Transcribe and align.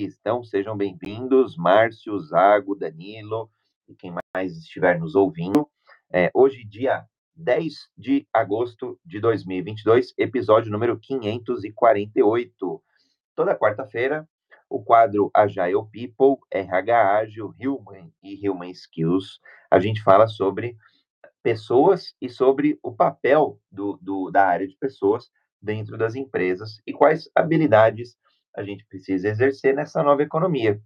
Então, 0.00 0.44
sejam 0.44 0.76
bem-vindos, 0.76 1.56
Márcio, 1.56 2.16
Zago, 2.20 2.76
Danilo 2.76 3.50
e 3.88 3.96
quem 3.96 4.14
mais 4.32 4.56
estiver 4.56 4.96
nos 4.96 5.16
ouvindo. 5.16 5.68
É, 6.08 6.30
hoje, 6.32 6.64
dia 6.64 7.04
10 7.34 7.74
de 7.96 8.24
agosto 8.32 8.96
de 9.04 9.18
2022, 9.18 10.14
episódio 10.16 10.70
número 10.70 10.96
548. 11.00 12.82
Toda 13.34 13.58
quarta-feira, 13.58 14.24
o 14.70 14.80
quadro 14.80 15.32
Agile 15.34 15.84
People, 15.92 16.36
RH 16.48 17.16
Ágil, 17.16 17.52
Human 17.60 18.12
e 18.22 18.48
Human 18.48 18.70
Skills, 18.70 19.40
a 19.68 19.80
gente 19.80 20.00
fala 20.04 20.28
sobre 20.28 20.76
pessoas 21.42 22.14
e 22.22 22.28
sobre 22.28 22.78
o 22.84 22.94
papel 22.94 23.58
do, 23.68 23.98
do, 24.00 24.30
da 24.30 24.46
área 24.46 24.68
de 24.68 24.76
pessoas 24.76 25.28
dentro 25.60 25.98
das 25.98 26.14
empresas 26.14 26.80
e 26.86 26.92
quais 26.92 27.28
habilidades 27.34 28.16
a 28.56 28.62
gente 28.62 28.84
precisa 28.86 29.28
exercer 29.28 29.74
nessa 29.74 30.02
nova 30.02 30.22
economia. 30.22 30.80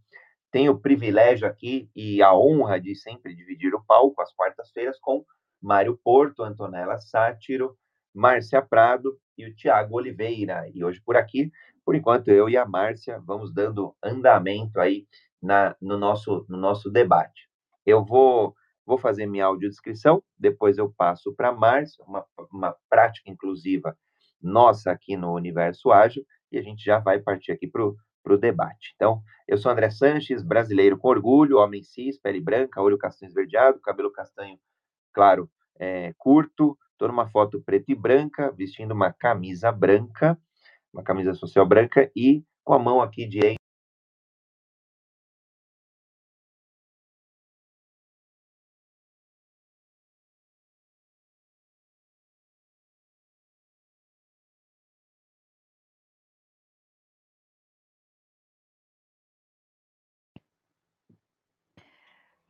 Tenho 0.50 0.72
o 0.72 0.80
privilégio 0.80 1.46
aqui 1.46 1.90
e 1.94 2.22
a 2.22 2.35
honra 2.35 2.80
de 2.80 2.94
sempre 2.94 3.35
dividir 3.35 3.75
o 3.75 3.82
palco 3.85 4.21
às 4.21 4.35
quartas-feiras 4.35 4.98
com 5.00 5.25
Mário 5.61 5.98
Porto, 6.04 6.43
Antonella 6.43 6.98
Sátiro, 6.98 7.76
Márcia 8.14 8.61
Prado 8.61 9.18
e 9.38 9.46
o 9.46 9.54
Tiago 9.54 9.96
Oliveira. 9.96 10.68
E 10.75 10.85
hoje 10.85 11.00
por 11.00 11.16
aqui, 11.16 11.50
por 11.85 11.94
enquanto, 11.94 12.29
eu 12.29 12.48
e 12.48 12.57
a 12.57 12.66
Márcia 12.66 13.18
vamos 13.21 13.52
dando 13.52 13.96
andamento 14.02 14.79
aí 14.79 15.07
na, 15.40 15.74
no, 15.80 15.96
nosso, 15.96 16.44
no 16.49 16.58
nosso 16.58 16.90
debate. 16.90 17.49
Eu 17.86 18.04
vou 18.04 18.54
Vou 18.85 18.99
fazer 18.99 19.26
minha 19.26 19.46
audiodescrição, 19.46 20.22
depois 20.36 20.76
eu 20.76 20.93
passo 20.93 21.32
para 21.35 21.49
a 21.49 21.52
Márcia, 21.52 22.04
uma, 22.04 22.26
uma 22.52 22.76
prática 22.88 23.30
inclusiva 23.30 23.96
nossa 24.43 24.90
aqui 24.90 25.16
no 25.16 25.32
Universo 25.32 25.93
Ágil, 25.93 26.26
e 26.52 26.58
a 26.58 26.62
gente 26.62 26.84
já 26.84 26.98
vai 26.98 27.18
partir 27.18 27.52
aqui 27.52 27.66
para 27.66 27.82
o 27.84 28.38
debate. 28.38 28.93
Então, 28.94 29.22
eu 29.48 29.56
sou 29.56 29.72
André 29.72 29.90
Sanches, 29.90 30.43
brasileiro 30.43 30.98
com 30.98 31.08
orgulho, 31.08 31.58
homem 31.58 31.82
cis, 31.82 32.19
pele 32.19 32.41
branca, 32.41 32.80
olho 32.83 32.98
castanho 32.98 33.28
esverdeado, 33.28 33.80
cabelo 33.80 34.12
castanho 34.12 34.58
claro, 35.12 35.50
é, 35.78 36.12
curto, 36.16 36.78
estou 36.92 37.08
numa 37.08 37.28
foto 37.28 37.60
preta 37.60 37.90
e 37.90 37.94
branca, 37.94 38.50
vestindo 38.52 38.92
uma 38.92 39.12
camisa 39.12 39.72
branca, 39.72 40.38
uma 40.92 41.02
camisa 41.02 41.34
social 41.34 41.66
branca, 41.66 42.10
e 42.14 42.44
com 42.64 42.74
a 42.74 42.78
mão 42.78 43.00
aqui 43.00 43.27
de 43.27 43.56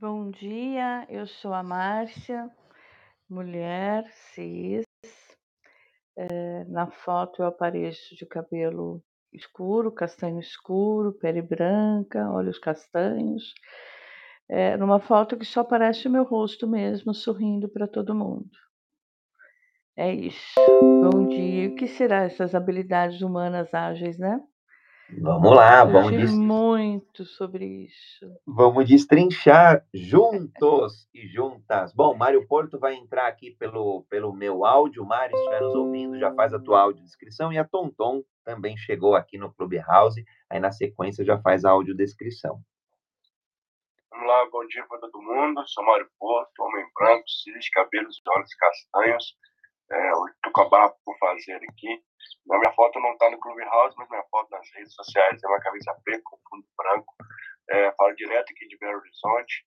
Bom 0.03 0.33
dia, 0.33 1.07
eu 1.09 1.29
sou 1.29 1.55
a 1.55 1.63
Márcia, 1.63 2.51
mulher 3.31 4.05
cis. 4.35 4.85
É, 6.17 6.65
na 6.65 6.91
foto 6.91 7.43
eu 7.43 7.47
apareço 7.47 8.15
de 8.17 8.27
cabelo 8.27 9.03
escuro, 9.33 9.93
castanho 9.93 10.41
escuro, 10.41 11.13
pele 11.13 11.43
branca, 11.43 12.31
olhos 12.31 12.59
castanhos. 12.59 13.55
É, 14.49 14.77
numa 14.77 15.01
foto 15.01 15.39
que 15.39 15.45
só 15.45 15.61
aparece 15.61 16.09
o 16.09 16.11
meu 16.11 16.25
rosto 16.25 16.67
mesmo, 16.69 17.15
sorrindo 17.15 17.69
para 17.69 17.89
todo 17.89 18.15
mundo. 18.15 18.51
É 19.97 20.13
isso. 20.15 20.71
Bom 21.01 21.25
dia. 21.25 21.69
O 21.69 21.75
que 21.75 21.87
será 21.87 22.25
essas 22.25 22.55
habilidades 22.55 23.23
humanas 23.23 23.73
ágeis, 23.73 24.19
né? 24.19 24.39
Vamos 25.21 25.55
lá, 25.55 25.85
vamos 25.85 26.13
dis... 26.13 26.33
muito 26.33 27.25
sobre 27.25 27.67
isso. 27.67 28.27
Vamos 28.47 28.87
destrinchar 28.87 29.85
juntos 29.93 31.07
e 31.13 31.27
juntas. 31.29 31.93
Bom, 31.93 32.15
Mário 32.17 32.47
Porto 32.47 32.79
vai 32.79 32.95
entrar 32.95 33.27
aqui 33.27 33.51
pelo, 33.51 34.05
pelo 34.09 34.33
meu 34.33 34.65
áudio. 34.65 35.05
Mário, 35.05 35.37
se 35.37 35.43
estiver 35.43 35.61
nos 35.61 35.75
ouvindo, 35.75 36.19
já 36.19 36.33
faz 36.35 36.55
a 36.55 36.59
tua 36.59 36.81
audiodescrição. 36.81 37.53
E 37.53 37.59
a 37.59 37.65
Tonton 37.65 38.23
também 38.45 38.77
chegou 38.77 39.15
aqui 39.15 39.37
no 39.37 39.53
Clubhouse. 39.53 40.25
Aí, 40.49 40.59
na 40.59 40.73
sequência, 40.73 41.25
já 41.25 41.39
faz 41.41 41.65
a 41.65 41.71
audiodescrição. 41.71 42.61
Vamos 44.11 44.27
lá, 44.27 44.49
bom 44.51 44.67
dia 44.67 44.85
para 44.89 44.99
todo 44.99 45.21
mundo. 45.21 45.63
Sou 45.67 45.85
Mário 45.85 46.09
Porto, 46.19 46.59
homem 46.61 46.87
branco, 46.95 47.29
cis, 47.29 47.69
cabelos 47.71 48.17
e 48.17 48.31
olhos 48.31 48.55
castanhos 48.55 49.37
é, 49.93 50.11
a 50.11 50.65
barra 50.69 50.95
por 51.05 51.17
fazer 51.19 51.57
aqui. 51.57 52.03
A 52.51 52.59
minha 52.59 52.73
foto 52.75 52.99
não 53.01 53.13
está 53.13 53.31
no 53.31 53.39
Clubhouse, 53.39 53.95
mas 53.97 54.09
minha 54.09 54.25
foto 54.31 54.51
nas 54.51 54.67
redes 54.75 54.95
sociais 54.95 55.43
é 55.43 55.49
uma 55.49 55.61
camisa 55.61 55.95
preta 56.05 56.23
com 56.25 56.39
fundo 56.49 56.67
branco. 56.77 57.15
É, 57.71 57.93
falo 57.93 58.15
direto 58.17 58.51
aqui 58.51 58.67
de 58.69 58.79
Belo 58.79 58.99
Horizonte. 58.99 59.67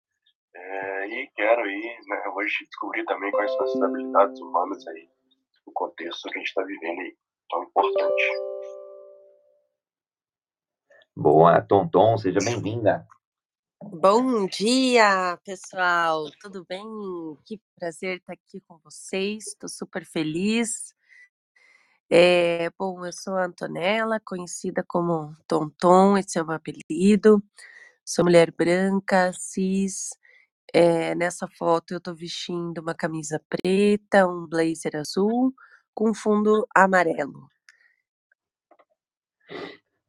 É, 0.55 1.07
e 1.07 1.27
quero 1.35 1.61
aí, 1.61 1.97
né, 2.07 2.23
hoje 2.35 2.65
descobrir 2.65 3.03
também 3.05 3.29
quais 3.31 3.51
são 3.51 3.63
as 3.63 3.81
habilidades 3.81 4.39
humanas 4.39 4.87
aí, 4.87 5.09
no 5.67 5.73
contexto 5.73 6.29
que 6.29 6.35
a 6.35 6.39
gente 6.39 6.47
está 6.47 6.63
vivendo 6.63 7.01
aí, 7.01 7.15
tão 7.49 7.63
importante. 7.63 8.31
Boa, 11.13 11.61
Tonton, 11.61 12.17
seja 12.17 12.39
bem-vinda. 12.43 13.05
Bom 13.81 14.47
dia, 14.47 15.37
pessoal. 15.43 16.29
Tudo 16.39 16.65
bem? 16.67 16.83
Que 17.45 17.59
prazer 17.75 18.17
estar 18.17 18.33
aqui 18.33 18.61
com 18.67 18.77
vocês. 18.79 19.47
Estou 19.47 19.69
super 19.69 20.05
feliz. 20.05 20.93
É, 22.09 22.69
bom, 22.79 23.05
eu 23.05 23.11
sou 23.11 23.35
a 23.35 23.45
Antonella, 23.45 24.19
conhecida 24.23 24.83
como 24.87 25.35
Tonton, 25.47 26.17
esse 26.17 26.37
é 26.39 26.41
o 26.41 26.45
meu 26.47 26.55
apelido. 26.55 27.43
Sou 28.05 28.25
mulher 28.25 28.51
branca, 28.51 29.33
cis. 29.33 30.11
É, 30.73 31.15
nessa 31.15 31.47
foto 31.47 31.93
eu 31.93 31.97
estou 31.99 32.15
vestindo 32.15 32.79
uma 32.79 32.95
camisa 32.95 33.41
preta, 33.49 34.27
um 34.27 34.47
blazer 34.47 34.95
azul 34.95 35.53
com 35.93 36.13
fundo 36.13 36.67
amarelo. 36.75 37.49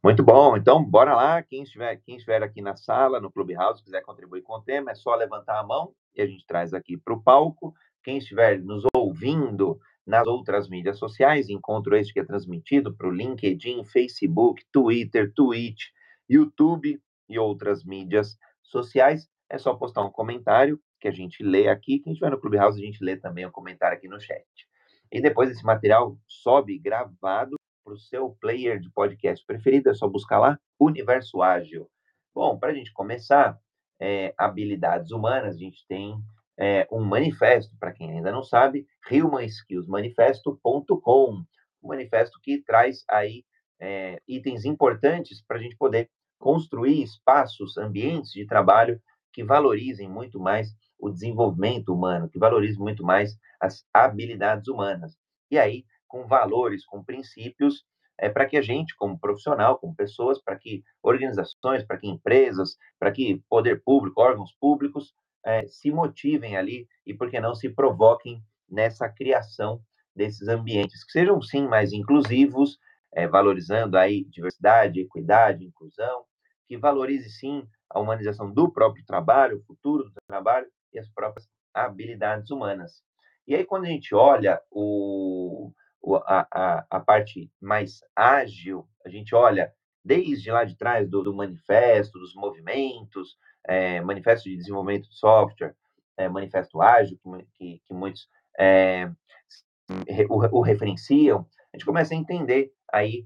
Muito 0.07 0.23
bom. 0.23 0.57
Então, 0.57 0.85
bora 0.85 1.17
lá. 1.17 1.43
Quem 1.43 1.65
estiver, 1.65 1.97
quem 1.97 2.15
estiver 2.15 2.41
aqui 2.41 2.63
na 2.63 2.77
sala, 2.77 3.21
no 3.21 3.29
Clubhouse, 3.29 3.83
quiser 3.83 4.03
contribuir 4.03 4.41
com 4.43 4.53
o 4.53 4.63
tema, 4.63 4.93
é 4.93 4.95
só 4.95 5.17
levantar 5.17 5.59
a 5.59 5.65
mão 5.65 5.93
e 6.15 6.23
a 6.23 6.27
gente 6.29 6.47
traz 6.47 6.73
aqui 6.73 6.97
para 6.97 7.13
o 7.13 7.21
palco. 7.21 7.75
Quem 8.05 8.19
estiver 8.19 8.61
nos 8.61 8.85
ouvindo 8.95 9.81
nas 10.07 10.25
outras 10.29 10.69
mídias 10.69 10.97
sociais, 10.97 11.49
encontro 11.49 11.97
este 11.97 12.13
que 12.13 12.21
é 12.21 12.25
transmitido 12.25 12.95
para 12.95 13.09
o 13.09 13.11
LinkedIn, 13.11 13.83
Facebook, 13.83 14.63
Twitter, 14.71 15.33
Twitch, 15.35 15.87
YouTube 16.31 17.03
e 17.29 17.37
outras 17.37 17.83
mídias 17.85 18.39
sociais. 18.63 19.29
É 19.51 19.59
só 19.59 19.75
postar 19.75 20.05
um 20.05 20.11
comentário 20.13 20.81
que 21.01 21.09
a 21.09 21.13
gente 21.13 21.43
lê 21.43 21.67
aqui. 21.67 21.99
Quem 21.99 22.13
estiver 22.13 22.31
no 22.31 22.41
Clubhouse, 22.41 22.81
a 22.81 22.87
gente 22.87 23.03
lê 23.03 23.17
também 23.17 23.45
o 23.45 23.51
comentário 23.51 23.99
aqui 23.99 24.07
no 24.07 24.21
chat. 24.21 24.47
E 25.11 25.21
depois 25.21 25.51
esse 25.51 25.65
material 25.65 26.17
sobe 26.29 26.79
gravado 26.79 27.57
para 27.87 27.95
o 27.95 27.99
seu 27.99 28.37
player 28.41 28.81
de 28.81 28.91
podcast 28.91 29.47
preferido, 29.47 29.89
é 29.89 29.95
só 29.95 30.09
buscar 30.09 30.41
lá 30.41 30.59
Universo 30.79 31.41
Ágil. 31.41 31.89
Bom, 32.35 32.59
para 32.59 32.73
a 32.73 32.75
gente 32.75 32.93
começar, 32.93 33.57
é, 34.01 34.35
habilidades 34.37 35.13
humanas, 35.13 35.55
a 35.55 35.59
gente 35.59 35.87
tem 35.87 36.19
é, 36.59 36.89
um 36.91 37.01
manifesto, 37.01 37.77
para 37.79 37.93
quem 37.93 38.11
ainda 38.11 38.33
não 38.33 38.43
sabe, 38.43 38.89
humanskillsmanifesto.com, 39.09 41.45
um 41.81 41.89
manifesto 41.89 42.41
que 42.43 42.61
traz 42.65 43.05
aí 43.09 43.45
é, 43.81 44.21
itens 44.27 44.65
importantes 44.65 45.41
para 45.47 45.59
a 45.59 45.61
gente 45.61 45.77
poder 45.77 46.11
construir 46.41 47.05
espaços, 47.05 47.79
ambientes 47.79 48.33
de 48.33 48.45
trabalho 48.47 49.01
que 49.33 49.45
valorizem 49.45 50.09
muito 50.09 50.41
mais 50.41 50.75
o 50.99 51.09
desenvolvimento 51.09 51.95
humano, 51.95 52.29
que 52.29 52.39
valorizem 52.39 52.81
muito 52.81 53.05
mais 53.05 53.39
as 53.61 53.85
habilidades 53.95 54.67
humanas. 54.67 55.17
E 55.51 55.59
aí, 55.59 55.85
com 56.07 56.27
valores, 56.27 56.85
com 56.85 57.05
princípios, 57.05 57.85
é, 58.19 58.29
para 58.29 58.47
que 58.47 58.57
a 58.57 58.63
gente, 58.63 58.97
como 58.97 59.19
profissional, 59.19 59.79
como 59.79 59.95
pessoas, 59.95 60.41
para 60.41 60.57
que 60.57 60.83
organizações, 61.03 61.85
para 61.85 61.99
que 61.99 62.09
empresas, 62.09 62.77
para 62.99 63.13
que 63.13 63.43
poder 63.49 63.83
público, 63.85 64.21
órgãos 64.21 64.55
públicos, 64.59 65.15
é, 65.45 65.67
se 65.69 65.91
motivem 65.91 66.57
ali 66.57 66.89
e, 67.05 67.15
por 67.15 67.31
que 67.31 67.41
não, 67.41 67.55
se 67.55 67.69
provoquem 67.69 68.43
nessa 68.69 69.09
criação 69.09 69.81
desses 70.15 70.49
ambientes, 70.49 71.05
que 71.05 71.13
sejam, 71.13 71.41
sim, 71.43 71.69
mais 71.69 71.93
inclusivos, 71.93 72.79
é, 73.13 73.29
valorizando 73.29 73.97
aí 73.97 74.25
diversidade, 74.25 75.01
equidade, 75.01 75.65
inclusão, 75.65 76.25
que 76.67 76.77
valorize, 76.77 77.31
sim, 77.31 77.67
a 77.91 78.01
humanização 78.01 78.53
do 78.53 78.71
próprio 78.71 79.05
trabalho, 79.05 79.59
o 79.59 79.63
futuro 79.63 80.05
do 80.05 80.15
trabalho 80.27 80.67
e 80.93 80.99
as 80.99 81.09
próprias 81.11 81.49
habilidades 81.73 82.51
humanas. 82.51 83.03
E 83.47 83.55
aí, 83.55 83.65
quando 83.65 83.85
a 83.85 83.89
gente 83.89 84.15
olha 84.15 84.61
o, 84.71 85.71
a, 86.15 86.87
a, 86.89 87.01
parte 87.01 87.51
mais 87.61 88.01
ágil, 88.15 88.87
a 89.05 89.09
gente 89.09 89.35
olha 89.35 89.73
desde 90.05 90.51
lá 90.53 90.65
de 90.65 90.77
trás 90.77 91.11
do, 91.11 91.23
do 91.23 91.35
manifesto, 91.35 92.19
dos 92.19 92.35
movimentos, 92.35 93.37
é, 93.67 94.01
manifesto 94.01 94.49
de 94.49 94.57
desenvolvimento 94.57 95.09
de 95.09 95.17
software, 95.17 95.75
é, 96.17 96.29
manifesto 96.29 96.81
ágil, 96.81 97.19
que, 97.55 97.83
que 97.85 97.95
muitos 97.95 98.29
é, 98.59 99.11
o, 100.29 100.59
o, 100.59 100.61
referenciam, 100.61 101.47
a 101.73 101.77
gente 101.77 101.85
começa 101.85 102.15
a 102.15 102.17
entender 102.17 102.73
aí 102.93 103.25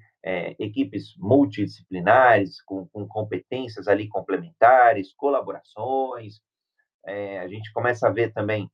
equipes 0.59 1.15
multidisciplinares, 1.17 2.61
com, 2.63 2.87
com, 2.89 3.09
competências 3.09 3.89
ali 3.89 4.07
complementares, 4.07 5.15
colaborações. 5.15 6.43
A 7.07 7.49
gente 7.49 7.73
começa 7.73 8.07
a 8.07 8.11
ver 8.11 8.31
também 8.35 8.71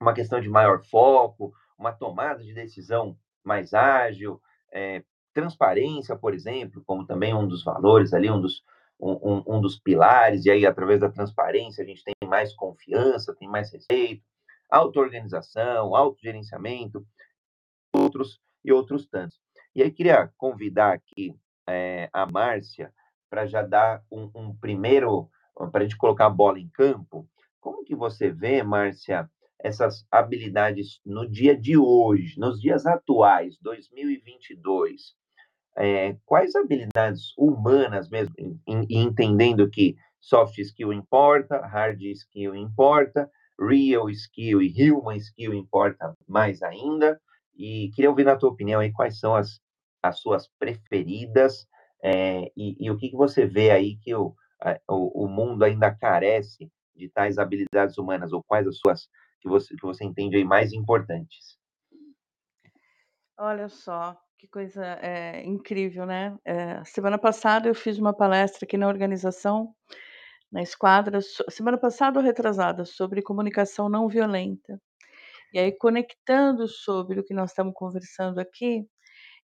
uma 0.00 0.14
questão 0.14 0.40
de 0.40 0.48
maior 0.48 0.84
foco, 0.84 1.52
uma 1.78 1.92
tomada 1.92 2.42
de 2.42 2.52
decisão 2.52 3.16
mais 3.44 3.72
ágil, 3.72 4.40
é, 4.72 5.02
transparência, 5.32 6.16
por 6.16 6.34
exemplo, 6.34 6.82
como 6.84 7.06
também 7.06 7.32
um 7.34 7.46
dos 7.46 7.62
valores 7.62 8.12
ali, 8.12 8.28
um 8.30 8.40
dos, 8.40 8.64
um, 9.00 9.42
um, 9.46 9.60
dos 9.60 9.78
pilares, 9.78 10.44
e 10.44 10.50
aí, 10.50 10.66
através 10.66 11.00
da 11.00 11.08
transparência, 11.08 11.82
a 11.82 11.86
gente 11.86 12.02
tem 12.02 12.14
mais 12.28 12.52
confiança, 12.54 13.34
tem 13.34 13.48
mais 13.48 13.72
respeito, 13.72 14.24
auto-organização, 14.68 15.94
autogerenciamento, 15.94 17.06
outros 17.94 18.40
e 18.64 18.72
outros 18.72 19.06
tantos. 19.06 19.38
E 19.74 19.82
aí, 19.82 19.90
queria 19.90 20.30
convidar 20.36 20.94
aqui 20.94 21.34
é, 21.68 22.10
a 22.12 22.26
Márcia 22.26 22.92
para 23.30 23.46
já 23.46 23.62
dar 23.62 24.02
um, 24.10 24.30
um 24.34 24.56
primeiro, 24.56 25.30
para 25.70 25.80
a 25.80 25.82
gente 25.82 25.96
colocar 25.96 26.26
a 26.26 26.30
bola 26.30 26.58
em 26.58 26.68
campo. 26.68 27.28
Como 27.60 27.84
que 27.84 27.94
você 27.94 28.30
vê, 28.30 28.62
Márcia, 28.62 29.30
essas 29.60 30.06
habilidades 30.10 31.00
no 31.04 31.28
dia 31.28 31.56
de 31.56 31.76
hoje, 31.76 32.38
nos 32.38 32.60
dias 32.60 32.86
atuais, 32.86 33.58
2022? 33.60 35.14
É, 35.76 36.16
quais 36.24 36.54
habilidades 36.54 37.32
humanas 37.36 38.08
mesmo, 38.08 38.34
e 38.66 38.98
entendendo 38.98 39.68
que 39.70 39.96
soft 40.20 40.58
skill 40.58 40.92
importa, 40.92 41.60
hard 41.66 42.00
skill 42.02 42.54
importa, 42.54 43.30
real 43.58 44.08
skill 44.10 44.62
e 44.62 44.90
human 44.90 45.16
skill 45.16 45.54
importa 45.54 46.14
mais 46.26 46.62
ainda. 46.62 47.20
E 47.56 47.90
queria 47.94 48.10
ouvir 48.10 48.24
na 48.24 48.36
tua 48.36 48.50
opinião 48.50 48.80
aí 48.80 48.92
quais 48.92 49.18
são 49.18 49.34
as, 49.34 49.60
as 50.02 50.20
suas 50.20 50.48
preferidas 50.58 51.66
é, 52.02 52.50
e, 52.56 52.76
e, 52.78 52.90
o 52.90 52.96
que, 52.96 53.10
que 53.10 53.16
você 53.16 53.46
vê 53.46 53.70
aí 53.70 53.96
que 53.96 54.14
o, 54.14 54.34
a, 54.62 54.78
o, 54.88 55.24
o 55.24 55.28
mundo 55.28 55.64
ainda 55.64 55.92
carece 55.92 56.70
de 56.94 57.08
tais 57.08 57.38
habilidades 57.38 57.98
humanas 57.98 58.32
ou 58.32 58.42
quais 58.42 58.66
as 58.66 58.78
suas 58.78 59.08
que 59.40 59.48
você, 59.48 59.74
que 59.74 59.86
você 59.86 60.04
entende 60.04 60.36
aí 60.36 60.44
mais 60.44 60.72
importantes? 60.72 61.58
Olha 63.38 63.68
só, 63.68 64.16
que 64.38 64.48
coisa 64.48 64.84
é, 65.00 65.44
incrível, 65.44 66.04
né? 66.06 66.36
É, 66.44 66.82
semana 66.84 67.18
passada 67.18 67.68
eu 67.68 67.74
fiz 67.74 67.98
uma 67.98 68.12
palestra 68.12 68.64
aqui 68.64 68.76
na 68.76 68.88
organização, 68.88 69.74
na 70.50 70.62
esquadra, 70.62 71.20
semana 71.50 71.78
passada 71.78 72.18
ou 72.18 72.24
retrasada, 72.24 72.84
sobre 72.84 73.22
comunicação 73.22 73.88
não 73.88 74.08
violenta. 74.08 74.80
E 75.52 75.58
aí, 75.58 75.72
conectando 75.72 76.68
sobre 76.68 77.20
o 77.20 77.24
que 77.24 77.32
nós 77.32 77.50
estamos 77.50 77.72
conversando 77.74 78.38
aqui, 78.38 78.86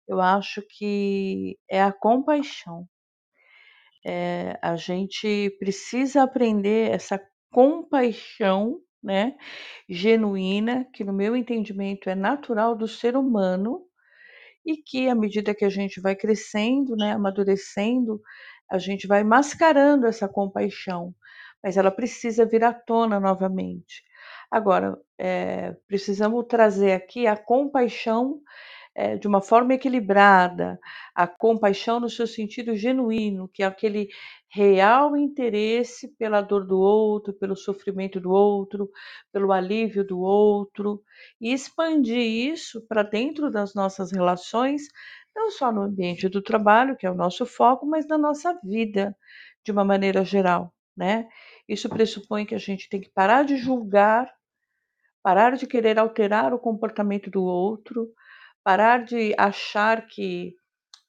eu 0.07 0.21
acho 0.21 0.61
que 0.61 1.57
é 1.69 1.81
a 1.81 1.91
compaixão. 1.91 2.87
É, 4.05 4.57
a 4.61 4.75
gente 4.75 5.49
precisa 5.59 6.23
aprender 6.23 6.91
essa 6.91 7.19
compaixão, 7.51 8.79
né, 9.05 9.35
genuína, 9.87 10.85
que 10.93 11.03
no 11.03 11.13
meu 11.13 11.35
entendimento 11.35 12.09
é 12.09 12.15
natural 12.15 12.75
do 12.75 12.87
ser 12.87 13.15
humano, 13.15 13.83
e 14.65 14.77
que 14.77 15.07
à 15.07 15.15
medida 15.15 15.53
que 15.53 15.63
a 15.63 15.69
gente 15.69 16.01
vai 16.01 16.15
crescendo, 16.15 16.95
né, 16.95 17.13
amadurecendo, 17.13 18.19
a 18.69 18.79
gente 18.79 19.07
vai 19.07 19.23
mascarando 19.23 20.07
essa 20.07 20.27
compaixão, 20.27 21.13
mas 21.63 21.77
ela 21.77 21.91
precisa 21.91 22.45
vir 22.45 22.63
à 22.63 22.73
tona 22.73 23.19
novamente. 23.19 24.03
Agora, 24.49 24.97
é, 25.19 25.73
precisamos 25.87 26.45
trazer 26.47 26.93
aqui 26.93 27.27
a 27.27 27.37
compaixão 27.37 28.41
é, 28.95 29.17
de 29.17 29.27
uma 29.27 29.41
forma 29.41 29.73
equilibrada, 29.73 30.79
a 31.13 31.27
compaixão 31.27 31.99
no 31.99 32.09
seu 32.09 32.25
sentido 32.25 32.75
genuíno, 32.75 33.49
que 33.53 33.61
é 33.61 33.65
aquele 33.65 34.07
real 34.55 35.17
interesse 35.17 36.07
pela 36.17 36.39
dor 36.39 36.65
do 36.65 36.79
outro, 36.79 37.33
pelo 37.33 37.57
sofrimento 37.57 38.21
do 38.21 38.31
outro, 38.31 38.89
pelo 39.29 39.51
alívio 39.51 40.01
do 40.07 40.17
outro, 40.21 41.03
e 41.41 41.51
expandir 41.51 42.17
isso 42.53 42.81
para 42.87 43.03
dentro 43.03 43.51
das 43.51 43.75
nossas 43.75 44.13
relações, 44.13 44.83
não 45.35 45.51
só 45.51 45.73
no 45.73 45.81
ambiente 45.81 46.29
do 46.29 46.41
trabalho, 46.41 46.95
que 46.95 47.05
é 47.05 47.11
o 47.11 47.15
nosso 47.15 47.45
foco, 47.45 47.85
mas 47.85 48.07
na 48.07 48.17
nossa 48.17 48.57
vida 48.63 49.13
de 49.61 49.73
uma 49.73 49.83
maneira 49.83 50.23
geral, 50.23 50.73
né? 50.95 51.27
Isso 51.67 51.89
pressupõe 51.89 52.45
que 52.45 52.55
a 52.55 52.59
gente 52.59 52.87
tem 52.87 53.01
que 53.01 53.09
parar 53.09 53.43
de 53.43 53.57
julgar, 53.57 54.33
parar 55.21 55.57
de 55.57 55.67
querer 55.67 55.99
alterar 55.99 56.53
o 56.53 56.59
comportamento 56.59 57.29
do 57.29 57.43
outro, 57.43 58.07
parar 58.63 59.03
de 59.03 59.35
achar 59.37 60.07
que 60.07 60.53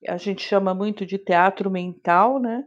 a 0.09 0.17
gente 0.17 0.43
chama 0.43 0.75
muito 0.75 1.07
de 1.07 1.17
teatro 1.17 1.71
mental, 1.71 2.41
né? 2.41 2.65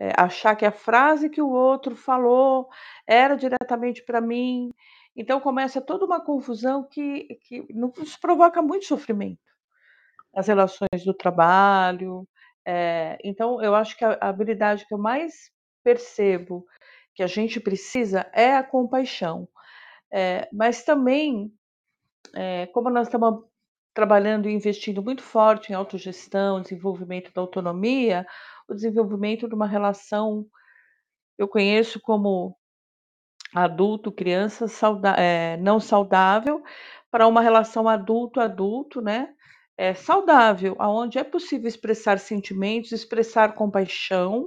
É, 0.00 0.12
achar 0.16 0.54
que 0.54 0.64
a 0.64 0.70
frase 0.70 1.28
que 1.28 1.42
o 1.42 1.50
outro 1.50 1.96
falou 1.96 2.68
era 3.04 3.36
diretamente 3.36 4.04
para 4.04 4.20
mim. 4.20 4.70
Então 5.16 5.40
começa 5.40 5.80
toda 5.80 6.04
uma 6.04 6.24
confusão 6.24 6.84
que, 6.88 7.36
que 7.42 7.66
nos 7.74 8.16
provoca 8.16 8.62
muito 8.62 8.86
sofrimento. 8.86 9.40
As 10.32 10.46
relações 10.46 11.04
do 11.04 11.12
trabalho. 11.12 12.28
É, 12.64 13.18
então 13.24 13.60
eu 13.60 13.74
acho 13.74 13.96
que 13.96 14.04
a, 14.04 14.16
habilidade 14.20 14.86
que 14.86 14.94
eu 14.94 14.98
mais 14.98 15.50
percebo 15.82 16.64
que 17.12 17.22
a 17.22 17.26
gente 17.26 17.58
precisa 17.58 18.30
é 18.32 18.54
a 18.54 18.62
compaixão. 18.62 19.48
É, 20.12 20.48
mas 20.52 20.84
também, 20.84 21.52
como 22.72 22.88
nós 22.88 23.08
estamos 23.08 23.42
trabalhando 23.98 24.48
e 24.48 24.52
investindo 24.52 25.02
muito 25.02 25.24
forte 25.24 25.72
em 25.72 25.74
autogestão, 25.74 26.62
desenvolvimento 26.62 27.32
da 27.34 27.40
autonomia, 27.40 28.24
o 28.68 28.72
desenvolvimento 28.72 29.48
de 29.48 29.56
uma 29.56 29.66
relação, 29.66 30.46
eu 31.36 31.48
conheço 31.48 32.00
como 32.00 32.56
adulto, 33.52 34.12
criança 34.12 34.66
é, 35.16 35.56
não 35.56 35.80
saudável, 35.80 36.62
para 37.10 37.26
uma 37.26 37.40
relação 37.42 37.88
adulto-adulto, 37.88 39.00
né? 39.00 39.30
É, 39.76 39.92
saudável, 39.94 40.76
aonde 40.78 41.18
é 41.18 41.24
possível 41.24 41.66
expressar 41.66 42.20
sentimentos, 42.20 42.92
expressar 42.92 43.56
compaixão 43.56 44.46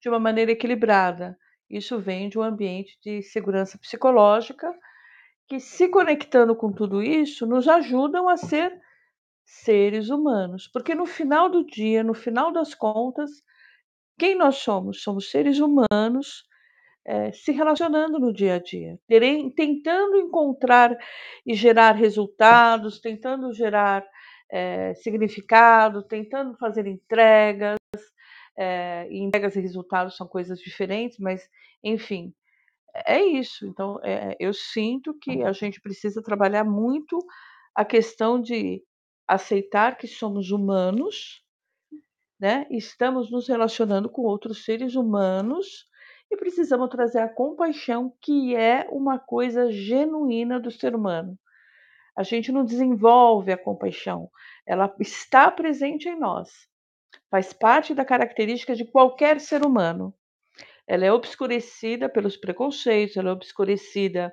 de 0.00 0.08
uma 0.08 0.18
maneira 0.18 0.52
equilibrada. 0.52 1.36
Isso 1.68 1.98
vem 1.98 2.30
de 2.30 2.38
um 2.38 2.42
ambiente 2.42 2.98
de 3.04 3.20
segurança 3.20 3.76
psicológica 3.76 4.72
que, 5.46 5.60
se 5.60 5.86
conectando 5.86 6.56
com 6.56 6.72
tudo 6.72 7.02
isso, 7.02 7.44
nos 7.44 7.68
ajudam 7.68 8.26
a 8.26 8.38
ser 8.38 8.85
seres 9.46 10.10
humanos. 10.10 10.68
Porque 10.72 10.94
no 10.94 11.06
final 11.06 11.48
do 11.48 11.64
dia, 11.64 12.02
no 12.02 12.12
final 12.12 12.52
das 12.52 12.74
contas, 12.74 13.30
quem 14.18 14.34
nós 14.36 14.56
somos? 14.56 15.02
Somos 15.02 15.30
seres 15.30 15.60
humanos 15.60 16.44
é, 17.06 17.30
se 17.32 17.52
relacionando 17.52 18.18
no 18.18 18.32
dia 18.32 18.56
a 18.56 18.58
dia, 18.58 18.98
terem, 19.06 19.48
tentando 19.50 20.16
encontrar 20.16 20.96
e 21.46 21.54
gerar 21.54 21.92
resultados, 21.92 23.00
tentando 23.00 23.52
gerar 23.52 24.04
é, 24.50 24.92
significado, 24.94 26.02
tentando 26.02 26.56
fazer 26.58 26.86
entregas. 26.86 27.76
É, 28.58 29.06
entregas 29.10 29.54
e 29.54 29.60
resultados 29.60 30.16
são 30.16 30.26
coisas 30.26 30.58
diferentes, 30.58 31.18
mas 31.18 31.46
enfim, 31.84 32.32
é 33.04 33.22
isso. 33.22 33.66
Então, 33.66 34.00
eu 34.40 34.54
sinto 34.54 35.12
que 35.20 35.42
a 35.42 35.52
gente 35.52 35.78
precisa 35.78 36.22
trabalhar 36.22 36.64
muito 36.64 37.18
a 37.74 37.84
questão 37.84 38.40
de 38.40 38.82
aceitar 39.26 39.96
que 39.96 40.06
somos 40.06 40.50
humanos, 40.50 41.42
né? 42.38 42.66
Estamos 42.70 43.30
nos 43.30 43.48
relacionando 43.48 44.08
com 44.08 44.22
outros 44.22 44.64
seres 44.64 44.94
humanos 44.94 45.86
e 46.30 46.36
precisamos 46.36 46.88
trazer 46.90 47.20
a 47.20 47.28
compaixão, 47.28 48.12
que 48.20 48.54
é 48.54 48.86
uma 48.90 49.18
coisa 49.18 49.70
genuína 49.70 50.60
do 50.60 50.70
ser 50.70 50.94
humano. 50.94 51.38
A 52.16 52.22
gente 52.22 52.50
não 52.50 52.64
desenvolve 52.64 53.52
a 53.52 53.58
compaixão, 53.58 54.30
ela 54.66 54.94
está 55.00 55.50
presente 55.50 56.08
em 56.08 56.18
nós. 56.18 56.50
Faz 57.30 57.52
parte 57.52 57.94
da 57.94 58.04
característica 58.04 58.74
de 58.74 58.84
qualquer 58.84 59.40
ser 59.40 59.64
humano. 59.64 60.14
Ela 60.86 61.04
é 61.04 61.12
obscurecida 61.12 62.08
pelos 62.08 62.36
preconceitos, 62.36 63.16
ela 63.16 63.30
é 63.30 63.32
obscurecida 63.32 64.32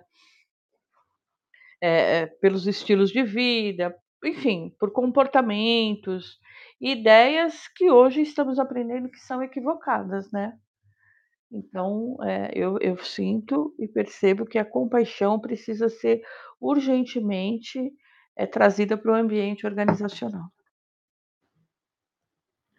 é, 1.82 2.28
pelos 2.28 2.68
estilos 2.68 3.12
de 3.12 3.24
vida, 3.24 3.94
enfim, 4.24 4.76
por 4.80 4.92
comportamentos, 4.92 6.40
ideias 6.80 7.68
que 7.76 7.90
hoje 7.90 8.22
estamos 8.22 8.60
aprendendo 8.60 9.10
que 9.10 9.20
são 9.20 9.42
equivocadas, 9.42 10.32
né? 10.32 10.54
Então, 11.52 12.18
é, 12.24 12.52
eu, 12.56 12.80
eu 12.80 12.98
sinto 12.98 13.76
e 13.78 13.88
percebo 13.88 14.46
que 14.46 14.58
a 14.58 14.66
compaixão 14.66 15.40
precisa 15.40 15.88
ser 15.88 16.24
urgentemente 16.60 17.92
é, 18.36 18.48
trazida 18.48 18.98
para 18.98 19.12
o 19.12 19.16
ambiente 19.16 19.66
organizacional. 19.66 20.48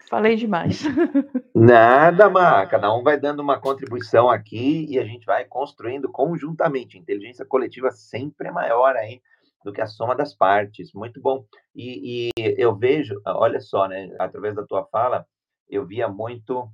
Falei 0.09 0.37
demais. 0.37 0.83
Nada, 1.55 2.29
Mar. 2.29 2.69
Cada 2.69 2.95
um 2.95 3.03
vai 3.03 3.19
dando 3.19 3.41
uma 3.41 3.59
contribuição 3.59 4.29
aqui 4.29 4.87
e 4.89 4.99
a 4.99 5.05
gente 5.05 5.25
vai 5.25 5.45
construindo 5.45 6.11
conjuntamente. 6.11 6.99
Inteligência 6.99 7.45
coletiva 7.45 7.91
sempre 7.91 8.49
é 8.49 8.53
maior 8.53 8.97
aí 8.97 9.23
do 9.65 9.73
que 9.73 9.81
a 9.81 9.87
soma 9.87 10.15
das 10.15 10.35
partes. 10.35 10.93
Muito 10.93 11.21
bom. 11.21 11.45
E, 11.75 12.29
e 12.37 12.55
eu 12.59 12.77
vejo, 12.77 13.21
olha 13.27 13.61
só, 13.61 13.89
né, 13.89 14.15
através 14.21 14.55
da 14.55 14.65
tua 14.65 14.85
fala, 14.87 15.27
eu 15.69 15.87
via 15.87 16.07
muito 16.07 16.71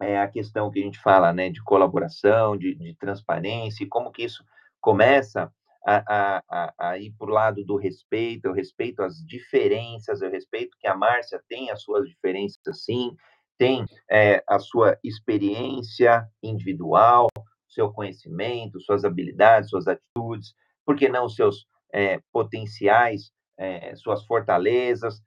é, 0.00 0.18
a 0.18 0.28
questão 0.28 0.70
que 0.70 0.80
a 0.80 0.82
gente 0.82 1.00
fala, 1.00 1.32
né, 1.32 1.50
de 1.50 1.62
colaboração, 1.62 2.56
de, 2.56 2.74
de 2.76 2.94
transparência, 2.94 3.84
e 3.84 3.88
como 3.88 4.12
que 4.12 4.22
isso 4.22 4.44
começa 4.80 5.52
a, 5.86 6.42
a, 6.48 6.74
a, 6.78 6.98
ir 6.98 7.12
para 7.18 7.26
o 7.26 7.34
lado 7.34 7.64
do 7.64 7.76
respeito, 7.76 8.46
eu 8.46 8.52
respeito 8.52 9.02
as 9.02 9.16
diferenças, 9.26 10.22
eu 10.22 10.30
respeito 10.30 10.76
que 10.80 10.86
a 10.86 10.96
Márcia 10.96 11.42
tem 11.48 11.70
as 11.70 11.82
suas 11.82 12.08
diferenças, 12.08 12.84
sim, 12.84 13.14
tem 13.58 13.84
é, 14.10 14.42
a 14.48 14.58
sua 14.58 14.98
experiência 15.04 16.26
individual, 16.42 17.28
seu 17.68 17.92
conhecimento, 17.92 18.80
suas 18.80 19.04
habilidades, 19.04 19.70
suas 19.70 19.86
atitudes, 19.86 20.54
por 20.86 20.96
que 20.96 21.08
não 21.08 21.28
seus 21.28 21.66
é, 21.94 22.20
potenciais, 22.32 23.30
é, 23.56 23.94
suas 23.94 24.26
fortalezas, 24.26 25.22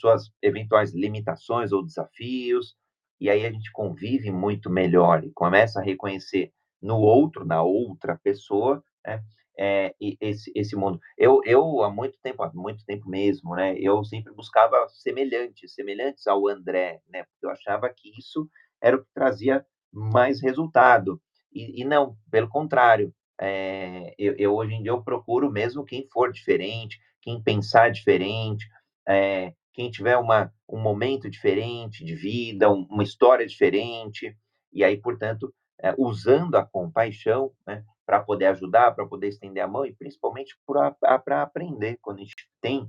suas 0.00 0.30
eventuais 0.40 0.94
limitações 0.94 1.72
ou 1.72 1.84
desafios, 1.84 2.76
e 3.20 3.28
aí 3.28 3.44
a 3.44 3.50
gente 3.50 3.72
convive 3.72 4.30
muito 4.30 4.70
melhor 4.70 5.24
e 5.24 5.32
começa 5.32 5.80
a 5.80 5.82
reconhecer 5.82 6.52
no 6.80 6.98
outro, 6.98 7.44
na 7.44 7.62
outra 7.62 8.18
pessoa, 8.22 8.82
né, 9.04 9.22
é, 9.58 9.94
esse, 10.20 10.52
esse 10.54 10.76
mundo. 10.76 11.00
Eu, 11.18 11.40
eu, 11.44 11.82
há 11.82 11.90
muito 11.90 12.18
tempo, 12.22 12.42
há 12.42 12.50
muito 12.54 12.84
tempo 12.84 13.08
mesmo, 13.08 13.54
né, 13.56 13.76
eu 13.78 14.04
sempre 14.04 14.32
buscava 14.32 14.86
semelhantes, 14.88 15.74
semelhantes 15.74 16.26
ao 16.26 16.48
André, 16.48 17.00
né, 17.08 17.24
porque 17.24 17.46
eu 17.46 17.50
achava 17.50 17.88
que 17.88 18.10
isso 18.18 18.48
era 18.80 18.96
o 18.96 19.02
que 19.02 19.10
trazia 19.14 19.64
mais 19.92 20.40
resultado. 20.40 21.20
E, 21.52 21.82
e 21.82 21.84
não, 21.84 22.16
pelo 22.30 22.48
contrário, 22.48 23.14
é, 23.44 24.14
eu, 24.16 24.36
eu, 24.38 24.54
hoje 24.54 24.74
em 24.74 24.82
dia 24.82 24.92
eu 24.92 25.02
procuro 25.02 25.50
mesmo 25.50 25.84
quem 25.84 26.06
for 26.12 26.30
diferente, 26.30 27.00
quem 27.20 27.42
pensar 27.42 27.90
diferente, 27.90 28.64
é, 29.06 29.52
quem 29.72 29.90
tiver 29.90 30.16
uma, 30.16 30.52
um 30.68 30.78
momento 30.78 31.28
diferente 31.28 32.04
de 32.04 32.14
vida, 32.14 32.70
um, 32.70 32.86
uma 32.88 33.02
história 33.02 33.44
diferente, 33.44 34.36
e 34.72 34.84
aí, 34.84 34.96
portanto, 34.96 35.52
é, 35.80 35.92
usando 35.98 36.54
a 36.54 36.64
compaixão, 36.64 37.50
né, 37.66 37.84
para 38.06 38.20
poder 38.20 38.46
ajudar, 38.46 38.92
para 38.94 39.06
poder 39.06 39.28
estender 39.28 39.64
a 39.64 39.66
mão 39.66 39.84
e 39.84 39.92
principalmente 39.92 40.56
para 40.64 41.42
aprender, 41.42 41.98
quando 42.00 42.18
a 42.18 42.20
gente 42.20 42.48
tem 42.60 42.88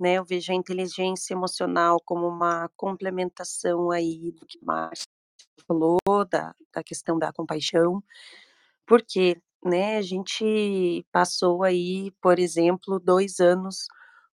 Né, 0.00 0.14
eu 0.14 0.24
vejo 0.24 0.52
a 0.52 0.54
inteligência 0.54 1.34
emocional 1.34 1.98
como 2.04 2.28
uma 2.28 2.68
complementação 2.76 3.90
aí 3.90 4.30
do 4.32 4.46
que 4.46 4.64
Márcia 4.64 5.06
falou, 5.66 5.98
da, 6.30 6.54
da 6.72 6.82
questão 6.84 7.18
da 7.18 7.32
compaixão, 7.32 8.02
porque 8.86 9.40
né, 9.64 9.96
a 9.98 10.02
gente 10.02 11.04
passou 11.12 11.64
aí, 11.64 12.12
por 12.22 12.38
exemplo, 12.38 13.00
dois 13.00 13.40
anos 13.40 13.86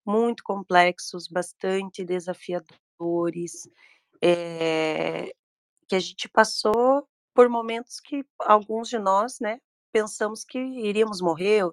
muito 0.06 0.44
complexos, 0.44 1.28
bastante 1.28 2.04
desafiadores, 2.04 3.70
é, 4.22 5.32
que 5.88 5.96
a 5.96 6.00
gente 6.00 6.30
passou 6.30 7.08
por 7.34 7.50
momentos 7.50 8.00
que 8.00 8.24
alguns 8.40 8.90
de 8.90 9.00
nós, 9.00 9.40
né, 9.40 9.60
pensamos 9.92 10.44
que 10.44 10.60
iríamos 10.60 11.22
morrer, 11.22 11.64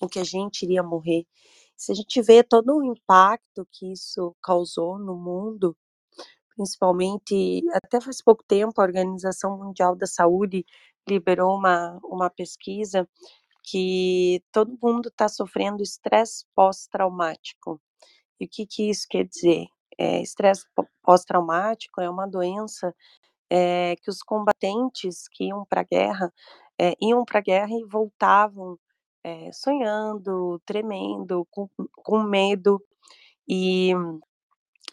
ou 0.00 0.08
que 0.10 0.18
a 0.18 0.24
gente 0.24 0.62
iria 0.64 0.82
morrer. 0.82 1.24
Se 1.76 1.92
a 1.92 1.94
gente 1.94 2.22
vê 2.22 2.42
todo 2.42 2.76
o 2.76 2.84
impacto 2.84 3.66
que 3.70 3.92
isso 3.92 4.34
causou 4.42 4.98
no 4.98 5.14
mundo, 5.14 5.76
principalmente, 6.56 7.62
até 7.74 8.00
faz 8.00 8.22
pouco 8.22 8.42
tempo, 8.44 8.80
a 8.80 8.84
Organização 8.84 9.58
Mundial 9.58 9.94
da 9.94 10.06
Saúde 10.06 10.64
liberou 11.08 11.56
uma, 11.56 11.98
uma 12.02 12.30
pesquisa 12.30 13.08
que 13.62 14.42
todo 14.52 14.78
mundo 14.82 15.08
está 15.08 15.28
sofrendo 15.28 15.82
estresse 15.82 16.44
pós-traumático. 16.54 17.80
E 18.40 18.46
o 18.46 18.48
que, 18.48 18.66
que 18.66 18.90
isso 18.90 19.06
quer 19.08 19.24
dizer? 19.26 19.66
É, 19.98 20.22
estresse 20.22 20.64
pós-traumático 21.02 22.00
é 22.00 22.08
uma 22.08 22.26
doença 22.26 22.94
é, 23.50 23.96
que 23.96 24.10
os 24.10 24.22
combatentes 24.22 25.28
que 25.28 25.46
iam 25.46 25.64
para 25.66 25.82
a 25.82 25.84
guerra, 25.84 26.32
é, 26.80 26.94
iam 27.00 27.24
para 27.24 27.38
a 27.40 27.42
guerra 27.42 27.70
e 27.72 27.84
voltavam 27.84 28.78
é, 29.26 29.50
sonhando, 29.52 30.60
tremendo, 30.64 31.44
com, 31.50 31.68
com 31.96 32.22
medo. 32.22 32.80
E, 33.48 33.92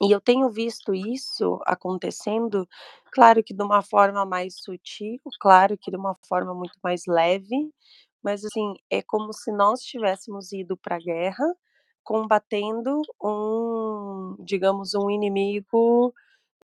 e 0.01 0.11
eu 0.11 0.19
tenho 0.19 0.49
visto 0.49 0.93
isso 0.93 1.59
acontecendo, 1.65 2.67
claro 3.11 3.43
que 3.43 3.53
de 3.53 3.63
uma 3.63 3.83
forma 3.83 4.25
mais 4.25 4.55
sutil, 4.57 5.19
claro 5.39 5.77
que 5.77 5.91
de 5.91 5.97
uma 5.97 6.15
forma 6.27 6.53
muito 6.55 6.77
mais 6.83 7.03
leve, 7.07 7.71
mas 8.23 8.43
assim, 8.43 8.73
é 8.89 9.01
como 9.03 9.31
se 9.33 9.51
nós 9.51 9.81
tivéssemos 9.81 10.51
ido 10.51 10.75
para 10.77 10.95
a 10.95 10.99
guerra 10.99 11.45
combatendo 12.03 13.01
um, 13.23 14.35
digamos, 14.39 14.95
um 14.95 15.09
inimigo 15.11 16.13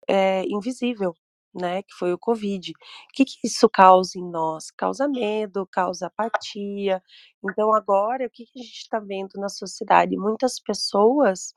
é, 0.07 0.43
invisível, 0.47 1.15
né, 1.60 1.84
que 1.84 1.94
foi 1.94 2.14
o 2.14 2.18
Covid. 2.20 2.72
O 2.72 2.76
que, 3.14 3.26
que 3.26 3.48
isso 3.48 3.70
causa 3.70 4.18
em 4.18 4.30
nós? 4.30 4.72
Causa 4.72 5.08
medo, 5.08 5.68
causa 5.72 6.08
apatia. 6.08 7.02
Então, 7.44 7.74
agora, 7.74 8.26
o 8.28 8.30
que, 8.30 8.46
que 8.46 8.60
a 8.60 8.64
gente 8.64 8.78
está 8.78 9.00
vendo 9.00 9.32
na 9.36 9.50
sociedade? 9.50 10.18
Muitas 10.18 10.60
pessoas 10.60 11.54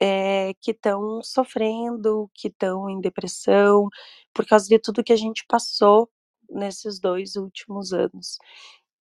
é, 0.00 0.54
que 0.60 0.72
estão 0.72 1.22
sofrendo, 1.22 2.30
que 2.34 2.48
estão 2.48 2.90
em 2.90 3.00
depressão, 3.00 3.88
por 4.34 4.46
causa 4.46 4.68
de 4.68 4.78
tudo 4.78 5.04
que 5.04 5.12
a 5.12 5.16
gente 5.16 5.44
passou 5.48 6.10
nesses 6.50 7.00
dois 7.00 7.36
últimos 7.36 7.92
anos. 7.92 8.38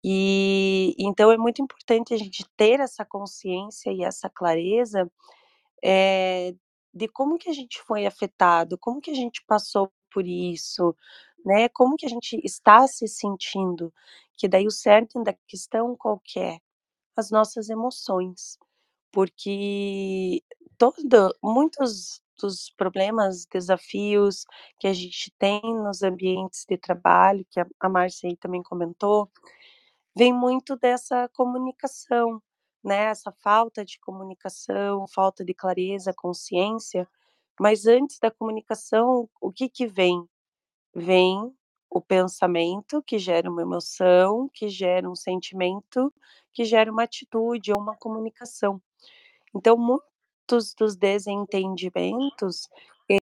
E 0.04 0.96
então 1.00 1.32
é 1.32 1.38
muito 1.38 1.62
importante 1.62 2.14
a 2.14 2.18
gente 2.18 2.46
ter 2.58 2.80
essa 2.80 3.06
consciência 3.06 3.92
e 3.92 4.04
essa 4.04 4.30
clareza 4.30 5.12
é, 5.84 6.56
de 6.94 7.08
como 7.08 7.38
que 7.38 7.50
a 7.50 7.54
gente 7.54 7.82
foi 7.84 8.06
afetado, 8.06 8.78
como 8.80 9.02
que 9.02 9.12
a 9.12 9.16
gente 9.16 9.44
passou 9.48 9.92
por 10.12 10.28
isso, 10.28 10.96
né? 11.46 11.70
Como 11.70 11.96
que 11.98 12.06
a 12.06 12.10
gente 12.10 12.40
está 12.44 12.88
se 12.88 13.08
sentindo? 13.08 13.94
Que 14.38 14.48
daí 14.48 14.68
o 14.68 14.72
certo 14.72 15.24
da 15.24 15.34
questão 15.48 15.96
qual 15.98 16.20
que 16.24 16.40
é? 16.40 16.60
As 17.18 17.32
nossas 17.32 17.70
emoções, 17.70 18.58
porque 19.12 20.42
todo, 20.78 21.36
muitos 21.44 22.22
dos 22.42 22.72
problemas, 22.72 23.46
desafios 23.46 24.46
que 24.80 24.88
a 24.88 24.94
gente 24.94 25.32
tem 25.38 25.62
nos 25.64 26.02
ambientes 26.04 26.66
de 26.68 26.78
trabalho, 26.78 27.46
que 27.52 27.60
a, 27.60 27.68
a 27.80 27.90
Márcia 27.90 28.30
aí 28.30 28.36
também 28.38 28.64
comentou, 28.64 29.30
vem 30.16 30.34
muito 30.34 30.76
dessa 30.76 31.30
comunicação, 31.30 32.42
né, 32.84 33.06
essa 33.06 33.32
falta 33.32 33.86
de 33.86 34.00
comunicação, 34.00 35.06
falta 35.08 35.46
de 35.46 35.54
clareza, 35.54 36.14
consciência, 36.16 37.08
mas 37.62 37.86
antes 37.86 38.18
da 38.18 38.32
comunicação, 38.32 39.30
o 39.40 39.52
que 39.52 39.70
que 39.70 39.86
vem? 39.86 40.28
Vem 40.96 41.56
o 41.92 42.02
pensamento 42.02 43.04
que 43.04 43.20
gera 43.20 43.52
uma 43.52 43.62
emoção, 43.62 44.50
que 44.52 44.68
gera 44.68 45.08
um 45.08 45.16
sentimento, 45.16 46.12
que 46.52 46.66
gera 46.66 46.92
uma 46.92 47.04
atitude 47.04 47.72
ou 47.72 47.80
uma 47.80 47.96
comunicação. 47.96 48.82
Então, 49.56 49.78
muitos 49.78 50.74
dos 50.74 50.96
desentendimentos, 50.96 52.68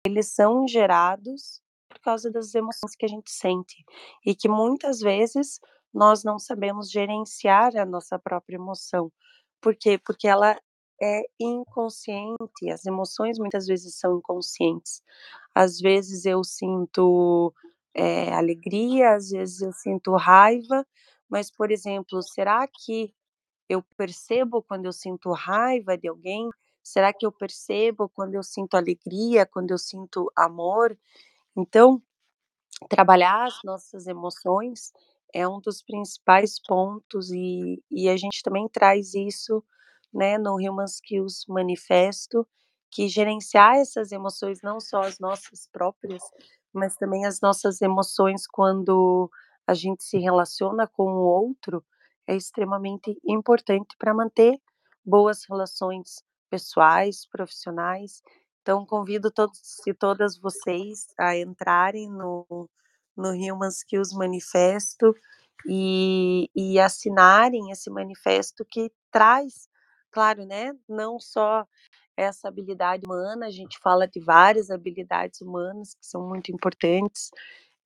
eles 0.06 0.28
são 0.28 0.66
gerados 0.66 1.62
por 1.90 2.00
causa 2.00 2.32
das 2.32 2.56
emoções 2.56 2.96
que 2.96 3.04
a 3.04 3.10
gente 3.10 3.30
sente 3.30 3.84
e 4.26 4.34
que 4.34 4.48
muitas 4.48 5.02
vezes 5.02 5.60
nós 5.94 6.24
não 6.24 6.40
sabemos 6.40 6.90
gerenciar 6.90 7.76
a 7.76 7.86
nossa 7.86 8.18
própria 8.18 8.56
emoção. 8.56 9.12
Por 9.60 9.76
quê? 9.76 9.98
Porque 9.98 10.30
ela 10.30 10.58
é 11.02 11.24
inconsciente, 11.40 12.70
as 12.72 12.86
emoções 12.86 13.40
muitas 13.40 13.66
vezes 13.68 13.96
são 13.96 14.18
inconscientes. 14.18 15.02
Às 15.56 15.80
vezes 15.80 16.26
eu 16.26 16.44
sinto 16.44 17.54
é, 17.94 18.34
alegria, 18.34 19.16
às 19.16 19.30
vezes 19.32 19.62
eu 19.62 19.74
sinto 19.74 20.16
raiva, 20.16 20.86
mas, 21.30 21.52
por 21.52 21.72
exemplo, 21.72 22.22
será 22.24 22.68
que 22.68 23.14
eu 23.70 23.84
percebo 23.98 24.64
quando 24.64 24.86
eu 24.86 24.94
sinto 24.94 25.32
raiva 25.32 25.98
de 25.98 26.08
alguém? 26.08 26.50
Será 26.84 27.14
que 27.14 27.26
eu 27.26 27.32
percebo 27.32 28.10
quando 28.10 28.36
eu 28.36 28.44
sinto 28.44 28.76
alegria, 28.76 29.46
quando 29.46 29.72
eu 29.72 29.78
sinto 29.78 30.32
amor? 30.36 30.98
Então, 31.56 32.02
trabalhar 32.90 33.46
as 33.46 33.60
nossas 33.64 34.08
emoções 34.08 34.92
é 35.34 35.48
um 35.48 35.60
dos 35.60 35.84
principais 35.84 36.60
pontos 36.60 37.32
e, 37.32 37.84
e 37.92 38.10
a 38.10 38.18
gente 38.18 38.42
também 38.44 38.68
traz 38.68 39.14
isso 39.14 39.64
né, 40.14 40.38
no 40.38 40.56
Human 40.56 40.86
Skills 40.86 41.46
Manifesto, 41.48 42.48
que 42.92 43.08
gerenciar 43.08 43.76
essas 43.78 44.12
emoções, 44.12 44.62
não 44.64 44.80
só 44.80 45.02
as 45.02 45.20
nossas 45.20 45.68
próprias, 45.72 46.24
mas 46.74 46.96
também 46.96 47.26
as 47.26 47.40
nossas 47.42 47.82
emoções 47.82 48.48
quando 48.48 49.30
a 49.68 49.74
gente 49.74 50.04
se 50.04 50.18
relaciona 50.18 50.88
com 50.88 51.12
o 51.12 51.24
outro, 51.24 51.84
é 52.28 52.36
extremamente 52.36 53.16
importante 53.26 53.96
para 53.98 54.14
manter 54.14 54.60
boas 55.06 55.44
relações 55.48 56.24
pessoais, 56.50 57.26
profissionais. 57.28 58.22
Então, 58.62 58.86
convido 58.86 59.32
todos 59.32 59.80
e 59.86 59.94
todas 59.94 60.38
vocês 60.38 61.08
a 61.20 61.38
entrarem 61.38 62.10
no, 62.10 62.70
no 63.16 63.30
Human 63.30 63.70
Skills 63.70 64.14
Manifesto 64.14 65.16
e, 65.68 66.50
e 66.56 66.80
assinarem 66.80 67.72
esse 67.72 67.90
manifesto 67.90 68.66
que 68.66 68.92
traz 69.12 69.69
Claro, 70.14 70.44
né, 70.46 70.72
não 70.88 71.20
só 71.20 71.66
essa 72.18 72.48
habilidade 72.50 73.04
humana, 73.08 73.48
a 73.48 73.52
gente 73.52 73.80
fala 73.80 74.08
de 74.08 74.20
várias 74.22 74.70
habilidades 74.72 75.42
humanas 75.42 75.96
que 75.96 76.06
são 76.08 76.28
muito 76.30 76.52
importantes, 76.54 77.32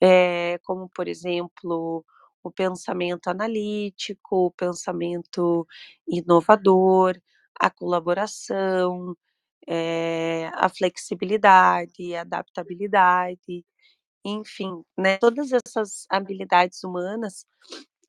eh, 0.01 0.60
como, 0.65 0.89
por 0.89 1.08
exemplo, 1.08 2.06
o 2.44 2.51
pensamento 2.51 3.30
analítico, 3.30 4.48
o 4.48 4.51
pensamento 4.51 5.68
inovador, 6.08 7.20
a 7.60 7.70
colaboração, 7.72 9.15
eh, 9.68 10.50
a 10.56 10.70
flexibilidade, 10.70 12.15
a 12.15 12.22
adaptabilidade, 12.22 13.65
enfim, 14.25 14.84
né, 14.98 15.18
todas 15.20 15.50
essas 15.53 16.06
habilidades 16.12 16.84
humanas 16.84 17.46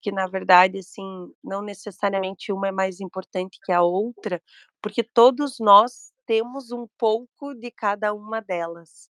que 0.04 0.12
na 0.12 0.26
verdade, 0.26 0.80
assim, 0.80 1.32
não 1.42 1.62
necessariamente 1.62 2.52
uma 2.52 2.68
é 2.68 2.70
mais 2.70 3.00
importante 3.00 3.58
que 3.64 3.72
a 3.72 3.80
outra, 3.80 4.42
porque 4.82 5.02
todos 5.02 5.58
nós 5.58 6.12
temos 6.26 6.70
um 6.70 6.86
pouco 6.98 7.54
de 7.54 7.70
cada 7.70 8.12
uma 8.12 8.42
delas. 8.42 9.08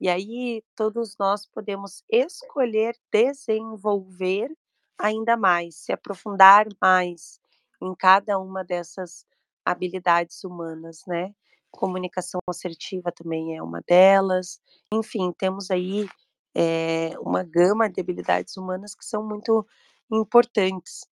E 0.00 0.08
aí 0.08 0.62
todos 0.74 1.14
nós 1.18 1.44
podemos 1.46 2.02
escolher 2.10 2.96
desenvolver 3.12 4.50
ainda 4.98 5.36
mais, 5.36 5.76
se 5.76 5.92
aprofundar 5.92 6.66
mais 6.80 7.38
em 7.82 7.94
cada 7.94 8.38
uma 8.38 8.64
dessas 8.64 9.26
habilidades 9.62 10.42
humanas, 10.42 11.02
né? 11.06 11.34
Comunicação 11.70 12.40
assertiva 12.48 13.12
também 13.12 13.58
é 13.58 13.62
uma 13.62 13.82
delas. 13.86 14.58
Enfim, 14.90 15.34
temos 15.36 15.70
aí 15.70 16.08
é, 16.54 17.10
uma 17.20 17.44
gama 17.44 17.90
de 17.90 18.00
habilidades 18.00 18.56
humanas 18.56 18.94
que 18.94 19.04
são 19.04 19.22
muito 19.22 19.66
importantes. 20.12 21.06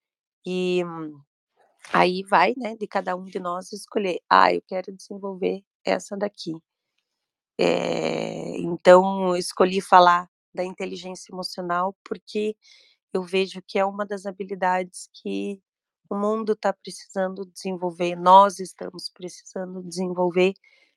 E 0.46 0.82
aí 1.92 2.22
vai, 2.24 2.54
né, 2.56 2.76
de 2.76 2.86
cada 2.88 3.16
um 3.16 3.24
de 3.26 3.38
nós 3.40 3.72
escolher: 3.72 4.20
"Ah, 4.30 4.52
eu 4.54 4.62
quero 4.66 4.92
desenvolver 4.96 5.62
essa 5.84 6.16
daqui". 6.16 6.52
Eh, 7.60 8.58
então 8.60 9.36
escolhi 9.36 9.80
falar 9.80 10.28
da 10.54 10.64
inteligência 10.64 11.32
emocional, 11.32 11.96
porque 12.04 12.56
eu 13.12 13.22
vejo 13.22 13.62
que 13.66 13.78
é 13.78 13.84
uma 13.84 14.06
das 14.06 14.26
habilidades 14.26 15.08
que 15.14 15.60
o 16.10 16.16
mundo 16.16 16.52
está 16.54 16.72
precisando 16.72 17.46
desenvolver, 17.46 18.16
nós 18.16 18.60
estamos 18.60 19.10
precisando 19.14 19.82
desenvolver 19.82 20.54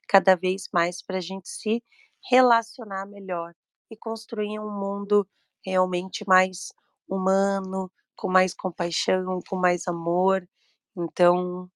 cada 0.10 0.36
vez 0.36 0.70
mais 0.74 1.02
para 1.04 1.18
a 1.18 1.22
gente 1.22 1.50
se 1.50 1.84
relacionar 2.32 3.06
melhor 3.08 3.54
e 3.92 3.98
construir 3.98 4.60
um 4.60 4.72
mundo 4.72 5.28
realmente 5.66 6.26
mais 6.28 6.74
humano, 7.16 7.92
com 8.16 8.30
mais 8.30 8.54
compaixão, 8.54 9.40
com 9.50 9.56
mais 9.56 9.88
amor. 9.88 10.48
Então, 10.96 11.70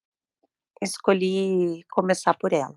escolhi 0.80 1.84
começar 1.90 2.34
por 2.34 2.52
ela. 2.52 2.76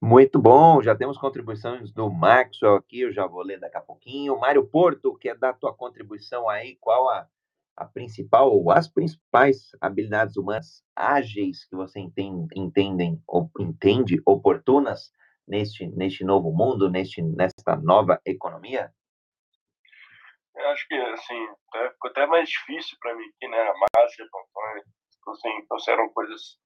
Muito 0.00 0.40
bom, 0.40 0.82
já 0.82 0.96
temos 0.96 1.16
contribuições 1.16 1.92
do 1.92 2.10
Maxwell 2.10 2.74
aqui, 2.74 3.02
eu 3.02 3.12
já 3.12 3.24
vou 3.24 3.42
ler 3.42 3.60
daqui 3.60 3.76
a 3.76 3.80
pouquinho. 3.80 4.38
Mário 4.38 4.66
Porto, 4.66 5.14
quer 5.14 5.38
dar 5.38 5.52
tua 5.52 5.72
contribuição 5.72 6.48
aí? 6.48 6.76
Qual 6.80 7.08
a, 7.08 7.28
a 7.76 7.84
principal 7.84 8.52
ou 8.52 8.72
as 8.72 8.88
principais 8.88 9.70
habilidades 9.80 10.36
humanas 10.36 10.82
ágeis 10.96 11.64
que 11.66 11.76
você 11.76 12.00
entende, 12.00 12.48
entendem 12.56 13.22
ou 13.28 13.48
entende 13.60 14.20
oportunas 14.26 15.12
neste, 15.46 15.86
neste 15.86 16.24
novo 16.24 16.50
mundo, 16.50 16.90
neste, 16.90 17.22
nesta 17.22 17.76
nova 17.76 18.20
economia? 18.26 18.92
Eu 20.54 20.68
acho 20.68 20.86
que, 20.86 20.94
assim, 20.94 21.46
ficou 21.92 22.10
até 22.10 22.26
mais 22.26 22.48
difícil 22.48 22.96
para 23.00 23.14
mim 23.14 23.24
aqui, 23.24 23.48
né? 23.48 23.60
A 23.60 23.74
Márcia, 23.74 24.24
a 24.24 24.38
Antônio, 24.38 24.84
assim, 25.28 25.66
trouxeram 25.66 26.08
coisas 26.10 26.58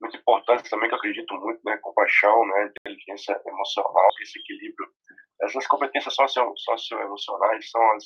muito 0.00 0.16
importantes 0.16 0.70
também, 0.70 0.88
que 0.88 0.94
eu 0.94 0.98
acredito 0.98 1.34
muito, 1.34 1.60
né? 1.64 1.76
Compaixão, 1.78 2.46
né? 2.46 2.70
Inteligência 2.78 3.40
emocional, 3.46 4.08
esse 4.22 4.38
equilíbrio. 4.38 4.88
Essas 5.42 5.66
competências 5.66 6.14
socio, 6.14 6.52
socioemocionais 6.56 7.70
são 7.70 7.82
as, 7.92 8.04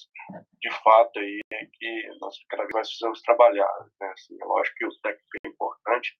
de 0.60 0.70
fato, 0.82 1.18
aí, 1.18 1.40
que 1.72 2.08
nós 2.20 2.36
cada 2.48 2.62
vez 2.62 2.72
mais 2.74 2.88
precisamos 2.88 3.20
trabalhar, 3.22 3.72
né? 4.00 4.08
Assim, 4.12 4.36
eu 4.40 4.58
acho 4.58 4.72
que 4.76 4.86
o 4.86 5.00
técnico 5.02 5.28
é 5.44 5.48
importante, 5.48 6.16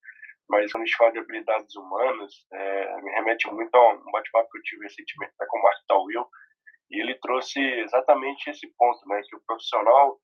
mas 0.49 0.73
quando 0.73 0.83
a 0.83 0.87
gente 0.87 0.97
fala 0.97 1.13
de 1.13 1.19
habilidades 1.19 1.75
humanas, 1.77 2.33
é, 2.53 3.03
me 3.03 3.11
remete 3.13 3.47
muito 3.51 3.75
a 3.75 3.93
um 3.95 4.11
bate-papo 4.11 4.51
que 4.51 4.59
eu 4.59 4.63
tive 4.63 4.83
recentemente 4.83 5.33
né, 5.39 5.47
com 5.49 5.59
o 5.59 5.63
Mark 5.63 5.79
Tawil, 5.87 6.27
e 6.95 7.01
ele 7.01 7.15
trouxe 7.17 7.61
exatamente 7.61 8.49
esse 8.49 8.69
ponto, 8.79 9.07
né, 9.09 9.21
que 9.29 9.35
o 9.35 9.41
profissional, 9.45 10.19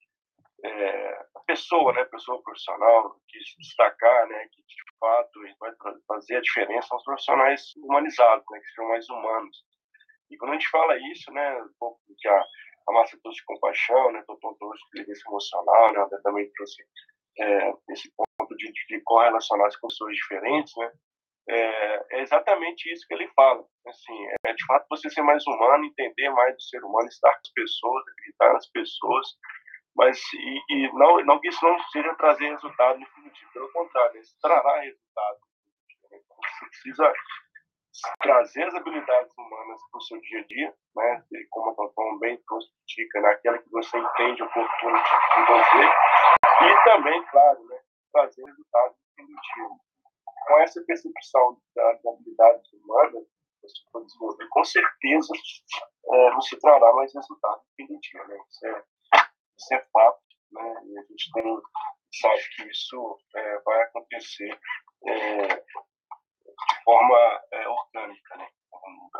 é, 0.63 1.11
a 1.35 1.39
pessoa, 1.45 1.91
né, 1.91 2.05
pessoa 2.05 2.41
profissional, 2.41 3.15
que 3.27 3.39
se 3.41 3.57
destacar, 3.59 4.27
né, 4.27 4.47
que 4.51 4.61
de 4.61 4.97
fato 4.99 5.39
vai 5.59 5.71
fazer 6.07 6.37
a 6.37 6.41
diferença 6.41 6.87
são 6.87 6.97
os 6.97 7.03
profissionais 7.03 7.73
humanizados, 7.75 8.45
né, 8.49 8.59
que 8.59 8.73
são 8.73 8.87
mais 8.87 9.09
humanos. 9.09 9.57
E 10.29 10.37
quando 10.37 10.51
a 10.51 10.53
gente 10.53 10.69
fala 10.69 10.97
isso, 11.11 11.29
né, 11.33 11.61
um 11.61 11.73
pouco 11.77 11.99
que 12.17 12.27
a, 12.29 12.45
a 12.87 12.93
Márcia 12.93 13.19
trouxe 13.21 13.43
compaixão, 13.43 14.11
né, 14.13 14.23
Totão 14.25 14.55
trouxe 14.57 14.81
inteligência 14.87 15.27
emocional, 15.27 15.93
né, 15.93 16.19
também 16.23 16.49
trouxe 16.53 16.81
é, 17.37 17.73
esse 17.89 18.09
ponto 18.15 18.55
de, 18.55 18.71
de 18.71 19.01
correlacionar 19.03 19.69
com 19.81 19.87
pessoas 19.87 20.15
diferentes, 20.15 20.73
né, 20.77 20.91
é, 21.49 22.17
é, 22.17 22.21
exatamente 22.21 22.91
isso 22.91 23.05
que 23.07 23.13
ele 23.13 23.27
fala. 23.35 23.65
Assim, 23.87 24.27
é 24.45 24.53
de 24.53 24.65
fato 24.65 24.85
você 24.89 25.09
ser 25.09 25.21
mais 25.21 25.45
humano, 25.47 25.85
entender 25.85 26.10
mais 26.29 26.55
do 26.55 26.61
ser 26.61 26.83
humano, 26.83 27.07
estar 27.07 27.31
com 27.31 27.39
as 27.39 27.53
pessoas, 27.53 28.07
acreditar 28.07 28.53
nas 28.53 28.69
pessoas, 28.69 29.27
mas 29.95 30.19
e, 30.33 30.61
e 30.69 30.93
não, 30.93 31.17
não 31.25 31.39
que 31.39 31.49
isso 31.49 31.63
não 31.63 31.77
seja 31.89 32.13
trazer 32.15 32.49
resultado 32.49 32.99
no 32.99 33.07
pelo 33.53 33.71
contrário, 33.71 34.19
isso 34.19 34.35
trará 34.41 34.79
resultado. 34.79 35.37
Então, 36.11 36.37
você 36.37 36.65
precisa 36.65 37.13
trazer 38.21 38.63
as 38.63 38.75
habilidades 38.75 39.33
humanas 39.37 39.81
para 39.91 39.97
o 39.97 40.01
seu 40.01 40.19
dia 40.21 40.39
a 40.39 40.43
dia, 40.45 40.75
né? 40.95 41.25
E 41.31 41.47
como 41.49 41.71
a 41.71 41.75
Tantão 41.75 42.19
bem 42.19 42.39
dica, 42.87 43.21
naquela 43.21 43.57
né? 43.57 43.63
que 43.63 43.69
você 43.69 43.97
entende 43.97 44.43
oportuno 44.43 44.97
de 44.97 45.09
desenvolver, 45.35 45.89
e 46.61 46.83
também, 46.83 47.25
claro, 47.27 47.65
né? 47.65 47.79
trazer 48.13 48.43
resultados 48.43 48.97
definitivos 49.17 49.77
com 50.47 50.59
essa 50.59 50.81
percepção 50.85 51.61
das 51.75 52.05
habilidades 52.05 52.73
humanas, 52.73 53.25
você 53.61 53.81
for 53.91 54.05
desenvolver, 54.05 54.47
com 54.49 54.63
certeza 54.63 55.33
você 56.41 56.57
trará 56.59 56.93
mais 56.93 57.13
resultados 57.13 57.63
definitivos. 57.77 58.27
Né? 58.27 58.37
Isso, 58.49 58.67
é, 58.67 58.83
isso 59.57 59.73
é 59.73 59.85
fato, 59.91 60.21
né? 60.51 60.73
e 60.85 60.99
a 60.99 61.01
gente 61.03 61.31
tem, 61.33 61.57
sabe 62.13 62.41
que 62.55 62.69
isso 62.69 63.17
é, 63.35 63.59
vai 63.59 63.81
acontecer 63.83 64.59
é, 65.07 65.47
de 65.55 66.83
forma 66.83 67.41
é, 67.51 67.67
orgânica. 67.67 68.37
Né? 68.37 68.47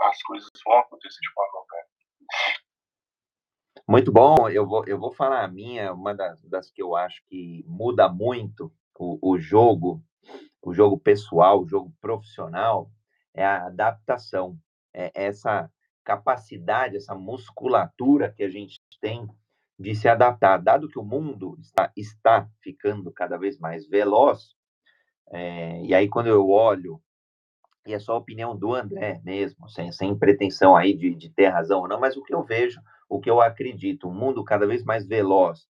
As 0.01 0.21
coisas 0.23 0.49
vão 0.65 0.77
acontecer 0.79 1.19
de 1.19 1.33
forma 1.33 1.59
orgânica. 1.59 1.91
Muito 3.87 4.11
bom, 4.11 4.49
eu 4.49 4.65
vou, 4.65 4.85
eu 4.85 4.99
vou 4.99 5.11
falar 5.11 5.43
a 5.43 5.47
minha, 5.47 5.93
uma 5.93 6.13
das, 6.13 6.41
das 6.43 6.71
que 6.71 6.81
eu 6.81 6.95
acho 6.95 7.21
que 7.27 7.63
muda 7.67 8.07
muito 8.07 8.71
o, 8.97 9.33
o 9.33 9.37
jogo 9.37 10.01
o 10.61 10.73
jogo 10.73 10.97
pessoal, 10.97 11.61
o 11.61 11.67
jogo 11.67 11.91
profissional, 11.99 12.89
é 13.33 13.43
a 13.43 13.65
adaptação, 13.65 14.57
é 14.93 15.11
essa 15.13 15.71
capacidade, 16.11 16.97
essa 16.97 17.15
musculatura 17.15 18.33
que 18.35 18.43
a 18.43 18.49
gente 18.49 18.81
tem 18.99 19.27
de 19.79 19.95
se 19.95 20.07
adaptar, 20.07 20.57
dado 20.57 20.89
que 20.89 20.99
o 20.99 21.03
mundo 21.03 21.57
está, 21.59 21.91
está 21.95 22.47
ficando 22.61 23.11
cada 23.11 23.37
vez 23.37 23.57
mais 23.57 23.87
veloz, 23.87 24.53
é, 25.31 25.81
e 25.83 25.95
aí 25.95 26.09
quando 26.09 26.27
eu 26.27 26.49
olho, 26.49 27.01
e 27.87 27.93
é 27.93 27.99
só 27.99 28.13
a 28.13 28.17
opinião 28.17 28.55
do 28.55 28.75
André 28.75 29.21
mesmo, 29.23 29.67
sem, 29.69 29.91
sem 29.91 30.15
pretensão 30.17 30.75
aí 30.75 30.93
de, 30.93 31.15
de 31.15 31.29
ter 31.29 31.47
razão 31.47 31.79
ou 31.81 31.87
não, 31.87 31.99
mas 31.99 32.15
o 32.15 32.23
que 32.23 32.33
eu 32.33 32.43
vejo, 32.43 32.79
o 33.09 33.19
que 33.19 33.29
eu 33.29 33.41
acredito, 33.41 34.07
um 34.07 34.13
mundo 34.13 34.43
cada 34.43 34.67
vez 34.67 34.83
mais 34.83 35.07
veloz, 35.07 35.67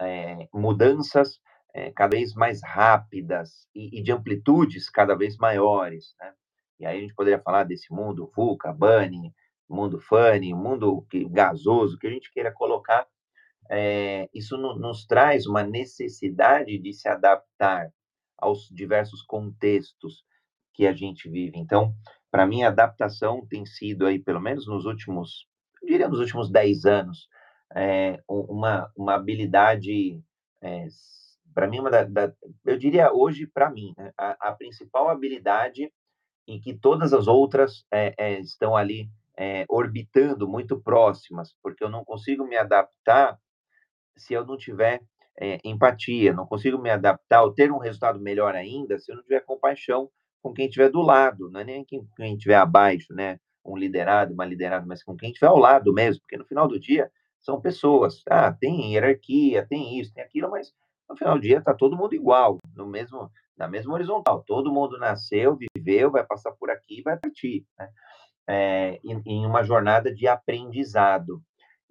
é, 0.00 0.48
mudanças 0.52 1.40
é, 1.74 1.90
cada 1.90 2.16
vez 2.16 2.32
mais 2.34 2.62
rápidas 2.62 3.68
e, 3.74 3.98
e, 3.98 4.02
de 4.02 4.12
amplitudes 4.12 4.88
cada 4.88 5.14
vez 5.14 5.36
maiores, 5.36 6.14
né? 6.18 6.32
E 6.78 6.86
aí 6.86 6.98
a 6.98 7.00
gente 7.00 7.14
poderia 7.14 7.40
falar 7.40 7.64
desse 7.64 7.92
mundo 7.92 8.30
VUCA, 8.34 8.72
BUNNY, 8.72 9.32
mundo 9.68 10.00
funny, 10.00 10.54
mundo 10.54 11.06
gasoso, 11.30 11.98
que 11.98 12.06
a 12.06 12.10
gente 12.10 12.32
queira 12.32 12.52
colocar, 12.52 13.06
é, 13.70 14.28
isso 14.32 14.56
no, 14.56 14.76
nos 14.76 15.04
traz 15.06 15.46
uma 15.46 15.62
necessidade 15.62 16.78
de 16.78 16.92
se 16.92 17.08
adaptar 17.08 17.90
aos 18.38 18.68
diversos 18.70 19.22
contextos 19.22 20.24
que 20.72 20.86
a 20.86 20.92
gente 20.92 21.28
vive. 21.28 21.58
Então, 21.58 21.94
para 22.30 22.46
mim, 22.46 22.62
a 22.62 22.68
adaptação 22.68 23.46
tem 23.46 23.64
sido 23.64 24.06
aí, 24.06 24.18
pelo 24.18 24.40
menos 24.40 24.66
nos 24.66 24.84
últimos, 24.84 25.48
eu 25.82 25.88
diria 25.88 26.08
nos 26.08 26.20
últimos 26.20 26.50
10 26.50 26.84
anos, 26.84 27.28
é, 27.74 28.22
uma, 28.28 28.90
uma 28.96 29.14
habilidade, 29.14 30.20
é, 30.62 30.86
para 31.54 31.66
mim, 31.66 31.80
uma 31.80 31.90
da, 31.90 32.04
da, 32.04 32.32
eu 32.64 32.78
diria 32.78 33.12
hoje, 33.12 33.46
para 33.46 33.70
mim, 33.70 33.94
né, 33.96 34.12
a, 34.16 34.50
a, 34.50 34.52
principal 34.52 35.08
habilidade 35.08 35.90
em 36.46 36.60
que 36.60 36.74
todas 36.74 37.12
as 37.12 37.26
outras 37.26 37.84
é 37.90 38.38
estão 38.38 38.76
ali 38.76 39.10
é, 39.38 39.64
orbitando 39.68 40.48
muito 40.48 40.80
próximas, 40.80 41.54
porque 41.62 41.84
eu 41.84 41.90
não 41.90 42.04
consigo 42.04 42.44
me 42.46 42.56
adaptar 42.56 43.38
se 44.16 44.34
eu 44.34 44.46
não 44.46 44.56
tiver 44.56 45.02
é, 45.38 45.58
empatia, 45.64 46.32
não 46.32 46.46
consigo 46.46 46.78
me 46.78 46.90
adaptar 46.90 47.42
ou 47.42 47.52
ter 47.52 47.70
um 47.70 47.78
resultado 47.78 48.18
melhor 48.18 48.54
ainda 48.54 48.98
se 48.98 49.12
eu 49.12 49.16
não 49.16 49.22
tiver 49.22 49.40
compaixão 49.40 50.10
com 50.42 50.52
quem 50.52 50.66
estiver 50.66 50.90
do 50.90 51.02
lado, 51.02 51.50
não 51.50 51.60
é 51.60 51.64
nem 51.64 51.84
quem, 51.84 52.06
quem 52.16 52.34
estiver 52.34 52.56
abaixo, 52.56 53.12
né? 53.12 53.38
Um 53.64 53.76
liderado, 53.76 54.32
uma 54.32 54.44
liderada, 54.44 54.86
mas 54.86 55.02
com 55.02 55.16
quem 55.16 55.30
estiver 55.30 55.48
ao 55.48 55.58
lado 55.58 55.92
mesmo, 55.92 56.20
porque 56.20 56.36
no 56.36 56.46
final 56.46 56.68
do 56.68 56.78
dia 56.78 57.10
são 57.40 57.60
pessoas. 57.60 58.22
Ah, 58.28 58.52
tem 58.52 58.92
hierarquia, 58.92 59.66
tem 59.66 59.98
isso, 59.98 60.14
tem 60.14 60.22
aquilo, 60.22 60.50
mas 60.50 60.72
no 61.08 61.16
final 61.16 61.34
do 61.34 61.40
dia 61.40 61.58
está 61.58 61.74
todo 61.74 61.96
mundo 61.96 62.14
igual, 62.14 62.58
no 62.74 62.86
mesmo, 62.86 63.30
na 63.56 63.66
mesma 63.68 63.94
horizontal. 63.94 64.44
Todo 64.46 64.72
mundo 64.72 64.98
nasceu, 64.98 65.58
viveu, 65.74 66.12
vai 66.12 66.24
passar 66.24 66.52
por 66.52 66.70
aqui 66.70 67.00
e 67.00 67.02
vai 67.02 67.18
partir. 67.18 67.66
Né? 67.78 67.88
É, 68.48 69.00
em, 69.04 69.22
em, 69.26 69.46
uma 69.46 69.62
jornada 69.62 70.14
de 70.14 70.26
aprendizado. 70.26 71.42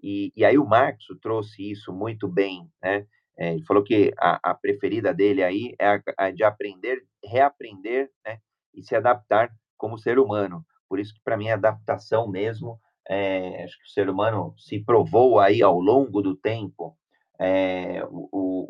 E, 0.02 0.32
e, 0.36 0.46
aí 0.46 0.58
o 0.58 0.66
Marx 0.66 1.06
trouxe 1.22 1.72
isso 1.72 1.92
muito 1.94 2.28
bem, 2.28 2.70
né? 2.82 3.06
É, 3.38 3.54
ele 3.54 3.66
falou 3.66 3.84
que 3.84 4.14
a, 4.18 4.52
a, 4.52 4.54
preferida 4.54 5.14
dele 5.14 5.44
aí 5.44 5.76
é 5.80 5.88
a, 5.88 6.02
a 6.18 6.32
de 6.32 6.44
aprender, 6.44 7.04
reaprender, 7.24 8.10
né? 8.26 8.40
E 8.74 8.84
se 8.84 8.96
adaptar 8.96 9.52
como 9.78 9.98
ser 9.98 10.20
humano. 10.20 10.66
Por 10.88 11.00
isso 11.00 11.14
que 11.14 11.22
para 11.24 11.38
mim 11.38 11.50
a 11.50 11.56
adaptação 11.56 12.28
mesmo, 12.30 12.80
é, 13.10 13.64
acho 13.64 13.78
que 13.78 13.86
o 13.86 13.90
ser 13.90 14.10
humano 14.10 14.54
se 14.58 14.80
provou 14.84 15.40
aí 15.40 15.62
ao 15.62 15.80
longo 15.80 16.22
do 16.22 16.36
tempo 16.36 16.98
é, 17.40 18.04
o, 18.10 18.30
o, 18.32 18.66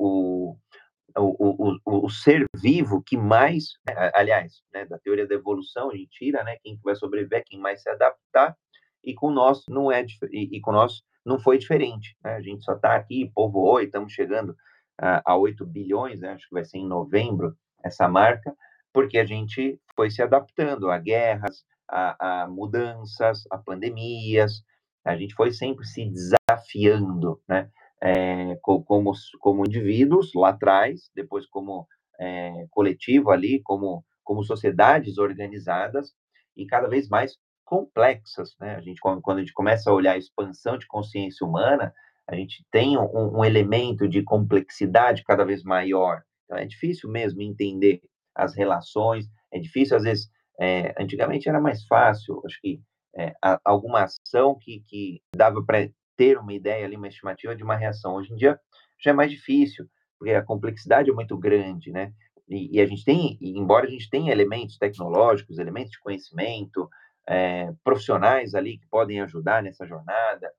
o, 1.17 1.77
o, 1.85 2.05
o, 2.05 2.09
ser 2.09 2.45
vivo 2.55 3.01
que 3.01 3.17
mais, 3.17 3.73
né, 3.87 4.11
aliás, 4.13 4.61
né, 4.73 4.85
da 4.85 4.99
teoria 4.99 5.27
da 5.27 5.35
evolução, 5.35 5.89
a 5.89 5.95
gente 5.95 6.09
tira, 6.09 6.43
né, 6.43 6.57
quem 6.61 6.77
vai 6.83 6.95
sobreviver, 6.95 7.43
quem 7.45 7.59
mais 7.59 7.81
se 7.81 7.89
adaptar, 7.89 8.55
e 9.03 9.13
com 9.13 9.31
nós 9.31 9.63
não 9.69 9.91
é 9.91 10.05
e, 10.31 10.57
e 10.57 10.61
com 10.61 10.71
nós 10.71 11.01
não 11.25 11.39
foi 11.39 11.57
diferente, 11.57 12.15
né? 12.23 12.35
A 12.35 12.41
gente 12.41 12.63
só 12.63 12.73
está 12.73 12.95
aqui, 12.95 13.31
povoou, 13.33 13.81
e 13.81 13.85
estamos 13.85 14.13
chegando 14.13 14.55
a, 14.97 15.33
a 15.33 15.37
8 15.37 15.65
bilhões, 15.65 16.21
né? 16.21 16.33
acho 16.33 16.47
que 16.47 16.53
vai 16.53 16.63
ser 16.65 16.77
em 16.77 16.87
novembro 16.87 17.55
essa 17.83 18.07
marca, 18.07 18.55
porque 18.93 19.17
a 19.17 19.25
gente 19.25 19.79
foi 19.95 20.09
se 20.09 20.21
adaptando 20.21 20.89
a 20.89 20.97
guerras, 20.97 21.63
a, 21.89 22.43
a 22.43 22.47
mudanças, 22.47 23.43
a 23.51 23.57
pandemias, 23.57 24.63
a 25.03 25.15
gente 25.15 25.35
foi 25.35 25.51
sempre 25.51 25.85
se 25.85 26.09
desafiando, 26.09 27.41
né? 27.47 27.69
É, 28.01 28.55
como, 28.61 29.13
como 29.39 29.65
indivíduos 29.65 30.31
lá 30.35 30.49
atrás, 30.49 31.09
depois 31.15 31.45
como 31.47 31.87
é, 32.19 32.65
coletivo 32.69 33.31
ali, 33.31 33.61
como, 33.63 34.03
como 34.23 34.43
sociedades 34.43 35.17
organizadas 35.17 36.13
e 36.55 36.65
cada 36.65 36.87
vez 36.87 37.07
mais 37.07 37.37
complexas, 37.65 38.55
né? 38.59 38.75
A 38.75 38.81
gente, 38.81 38.99
quando 39.01 39.37
a 39.37 39.39
gente 39.39 39.53
começa 39.53 39.89
a 39.89 39.93
olhar 39.93 40.13
a 40.13 40.17
expansão 40.17 40.77
de 40.77 40.85
consciência 40.87 41.45
humana, 41.45 41.93
a 42.27 42.35
gente 42.35 42.63
tem 42.71 42.97
um, 42.97 43.39
um 43.39 43.45
elemento 43.45 44.07
de 44.07 44.23
complexidade 44.23 45.23
cada 45.23 45.43
vez 45.43 45.63
maior. 45.63 46.21
Então, 46.45 46.57
é 46.57 46.65
difícil 46.65 47.09
mesmo 47.09 47.41
entender 47.41 48.01
as 48.35 48.55
relações, 48.55 49.25
é 49.51 49.59
difícil, 49.59 49.97
às 49.97 50.03
vezes, 50.03 50.29
é, 50.59 50.93
antigamente 51.01 51.49
era 51.49 51.59
mais 51.59 51.85
fácil, 51.85 52.41
acho 52.45 52.59
que 52.61 52.81
é, 53.17 53.33
alguma 53.63 54.03
ação 54.03 54.57
que, 54.59 54.81
que 54.87 55.21
dava 55.35 55.63
para 55.63 55.89
ter 56.15 56.37
uma 56.37 56.53
ideia 56.53 56.85
ali, 56.85 56.95
uma 56.95 57.07
estimativa 57.07 57.55
de 57.55 57.63
uma 57.63 57.75
reação. 57.75 58.15
Hoje 58.15 58.33
em 58.33 58.35
dia 58.35 58.59
já 58.99 59.11
é 59.11 59.13
mais 59.13 59.31
difícil, 59.31 59.85
porque 60.17 60.33
a 60.33 60.43
complexidade 60.43 61.09
é 61.09 61.13
muito 61.13 61.37
grande, 61.37 61.91
né? 61.91 62.13
E, 62.47 62.77
e 62.77 62.81
a 62.81 62.85
gente 62.85 63.03
tem, 63.03 63.37
embora 63.41 63.87
a 63.87 63.89
gente 63.89 64.09
tenha 64.09 64.31
elementos 64.31 64.77
tecnológicos, 64.77 65.57
elementos 65.57 65.91
de 65.91 65.99
conhecimento, 65.99 66.89
é, 67.27 67.73
profissionais 67.83 68.53
ali 68.53 68.77
que 68.77 68.87
podem 68.87 69.21
ajudar 69.21 69.63
nessa 69.63 69.85
jornada, 69.85 70.51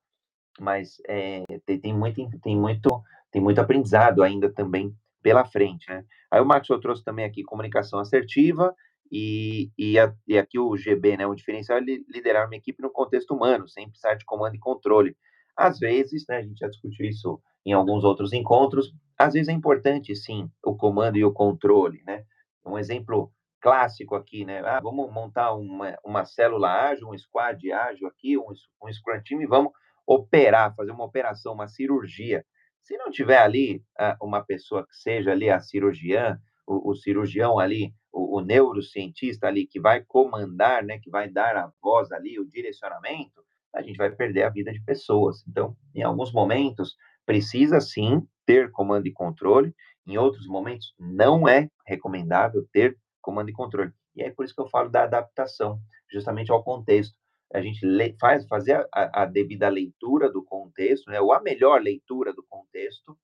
mas 0.59 1.01
é, 1.07 1.43
tem, 1.65 1.79
tem, 1.79 1.93
muito, 1.93 2.39
tem, 2.41 2.57
muito, 2.57 3.03
tem 3.31 3.41
muito 3.41 3.59
aprendizado 3.59 4.21
ainda 4.21 4.51
também 4.51 4.93
pela 5.21 5.45
frente, 5.45 5.89
né? 5.89 6.03
Aí 6.31 6.41
o 6.41 6.45
Max 6.45 6.67
trouxe 6.81 7.03
também 7.03 7.25
aqui 7.25 7.43
comunicação 7.43 7.99
assertiva 7.99 8.75
e, 9.11 9.71
e, 9.77 9.97
a, 9.97 10.13
e 10.27 10.37
aqui 10.37 10.59
o 10.59 10.75
GB, 10.75 11.17
né? 11.17 11.25
O 11.25 11.35
diferencial 11.35 11.79
é 11.79 11.81
liderar 11.81 12.47
uma 12.47 12.55
equipe 12.55 12.81
no 12.81 12.89
contexto 12.89 13.33
humano, 13.33 13.67
sem 13.67 13.87
precisar 13.89 14.15
de 14.15 14.25
comando 14.25 14.55
e 14.55 14.59
controle. 14.59 15.15
Às 15.57 15.79
vezes, 15.79 16.25
né, 16.29 16.37
a 16.37 16.41
gente 16.41 16.59
já 16.59 16.67
discutiu 16.67 17.05
isso 17.05 17.41
em 17.65 17.73
alguns 17.73 18.03
outros 18.03 18.31
encontros, 18.31 18.93
às 19.17 19.33
vezes 19.33 19.49
é 19.49 19.51
importante, 19.51 20.15
sim, 20.15 20.49
o 20.63 20.75
comando 20.75 21.17
e 21.17 21.25
o 21.25 21.33
controle, 21.33 22.03
né? 22.05 22.23
Um 22.65 22.77
exemplo 22.77 23.31
clássico 23.59 24.15
aqui, 24.15 24.45
né? 24.45 24.59
Ah, 24.59 24.79
vamos 24.79 25.11
montar 25.11 25.53
uma, 25.55 25.97
uma 26.05 26.23
célula 26.23 26.69
ágil, 26.69 27.09
um 27.09 27.17
squad 27.17 27.71
ágil 27.71 28.07
aqui, 28.07 28.37
um, 28.37 28.45
um 28.83 28.93
scrum 28.93 29.21
team 29.25 29.41
e 29.41 29.47
vamos 29.47 29.71
operar, 30.05 30.75
fazer 30.75 30.91
uma 30.91 31.03
operação, 31.03 31.53
uma 31.53 31.67
cirurgia. 31.67 32.45
Se 32.81 32.95
não 32.97 33.09
tiver 33.09 33.39
ali 33.39 33.83
ah, 33.99 34.15
uma 34.21 34.41
pessoa 34.43 34.85
que 34.87 34.95
seja 34.95 35.31
ali 35.31 35.49
a 35.49 35.59
cirurgiã, 35.59 36.39
o, 36.65 36.91
o 36.91 36.95
cirurgião 36.95 37.59
ali, 37.59 37.93
o, 38.13 38.37
o, 38.37 38.41
neurocientista 38.41 39.47
ali 39.47 39.65
que 39.65 39.79
vai 39.79 40.03
comandar, 40.05 40.83
né, 40.83 40.99
que 40.99 41.09
vai 41.09 41.29
dar 41.29 41.57
a 41.57 41.71
voz 41.81 42.11
ali, 42.11 42.39
o 42.39 42.47
direcionamento, 42.47 43.43
a 43.73 43.81
gente 43.81 43.97
vai 43.97 44.09
perder 44.09 44.43
a 44.43 44.49
vida 44.49 44.71
de 44.71 44.81
pessoas. 44.81 45.43
Então, 45.47 45.75
em 45.93 46.03
alguns 46.03 46.31
momentos, 46.31 46.95
precisa 47.25 47.79
sim 47.79 48.25
ter 48.45 48.71
comando 48.71 49.07
e 49.07 49.11
controle, 49.11 49.75
em 50.07 50.17
outros 50.17 50.47
momentos, 50.47 50.93
não 50.97 51.47
é 51.47 51.69
recomendável 51.85 52.65
ter 52.71 52.97
comando 53.21 53.49
e 53.49 53.53
controle. 53.53 53.91
E 54.15 54.23
é 54.23 54.31
por 54.31 54.45
isso 54.45 54.55
que 54.55 54.61
eu 54.61 54.69
falo 54.69 54.89
da 54.89 55.03
adaptação, 55.03 55.79
justamente 56.09 56.49
ao 56.49 56.63
contexto. 56.63 57.13
A 57.53 57.61
gente 57.61 57.79
faz 58.19 58.47
fazer 58.47 58.87
a, 58.93 59.23
a 59.23 59.25
devida 59.25 59.67
leitura 59.67 60.31
do 60.31 60.43
contexto, 60.43 61.09
né, 61.11 61.19
ou 61.19 61.33
a 61.33 61.41
melhor 61.41 61.81
leitura 61.81 62.33
do 62.33 62.43
contexto, 62.47 63.17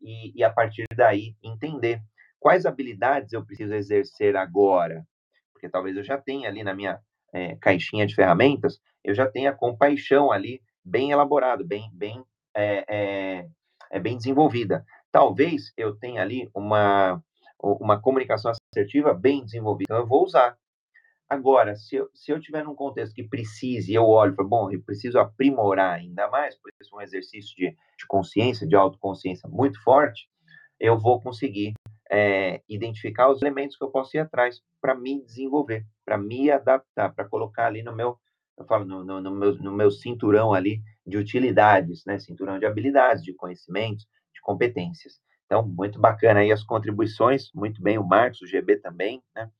e, 0.00 0.38
e 0.38 0.44
a 0.44 0.50
partir 0.50 0.84
daí 0.94 1.34
entender 1.42 2.02
quais 2.38 2.66
habilidades 2.66 3.32
eu 3.32 3.44
preciso 3.44 3.74
exercer 3.74 4.36
agora, 4.36 5.06
porque 5.52 5.68
talvez 5.68 5.96
eu 5.96 6.04
já 6.04 6.18
tenha 6.18 6.48
ali 6.48 6.62
na 6.62 6.74
minha 6.74 7.00
é, 7.32 7.56
caixinha 7.56 8.06
de 8.06 8.14
ferramentas, 8.14 8.80
eu 9.04 9.14
já 9.14 9.26
tenho 9.26 9.50
a 9.50 9.54
compaixão 9.54 10.32
ali 10.32 10.60
bem 10.84 11.10
elaborado, 11.10 11.64
bem, 11.64 11.90
bem, 11.92 12.22
é, 12.56 13.46
é, 13.90 14.00
bem 14.00 14.16
desenvolvida. 14.16 14.84
Talvez 15.10 15.72
eu 15.76 15.96
tenha 15.96 16.22
ali 16.22 16.48
uma, 16.54 17.22
uma 17.62 18.00
comunicação 18.00 18.52
assertiva 18.72 19.14
bem 19.14 19.44
desenvolvida, 19.44 19.86
então 19.88 20.02
eu 20.02 20.06
vou 20.06 20.24
usar. 20.24 20.56
Agora, 21.28 21.74
se 21.74 21.96
eu, 21.96 22.08
se 22.14 22.30
eu 22.30 22.40
tiver 22.40 22.62
num 22.62 22.74
contexto 22.74 23.14
que 23.14 23.24
precise, 23.24 23.92
eu 23.92 24.04
olho 24.04 24.32
e 24.32 24.36
falo, 24.36 24.48
bom, 24.48 24.70
eu 24.70 24.80
preciso 24.82 25.18
aprimorar 25.18 25.94
ainda 25.94 26.28
mais, 26.28 26.54
por 26.54 26.70
isso 26.80 26.94
é 26.94 26.98
um 26.98 27.02
exercício 27.02 27.54
de, 27.56 27.70
de 27.70 28.06
consciência, 28.06 28.66
de 28.66 28.76
autoconsciência 28.76 29.48
muito 29.48 29.82
forte, 29.82 30.28
eu 30.78 30.96
vou 30.98 31.20
conseguir 31.20 31.74
é, 32.10 32.62
identificar 32.68 33.28
os 33.30 33.42
elementos 33.42 33.76
que 33.76 33.82
eu 33.82 33.90
posso 33.90 34.16
ir 34.16 34.20
atrás 34.20 34.60
para 34.80 34.94
me 34.94 35.20
desenvolver, 35.24 35.84
para 36.06 36.16
me 36.16 36.50
adaptar, 36.50 37.12
para 37.12 37.28
colocar 37.28 37.66
ali 37.66 37.82
no 37.82 37.94
meu, 37.94 38.16
eu 38.56 38.64
falo, 38.64 38.84
no, 38.84 39.04
no, 39.04 39.20
no, 39.20 39.30
meu, 39.32 39.54
no 39.56 39.72
meu 39.72 39.90
cinturão 39.90 40.54
ali 40.54 40.80
de 41.04 41.18
utilidades, 41.18 42.04
né? 42.06 42.18
Cinturão 42.18 42.58
de 42.58 42.64
habilidades, 42.64 43.22
de 43.22 43.34
conhecimentos, 43.34 44.06
de 44.32 44.40
competências. 44.40 45.20
Então, 45.44 45.66
muito 45.66 46.00
bacana 46.00 46.40
aí 46.40 46.52
as 46.52 46.62
contribuições, 46.62 47.50
muito 47.52 47.82
bem 47.82 47.98
o 47.98 48.06
Marcos, 48.06 48.40
o 48.40 48.46
GB 48.46 48.76
também, 48.76 49.22
né? 49.34 49.50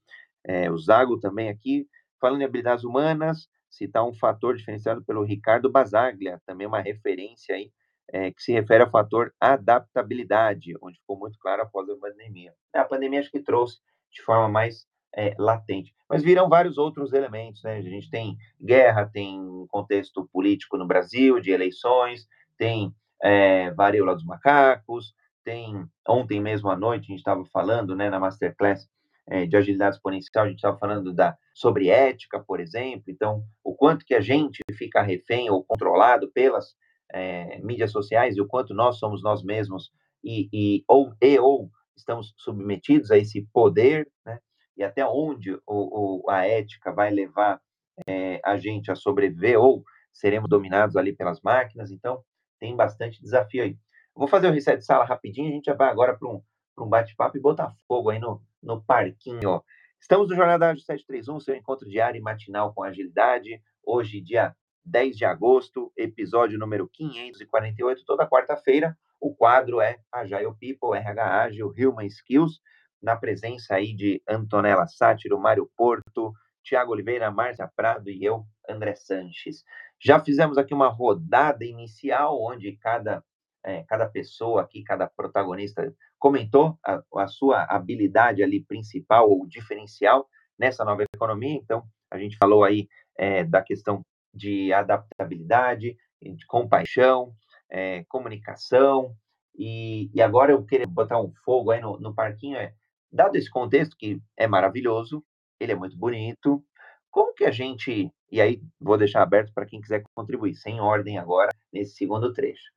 É, 0.45 0.71
o 0.71 0.79
Zago 0.79 1.19
também 1.19 1.49
aqui, 1.49 1.87
falando 2.21 2.41
em 2.41 2.45
habilidades 2.45 2.85
humanas, 2.85 3.49
citar 3.69 4.07
um 4.07 4.15
fator 4.15 4.57
diferenciado 4.57 5.05
pelo 5.05 5.25
Ricardo 5.25 5.71
Basaglia, 5.71 6.41
também 6.47 6.67
uma 6.67 6.81
referência 6.81 7.57
aí 7.57 7.71
é, 8.13 8.31
que 8.31 8.41
se 8.41 8.53
refere 8.53 8.85
ao 8.85 8.91
fator 8.91 9.35
adaptabilidade, 9.41 10.75
onde 10.81 10.99
ficou 11.01 11.19
muito 11.19 11.39
claro 11.41 11.63
após 11.63 11.89
a 11.91 11.97
pandemia. 11.97 12.55
A 12.73 12.85
pandemia 12.85 13.21
acho 13.21 13.31
que 13.31 13.41
trouxe 13.41 13.79
de 14.13 14.23
forma 14.23 14.49
mais 14.49 14.87
é, 15.15 15.35
latente. 15.39 15.95
Mas 16.09 16.23
viram 16.23 16.49
vários 16.49 16.79
outros 16.79 17.13
elementos, 17.13 17.63
né? 17.63 17.77
A 17.77 17.83
gente 17.83 18.11
tem 18.11 18.37
guerra, 18.63 19.07
tem 19.07 19.67
contexto 19.69 20.29
político 20.33 20.77
no 20.77 20.87
Brasil, 20.87 21.41
de 21.41 21.51
eleições, 21.51 22.27
tem 22.57 22.95
é, 23.23 23.71
varíola 23.73 24.15
dos 24.15 24.25
macacos, 24.25 25.15
tem 25.45 25.87
ontem 26.09 26.41
mesmo 26.41 26.69
à 26.69 26.77
noite 26.77 27.05
a 27.05 27.09
gente 27.09 27.19
estava 27.19 27.45
falando, 27.45 27.95
né, 27.95 28.11
na 28.11 28.19
masterclass 28.19 28.89
é, 29.29 29.47
de 29.47 29.57
agilidade 29.57 29.97
exponencial, 29.97 30.45
a 30.45 30.49
gente 30.49 30.59
estava 30.59 30.79
falando 30.79 31.13
da 31.13 31.37
sobre 31.55 31.89
ética, 31.89 32.39
por 32.39 32.61
exemplo. 32.61 33.05
Então, 33.09 33.43
o 33.65 33.75
quanto 33.75 34.05
que 34.05 34.15
a 34.15 34.21
gente 34.21 34.61
fica 34.77 35.03
refém 35.03 35.51
ou 35.51 35.65
controlado 35.65 36.31
pelas 36.33 36.75
é, 37.13 37.59
mídias 37.61 37.93
sociais 37.93 38.37
e 38.37 38.41
o 38.41 38.47
quanto 38.47 38.75
nós 38.75 38.99
somos 38.99 39.23
nós 39.23 39.43
mesmos 39.43 39.91
e, 40.23 40.49
e 40.53 40.85
ou 40.87 41.13
e 41.21 41.39
ou 41.39 41.71
estamos 41.97 42.35
submetidos 42.37 43.11
a 43.11 43.19
esse 43.19 43.43
poder, 43.53 44.09
né? 44.25 44.39
E 44.77 44.85
até 44.85 45.07
onde 45.07 45.55
o, 45.55 45.61
o 45.67 46.31
a 46.31 46.47
ética 46.47 46.93
vai 46.93 47.11
levar 47.11 47.61
é, 48.07 48.41
a 48.45 48.57
gente 48.59 48.91
a 48.91 48.97
sobreviver 48.97 49.59
ou 49.59 49.83
seremos 50.13 50.49
dominados 50.49 50.97
ali 50.97 51.13
pelas 51.13 51.41
máquinas. 51.41 51.91
Então, 51.91 52.23
tem 52.59 52.75
bastante 52.75 53.21
desafio 53.23 53.63
aí. 53.63 53.79
Vou 54.15 54.29
fazer 54.29 54.49
o 54.49 54.53
reset 54.53 54.79
de 54.79 54.85
sala 54.85 55.05
rapidinho, 55.05 55.49
a 55.49 55.53
gente 55.53 55.67
já 55.67 55.75
vai 55.75 55.89
agora 55.89 56.17
para 56.17 56.29
um, 56.29 56.43
um 56.79 56.89
bate-papo 56.89 57.37
e 57.37 57.41
botar 57.41 57.75
fogo 57.87 58.11
aí 58.11 58.19
no, 58.19 58.43
no 58.63 58.83
parquinho. 58.83 59.63
Estamos 60.01 60.29
no 60.29 60.37
Jornada 60.37 60.71
Ágil 60.71 60.85
731, 60.85 61.41
seu 61.41 61.55
encontro 61.55 61.89
diário 61.89 62.19
e 62.19 62.23
matinal 62.23 62.73
com 62.73 62.83
agilidade. 62.83 63.61
Hoje, 63.85 64.21
dia 64.21 64.55
10 64.85 65.17
de 65.17 65.25
agosto, 65.25 65.93
episódio 65.97 66.59
número 66.59 66.89
548, 66.89 68.05
toda 68.07 68.29
quarta-feira. 68.29 68.97
O 69.21 69.35
quadro 69.35 69.81
é 69.81 69.99
Agile 70.13 70.55
People, 70.61 70.97
RH 70.97 71.43
Ágil, 71.43 71.75
Human 71.77 72.07
Skills, 72.07 72.61
na 73.03 73.17
presença 73.17 73.75
aí 73.75 73.95
de 73.95 74.23
Antonella 74.29 74.87
Sátiro, 74.87 75.39
Mário 75.39 75.71
Porto, 75.77 76.33
Tiago 76.63 76.93
Oliveira, 76.93 77.31
Márcia 77.31 77.71
Prado 77.77 78.11
e 78.11 78.25
eu, 78.25 78.45
André 78.69 78.95
Sanches. 78.97 79.63
Já 80.01 80.19
fizemos 80.19 80.59
aqui 80.59 80.75
uma 80.75 80.89
rodada 80.89 81.65
inicial, 81.65 82.43
onde 82.43 82.77
cada, 82.77 83.23
é, 83.65 83.85
cada 83.85 84.09
pessoa 84.09 84.63
aqui, 84.63 84.83
cada 84.83 85.07
protagonista 85.07 85.95
comentou 86.19 86.79
a, 86.85 87.03
a 87.17 87.29
sua 87.29 87.65
habilidade 87.65 88.43
ali 88.43 88.65
principal 88.65 89.31
ou 89.31 89.47
diferencial 89.47 90.29
nessa 90.59 90.85
nova 90.85 91.05
economia. 91.05 91.55
Então, 91.55 91.85
a 92.11 92.19
gente 92.19 92.37
falou 92.37 92.65
aí 92.65 92.89
é, 93.17 93.45
da 93.45 93.63
questão 93.63 94.03
de 94.35 94.73
adaptabilidade, 94.73 95.97
de 96.21 96.47
compaixão, 96.47 97.33
é, 97.71 98.05
comunicação, 98.09 99.15
e, 99.59 100.11
e, 100.13 100.21
agora 100.21 100.53
eu 100.53 100.63
queria 100.65 100.87
botar 100.87 101.21
um 101.21 101.33
fogo 101.45 101.71
aí 101.71 101.81
no, 101.81 101.99
no 101.99 102.15
parquinho, 102.15 102.59
é, 102.59 102.75
dado 103.11 103.37
esse 103.37 103.51
contexto 103.51 103.97
que 103.97 104.21
é 104.37 104.47
maravilhoso, 104.47 105.25
ele 105.61 105.73
é 105.73 105.75
muito 105.75 105.97
bonito, 105.97 106.65
como 107.11 107.35
que 107.35 107.45
a 107.45 107.51
gente, 107.51 108.13
e 108.31 108.41
aí 108.41 108.63
vou 108.81 108.99
deixar 108.99 109.23
aberto 109.23 109.53
para 109.55 109.67
quem 109.67 109.81
quiser 109.81 110.03
contribuir, 110.15 110.55
sem 110.55 110.81
ordem 110.81 111.19
agora, 111.19 111.51
nesse 111.73 111.97
segundo 111.97 112.33
trecho, 112.33 112.71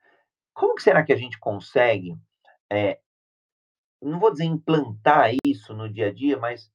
como 0.53 0.75
que 0.75 0.83
será 0.83 1.03
que 1.03 1.13
a 1.13 1.17
gente 1.17 1.37
consegue, 1.39 2.15
é, 2.71 2.99
não 4.01 4.19
vou 4.19 4.31
dizer 4.31 4.45
implantar 4.45 5.31
isso 5.45 5.73
no 5.73 5.91
dia 5.91 6.07
a 6.07 6.13
dia, 6.13 6.37
mas 6.37 6.71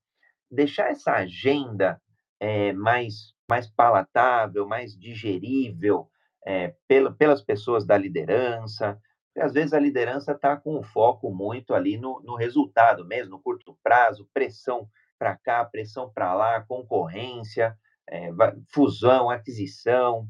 deixar 0.50 0.90
essa 0.90 1.12
agenda 1.12 2.00
é, 2.38 2.72
mais 2.72 3.34
mais 3.48 3.68
palatável, 3.68 4.66
mais 4.66 4.96
digerível 4.96 6.08
é, 6.46 6.74
pela, 6.88 7.12
pelas 7.12 7.42
pessoas 7.42 7.86
da 7.86 7.96
liderança. 7.96 9.00
Às 9.36 9.52
vezes 9.52 9.72
a 9.72 9.80
liderança 9.80 10.32
está 10.32 10.56
com 10.56 10.78
o 10.78 10.82
foco 10.82 11.30
muito 11.30 11.74
ali 11.74 11.98
no, 11.98 12.20
no 12.22 12.36
resultado 12.36 13.04
mesmo, 13.04 13.32
no 13.32 13.40
curto 13.40 13.76
prazo, 13.82 14.28
pressão 14.32 14.88
para 15.18 15.36
cá, 15.36 15.64
pressão 15.64 16.10
para 16.12 16.34
lá, 16.34 16.60
concorrência, 16.60 17.76
é, 18.08 18.30
fusão, 18.72 19.30
aquisição, 19.30 20.28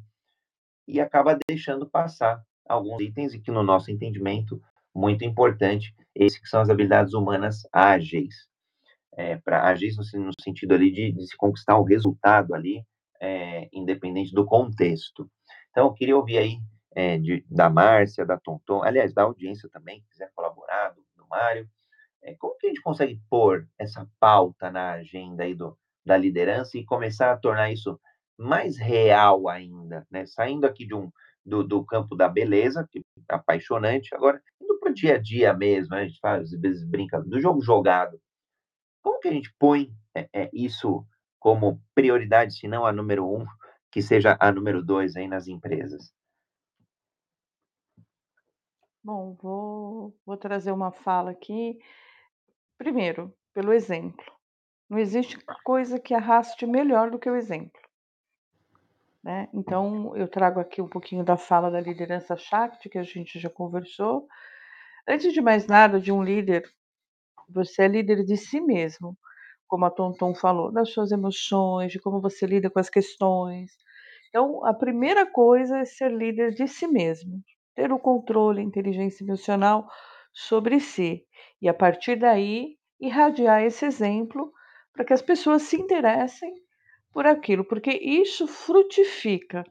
e 0.87 1.01
acaba 1.01 1.39
deixando 1.49 1.89
passar 1.89 2.43
alguns 2.67 3.01
itens 3.01 3.35
e 3.35 3.41
que, 3.41 3.51
no 3.51 3.63
nosso 3.63 3.91
entendimento, 3.91 4.61
muito 4.95 5.25
importante, 5.25 5.95
esses 6.15 6.39
que 6.39 6.49
são 6.49 6.61
as 6.61 6.71
habilidades 6.71 7.15
humanas 7.15 7.63
ágeis. 7.73 8.47
É, 9.17 9.37
para 9.37 9.63
ágeis 9.69 9.97
no, 9.97 10.25
no, 10.25 10.33
sentido 10.41 10.75
ali 10.75 10.91
de, 10.91 11.13
de 11.13 11.27
se 11.27 11.37
conquistar 11.37 11.79
o 11.79 11.85
resultado 11.85 12.53
ali, 12.53 12.85
é, 13.21 13.69
independente 13.73 14.35
do 14.35 14.45
contexto. 14.45 15.31
Então, 15.71 15.87
eu 15.87 15.93
queria 15.93 16.17
ouvir 16.17 16.39
aí 16.39 16.59
é, 16.95 17.19
de, 17.19 17.45
da 17.51 17.69
Márcia, 17.69 18.25
da 18.25 18.39
Tonton, 18.39 18.83
aliás, 18.83 19.13
da 19.13 19.23
audiência 19.23 19.69
também, 19.69 20.05
quiser 20.11 20.31
colaborar, 20.35 20.91
do, 20.91 21.05
do 21.17 21.27
Mário, 21.29 21.69
é, 22.23 22.35
como 22.35 22.57
que 22.57 22.67
a 22.67 22.71
gente 22.71 22.83
consegue 22.83 23.21
pôr 23.29 23.69
essa 23.79 24.09
pauta 24.19 24.71
na 24.71 24.93
agenda 24.93 25.45
aí 25.45 25.55
do, 25.55 25.77
da 26.05 26.17
liderança 26.17 26.79
e 26.79 26.85
começar 26.85 27.33
a 27.33 27.37
tornar 27.37 27.71
isso 27.71 28.01
mais 28.37 28.77
real 28.77 29.49
ainda, 29.49 30.07
né? 30.11 30.27
Saindo 30.27 30.67
aqui 30.67 30.87
de 30.87 30.95
um, 30.95 31.11
do, 31.45 31.63
do 31.63 31.85
campo 31.85 32.17
da 32.17 32.29
beleza, 32.29 32.87
que 32.91 32.99
é 32.99 33.35
apaixonante, 33.35 34.15
agora 34.15 34.43
indo 34.61 34.79
para 34.79 34.91
o 34.91 34.95
dia 34.95 35.17
a 35.17 35.19
dia 35.19 35.53
mesmo, 35.53 35.95
né? 35.95 36.03
a 36.03 36.07
gente 36.07 36.19
faz, 36.21 36.53
às 36.53 36.61
vezes 36.61 36.85
brinca, 36.85 37.21
do 37.21 37.41
jogo 37.41 37.61
jogado. 37.61 38.21
Como 39.03 39.21
que 39.21 39.29
a 39.29 39.33
gente 39.33 39.55
põe 39.59 39.93
é, 40.15 40.29
é, 40.33 40.51
isso 40.53 41.07
como 41.39 41.81
prioridade, 41.95 42.55
se 42.55 42.67
não 42.67 42.87
a 42.87 42.93
número 42.93 43.31
um, 43.31 43.45
que 43.91 44.01
seja 44.01 44.37
a 44.41 44.51
número 44.51 44.83
dois 44.83 45.15
aí 45.15 45.29
nas 45.29 45.47
empresas? 45.47 46.13
Bom, 49.05 49.37
vou, 49.43 50.17
vou 50.25 50.37
trazer 50.37 50.73
uma 50.73 50.91
fala 50.91 51.31
aqui. 51.31 51.79
Primeiro, 52.79 53.35
pelo 53.53 53.73
exemplo. 53.75 54.25
Não 54.89 54.99
existe 54.99 55.37
coisa 55.63 56.01
que 56.01 56.15
arraste 56.15 56.67
melhor 56.67 57.11
do 57.11 57.19
que 57.19 57.29
o 57.29 57.37
exemplo. 57.37 57.79
Né? 59.23 59.49
Então, 59.53 60.17
eu 60.17 60.27
trago 60.27 60.59
aqui 60.59 60.81
um 60.81 60.89
pouquinho 60.89 61.23
da 61.23 61.37
fala 61.37 61.71
da 61.71 61.81
liderança 61.81 62.35
Shakti, 62.35 62.89
que 62.89 62.99
a 62.99 63.03
gente 63.03 63.39
já 63.39 63.51
conversou. 63.51 64.27
Antes 65.07 65.35
de 65.35 65.41
mais 65.43 65.67
nada, 65.67 66.01
de 66.01 66.11
um 66.11 66.23
líder, 66.23 66.65
você 67.49 67.83
é 67.83 67.89
líder 67.89 68.25
de 68.25 68.39
si 68.39 68.59
mesmo 68.59 69.17
como 69.67 69.85
a 69.87 69.91
Tonton 69.91 70.35
falou, 70.35 70.71
das 70.71 70.91
suas 70.91 71.11
emoções, 71.11 71.91
de 71.91 71.99
como 71.99 72.21
você 72.21 72.47
lida 72.47 72.71
com 72.71 72.79
as 72.79 72.89
questões. 72.89 73.73
Então, 74.29 74.65
a 74.65 74.73
primeira 74.73 75.27
coisa 75.27 75.79
é 75.79 75.85
ser 75.85 76.13
líder 76.13 76.53
de 76.53 76.69
si 76.69 76.87
mesmo, 76.87 77.43
ter 77.75 77.93
o 77.93 77.99
controle, 77.99 78.61
a 78.61 78.65
inteligência 78.65 79.25
emocional 79.25 79.89
sobre 80.33 80.81
si. 80.81 81.25
E 81.61 81.69
a 81.69 81.75
partir 81.75 82.17
daí, 82.17 82.77
irradiar 83.01 83.63
esse 83.63 83.85
exemplo 83.85 84.53
para 84.93 85.05
que 85.05 85.13
as 85.13 85.23
pessoas 85.23 85.63
se 85.63 85.77
interessem 85.77 86.53
por 87.13 87.27
aquilo, 87.27 87.65
porque 87.65 87.91
isso 87.91 88.47
frutifica. 88.47 89.65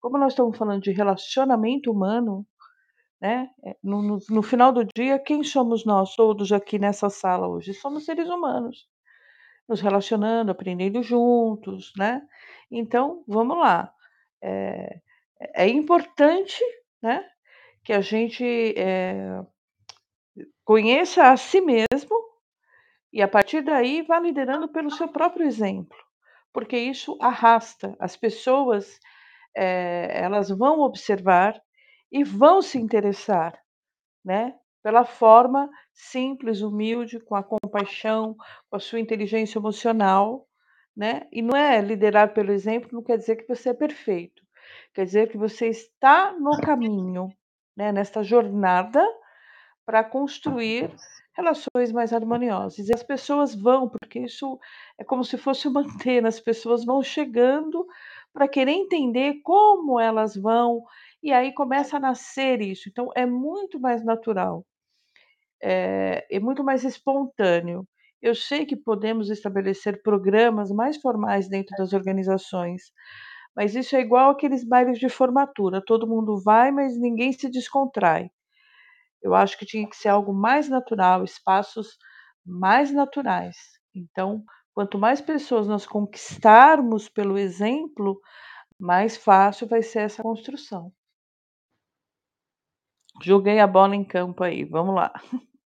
Como 0.00 0.18
nós 0.18 0.32
estamos 0.32 0.56
falando 0.56 0.82
de 0.82 0.92
relacionamento 0.92 1.90
humano, 1.90 2.46
né? 3.20 3.50
É, 3.64 3.76
no, 3.82 4.00
no, 4.00 4.18
no 4.30 4.42
final 4.42 4.72
do 4.72 4.84
dia, 4.84 5.18
quem 5.18 5.42
somos 5.42 5.84
nós 5.84 6.14
todos 6.14 6.52
aqui 6.52 6.78
nessa 6.78 7.10
sala 7.10 7.48
hoje? 7.48 7.74
Somos 7.74 8.04
seres 8.04 8.28
humanos 8.28 8.86
nos 9.68 9.80
relacionando, 9.80 10.50
aprendendo 10.50 11.02
juntos, 11.02 11.92
né? 11.96 12.22
Então, 12.70 13.22
vamos 13.28 13.58
lá. 13.58 13.92
É, 14.42 15.00
é 15.54 15.68
importante, 15.68 16.58
né, 17.02 17.24
que 17.84 17.92
a 17.92 18.00
gente 18.00 18.44
é, 18.76 19.40
conheça 20.64 21.30
a 21.30 21.36
si 21.36 21.60
mesmo 21.60 22.16
e 23.12 23.22
a 23.22 23.28
partir 23.28 23.62
daí 23.62 24.02
vá 24.02 24.18
liderando 24.18 24.68
pelo 24.68 24.90
seu 24.90 25.08
próprio 25.08 25.46
exemplo, 25.46 25.96
porque 26.52 26.76
isso 26.76 27.16
arrasta 27.20 27.96
as 27.98 28.16
pessoas, 28.16 28.98
é, 29.56 30.10
elas 30.22 30.50
vão 30.50 30.80
observar 30.80 31.60
e 32.12 32.24
vão 32.24 32.60
se 32.62 32.78
interessar, 32.78 33.58
né? 34.24 34.54
pela 34.82 35.04
forma 35.04 35.68
simples, 35.92 36.62
humilde, 36.62 37.20
com 37.20 37.34
a 37.34 37.42
compaixão, 37.42 38.34
com 38.70 38.76
a 38.76 38.80
sua 38.80 39.00
inteligência 39.00 39.58
emocional, 39.58 40.46
né? 40.96 41.26
E 41.32 41.42
não 41.42 41.56
é 41.56 41.80
liderar 41.80 42.32
pelo 42.32 42.52
exemplo, 42.52 42.88
não 42.92 43.02
quer 43.02 43.18
dizer 43.18 43.36
que 43.36 43.46
você 43.46 43.70
é 43.70 43.74
perfeito. 43.74 44.42
Quer 44.94 45.04
dizer 45.04 45.28
que 45.28 45.38
você 45.38 45.68
está 45.68 46.32
no 46.38 46.60
caminho, 46.60 47.28
né, 47.76 47.92
nesta 47.92 48.22
jornada 48.22 49.04
para 49.86 50.04
construir 50.04 50.90
relações 51.36 51.92
mais 51.92 52.12
harmoniosas. 52.12 52.88
E 52.88 52.94
as 52.94 53.02
pessoas 53.02 53.54
vão, 53.54 53.88
porque 53.88 54.20
isso 54.20 54.58
é 54.98 55.04
como 55.04 55.24
se 55.24 55.38
fosse 55.38 55.68
uma 55.68 55.80
antena, 55.86 56.28
as 56.28 56.40
pessoas 56.40 56.84
vão 56.84 57.02
chegando 57.02 57.86
para 58.32 58.48
querer 58.48 58.72
entender 58.72 59.40
como 59.42 59.98
elas 59.98 60.36
vão, 60.36 60.82
e 61.22 61.32
aí 61.32 61.52
começa 61.54 61.96
a 61.96 62.00
nascer 62.00 62.60
isso. 62.60 62.88
Então 62.88 63.10
é 63.16 63.26
muito 63.26 63.80
mais 63.80 64.04
natural 64.04 64.64
é, 65.62 66.26
é 66.30 66.40
muito 66.40 66.64
mais 66.64 66.84
espontâneo. 66.84 67.86
Eu 68.20 68.34
sei 68.34 68.66
que 68.66 68.76
podemos 68.76 69.30
estabelecer 69.30 70.02
programas 70.02 70.70
mais 70.70 70.96
formais 70.96 71.48
dentro 71.48 71.76
das 71.76 71.92
organizações, 71.92 72.82
Mas 73.58 73.74
isso 73.74 73.96
é 73.96 74.00
igual 74.00 74.30
aqueles 74.30 74.62
bailes 74.62 75.00
de 75.00 75.08
formatura, 75.08 75.82
todo 75.84 76.06
mundo 76.06 76.40
vai, 76.40 76.70
mas 76.70 76.96
ninguém 76.96 77.32
se 77.32 77.50
descontrai. 77.50 78.30
Eu 79.20 79.34
acho 79.34 79.58
que 79.58 79.66
tinha 79.66 79.88
que 79.90 79.96
ser 79.96 80.10
algo 80.10 80.32
mais 80.32 80.68
natural, 80.68 81.24
espaços 81.24 81.98
mais 82.46 82.92
naturais. 82.92 83.56
Então, 83.92 84.44
quanto 84.72 84.96
mais 84.96 85.20
pessoas 85.20 85.66
nós 85.66 85.84
conquistarmos 85.84 87.08
pelo 87.08 87.36
exemplo, 87.36 88.20
mais 88.78 89.16
fácil 89.16 89.66
vai 89.66 89.82
ser 89.82 90.02
essa 90.02 90.22
construção. 90.22 90.92
Joguei 93.20 93.58
a 93.58 93.66
bola 93.66 93.96
em 93.96 94.04
campo 94.04 94.44
aí, 94.44 94.64
vamos 94.64 94.94
lá. 94.94 95.12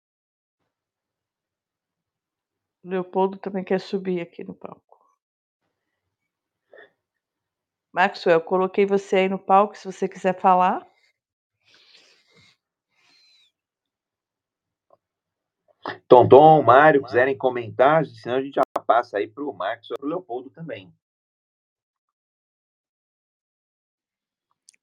Leopoldo 2.85 3.37
também 3.37 3.65
quer 3.65 3.81
subir 3.81 4.21
aqui 4.21 4.45
no 4.45 4.53
palco. 4.53 4.90
Maxwell, 7.93 8.41
coloquei 8.41 8.85
você 8.85 9.17
aí 9.17 9.29
no 9.29 9.37
palco 9.37 9.77
se 9.77 9.85
você 9.85 10.07
quiser 10.07 10.39
falar. 10.39 10.85
Tom, 16.07 16.27
Tom, 16.27 16.61
Mário, 16.61 17.03
quiserem 17.03 17.37
comentar, 17.37 18.05
senão 18.05 18.35
a 18.35 18.41
gente 18.41 18.55
já 18.55 18.61
passa 18.85 19.17
aí 19.17 19.27
para 19.27 19.43
o 19.43 19.53
Maxwell 19.53 19.95
e 19.95 19.99
para 19.99 20.05
o 20.05 20.09
Leopoldo 20.09 20.49
também. 20.49 20.93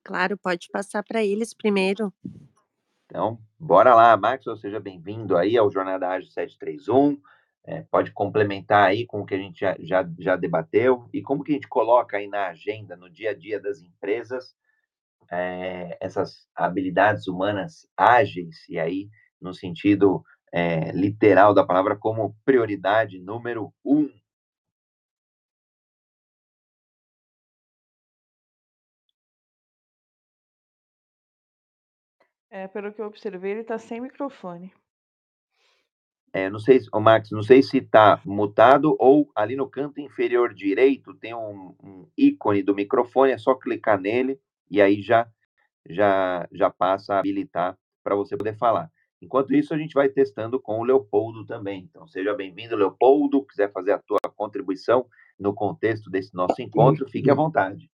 Claro, 0.02 0.36
pode 0.38 0.68
passar 0.70 1.02
para 1.02 1.22
eles 1.22 1.52
primeiro. 1.54 2.12
Então, 3.06 3.38
bora 3.58 3.94
lá, 3.94 4.16
Maxwell, 4.16 4.56
seja 4.56 4.80
bem-vindo 4.80 5.36
aí 5.36 5.56
ao 5.56 5.70
Jornada 5.70 6.08
Ágil 6.08 6.30
731. 6.30 7.20
É, 7.64 7.82
pode 7.82 8.12
complementar 8.12 8.88
aí 8.88 9.06
com 9.06 9.20
o 9.20 9.26
que 9.26 9.34
a 9.34 9.38
gente 9.38 9.60
já, 9.60 9.76
já, 9.80 10.08
já 10.18 10.36
debateu 10.36 11.08
e 11.12 11.20
como 11.20 11.44
que 11.44 11.52
a 11.52 11.54
gente 11.54 11.68
coloca 11.68 12.16
aí 12.16 12.26
na 12.26 12.48
agenda, 12.48 12.96
no 12.96 13.10
dia 13.10 13.30
a 13.30 13.34
dia 13.34 13.60
das 13.60 13.82
empresas, 13.82 14.54
é, 15.30 15.96
essas 16.00 16.48
habilidades 16.54 17.26
humanas 17.28 17.86
ágeis, 17.96 18.66
e 18.68 18.78
aí 18.78 19.08
no 19.40 19.52
sentido 19.52 20.24
é, 20.52 20.90
literal 20.92 21.52
da 21.54 21.64
palavra, 21.64 21.96
como 21.96 22.34
prioridade 22.44 23.18
número 23.20 23.72
um. 23.84 24.10
É, 32.50 32.66
pelo 32.68 32.92
que 32.92 33.00
eu 33.00 33.06
observei, 33.06 33.52
ele 33.52 33.60
está 33.60 33.78
sem 33.78 34.00
microfone. 34.00 34.72
É, 36.32 36.50
não 36.50 36.58
sei, 36.58 36.80
o 36.92 37.00
Max, 37.00 37.30
não 37.30 37.42
sei 37.42 37.62
se 37.62 37.78
está 37.78 38.20
mutado 38.24 38.94
ou 38.98 39.30
ali 39.34 39.56
no 39.56 39.68
canto 39.68 40.00
inferior 40.00 40.52
direito 40.52 41.14
tem 41.14 41.34
um, 41.34 41.74
um, 41.82 42.06
ícone 42.16 42.62
do 42.62 42.74
microfone, 42.74 43.32
é 43.32 43.38
só 43.38 43.54
clicar 43.54 43.98
nele 43.98 44.38
e 44.70 44.80
aí 44.80 45.00
já 45.00 45.26
já 45.88 46.46
já 46.52 46.68
passa 46.70 47.14
a 47.14 47.18
habilitar 47.20 47.78
para 48.04 48.14
você 48.14 48.36
poder 48.36 48.56
falar. 48.56 48.90
Enquanto 49.20 49.52
isso, 49.54 49.74
a 49.74 49.78
gente 49.78 49.94
vai 49.94 50.08
testando 50.08 50.60
com 50.60 50.78
o 50.78 50.84
Leopoldo 50.84 51.44
também. 51.44 51.88
Então, 51.90 52.06
seja 52.06 52.34
bem-vindo, 52.34 52.76
Leopoldo. 52.76 53.44
Quiser 53.44 53.72
fazer 53.72 53.92
a 53.92 53.98
tua 53.98 54.20
contribuição 54.36 55.06
no 55.38 55.52
contexto 55.52 56.08
desse 56.08 56.32
nosso 56.34 56.62
encontro, 56.62 57.08
fique 57.08 57.30
à 57.30 57.34
vontade. 57.34 57.90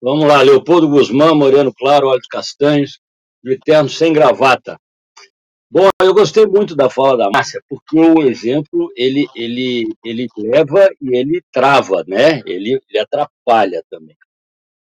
Vamos 0.00 0.26
lá, 0.26 0.40
Leopoldo 0.42 0.88
Guzmán, 0.88 1.34
Moreno 1.34 1.72
Claro, 1.74 2.06
olhos 2.06 2.26
castanhos, 2.28 3.00
de 3.42 3.58
terno 3.58 3.88
sem 3.88 4.12
gravata. 4.12 4.78
Bom, 5.70 5.88
eu 6.00 6.14
gostei 6.14 6.46
muito 6.46 6.74
da 6.74 6.88
fala 6.88 7.16
da 7.18 7.30
Márcia, 7.30 7.62
porque 7.68 7.98
o 7.98 8.22
exemplo 8.22 8.90
ele, 8.96 9.26
ele, 9.36 9.86
ele 10.02 10.26
leva 10.38 10.88
e 11.00 11.14
ele 11.14 11.42
trava, 11.52 12.02
né? 12.06 12.40
Ele, 12.46 12.80
ele 12.88 12.98
atrapalha 12.98 13.84
também. 13.90 14.16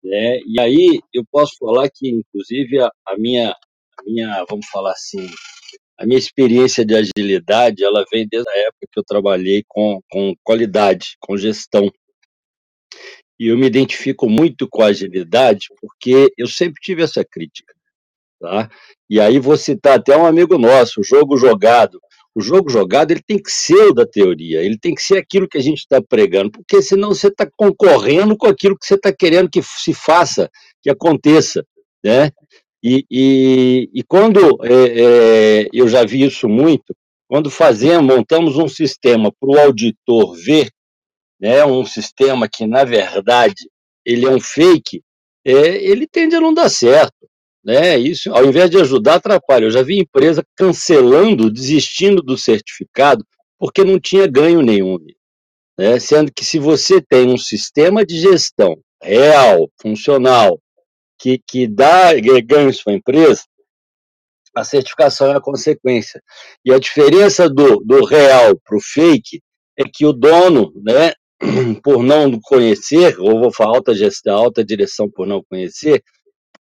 Né? 0.04 0.40
E 0.46 0.60
aí 0.60 1.00
eu 1.14 1.24
posso 1.32 1.56
falar 1.58 1.90
que, 1.90 2.10
inclusive, 2.10 2.82
a, 2.82 2.92
a, 3.08 3.18
minha, 3.18 3.52
a 3.52 4.04
minha, 4.06 4.46
vamos 4.50 4.68
falar 4.68 4.92
assim, 4.92 5.26
a 5.98 6.06
minha 6.06 6.20
experiência 6.20 6.86
de 6.86 6.96
agilidade, 6.96 7.84
ela 7.84 8.04
vem 8.12 8.28
desde 8.30 8.50
a 8.50 8.58
época 8.58 8.88
que 8.92 9.00
eu 9.00 9.04
trabalhei 9.06 9.64
com, 9.66 10.02
com 10.12 10.36
qualidade, 10.44 11.16
com 11.22 11.38
gestão. 11.38 11.90
E 13.40 13.48
eu 13.48 13.58
me 13.58 13.68
identifico 13.68 14.30
muito 14.30 14.68
com 14.70 14.82
a 14.84 14.88
agilidade 14.88 15.68
porque 15.80 16.30
eu 16.38 16.48
sempre 16.48 16.82
tive 16.82 17.04
essa 17.04 17.24
crítica. 17.24 17.74
Tá? 18.44 18.70
E 19.10 19.22
aí 19.22 19.40
vou 19.40 19.56
citar 19.56 19.98
até 19.98 20.18
um 20.18 20.26
amigo 20.26 20.58
nosso, 20.58 21.00
o 21.00 21.04
jogo 21.04 21.38
jogado. 21.38 21.98
O 22.36 22.42
jogo 22.42 22.70
jogado 22.70 23.12
ele 23.12 23.22
tem 23.26 23.42
que 23.42 23.50
ser 23.50 23.92
o 23.92 23.94
da 23.94 24.06
teoria, 24.06 24.62
ele 24.62 24.78
tem 24.78 24.94
que 24.94 25.02
ser 25.02 25.18
aquilo 25.18 25.48
que 25.48 25.58
a 25.58 25.62
gente 25.62 25.78
está 25.78 26.02
pregando, 26.02 26.52
porque 26.52 26.82
senão 26.82 27.14
você 27.14 27.28
está 27.28 27.48
concorrendo 27.56 28.36
com 28.36 28.48
aquilo 28.48 28.78
que 28.78 28.86
você 28.86 28.96
está 28.96 29.14
querendo 29.14 29.50
que 29.50 29.62
se 29.64 29.94
faça, 29.94 30.50
que 30.82 30.90
aconteça. 30.90 31.66
Né? 32.04 32.32
E, 32.84 33.06
e, 33.10 33.90
e 33.94 34.04
quando 34.04 34.60
é, 34.66 34.74
é, 35.64 35.70
eu 35.72 35.88
já 35.88 36.04
vi 36.04 36.24
isso 36.24 36.50
muito, 36.50 36.94
quando 37.30 37.50
fazemos, 37.50 38.14
montamos 38.14 38.58
um 38.58 38.68
sistema 38.68 39.32
para 39.40 39.50
o 39.50 39.58
auditor 39.58 40.36
ver, 40.36 40.70
né, 41.40 41.64
um 41.64 41.86
sistema 41.86 42.50
que, 42.50 42.68
na 42.68 42.84
verdade, 42.84 43.70
ele 44.06 44.26
é 44.26 44.30
um 44.30 44.42
fake, 44.42 45.02
é, 45.46 45.54
ele 45.82 46.06
tende 46.06 46.36
a 46.36 46.42
não 46.42 46.54
dar 46.54 46.70
certo 46.70 47.24
né? 47.64 47.98
Isso, 47.98 48.34
ao 48.34 48.46
invés 48.46 48.70
de 48.70 48.78
ajudar, 48.78 49.16
atrapalha. 49.16 49.66
Eu 49.66 49.72
já 49.72 49.82
vi 49.82 50.00
empresa 50.00 50.44
cancelando, 50.56 51.50
desistindo 51.50 52.22
do 52.22 52.38
certificado, 52.38 53.26
porque 53.58 53.84
não 53.84 54.00
tinha 54.00 54.28
ganho 54.28 54.62
nenhum. 54.62 54.98
Né? 55.78 56.00
Sendo 56.00 56.32
que 56.32 56.44
se 56.44 56.60
você 56.60 57.02
tem 57.02 57.30
um 57.30 57.38
sistema 57.38 58.06
de 58.06 58.20
gestão 58.20 58.76
real, 59.02 59.70
funcional, 59.82 60.60
que, 61.20 61.40
que 61.48 61.68
dá 61.68 62.14
ganhos 62.46 62.84
para 62.84 62.94
a 62.94 62.96
empresa, 62.98 63.44
a 64.56 64.64
certificação 64.64 65.32
é 65.32 65.38
a 65.38 65.42
consequência. 65.42 66.22
E 66.64 66.72
a 66.72 66.78
diferença 66.78 67.50
do, 67.50 67.78
do 67.78 68.04
real 68.06 68.60
para 68.64 68.78
o 68.78 68.82
fake 68.82 69.42
é 69.78 69.84
que 69.92 70.06
o 70.06 70.14
dono, 70.14 70.72
né, 70.84 71.14
por 71.84 72.04
não 72.04 72.40
conhecer, 72.42 73.20
ou 73.20 73.40
vou 73.40 73.52
falar 73.52 73.78
alta 73.78 73.96
gestão, 73.96 74.38
alta 74.38 74.64
direção 74.64 75.10
por 75.10 75.26
não 75.26 75.42
conhecer, 75.44 76.04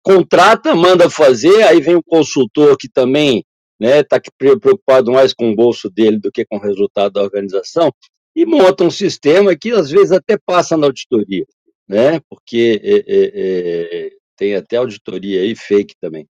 contrata, 0.04 0.76
manda 0.76 1.10
fazer, 1.10 1.64
aí 1.64 1.80
vem 1.80 1.96
o 1.96 2.04
consultor 2.04 2.78
que 2.78 2.90
também 2.90 3.44
está 3.82 3.96
né, 3.96 4.04
tá 4.04 4.22
preocupado 4.38 5.12
mais 5.12 5.34
com 5.34 5.52
o 5.52 5.56
bolso 5.56 5.90
dele 5.90 6.20
do 6.20 6.32
que 6.32 6.46
com 6.46 6.58
o 6.58 6.62
resultado 6.62 7.14
da 7.14 7.24
organização, 7.24 7.92
e 8.36 8.46
monta 8.46 8.84
um 8.84 8.92
sistema 8.92 9.56
que 9.56 9.72
às 9.72 9.90
vezes 9.90 10.12
até 10.12 10.38
passa 10.38 10.76
na 10.76 10.88
auditoria, 10.88 11.46
né? 11.88 12.20
Porque 12.30 12.82
é, 12.84 12.96
é, 12.96 14.08
é, 14.08 14.10
tem 14.36 14.56
até 14.56 14.78
auditoria 14.78 15.42
aí 15.42 15.56
fake 15.56 15.96
também. 16.02 16.28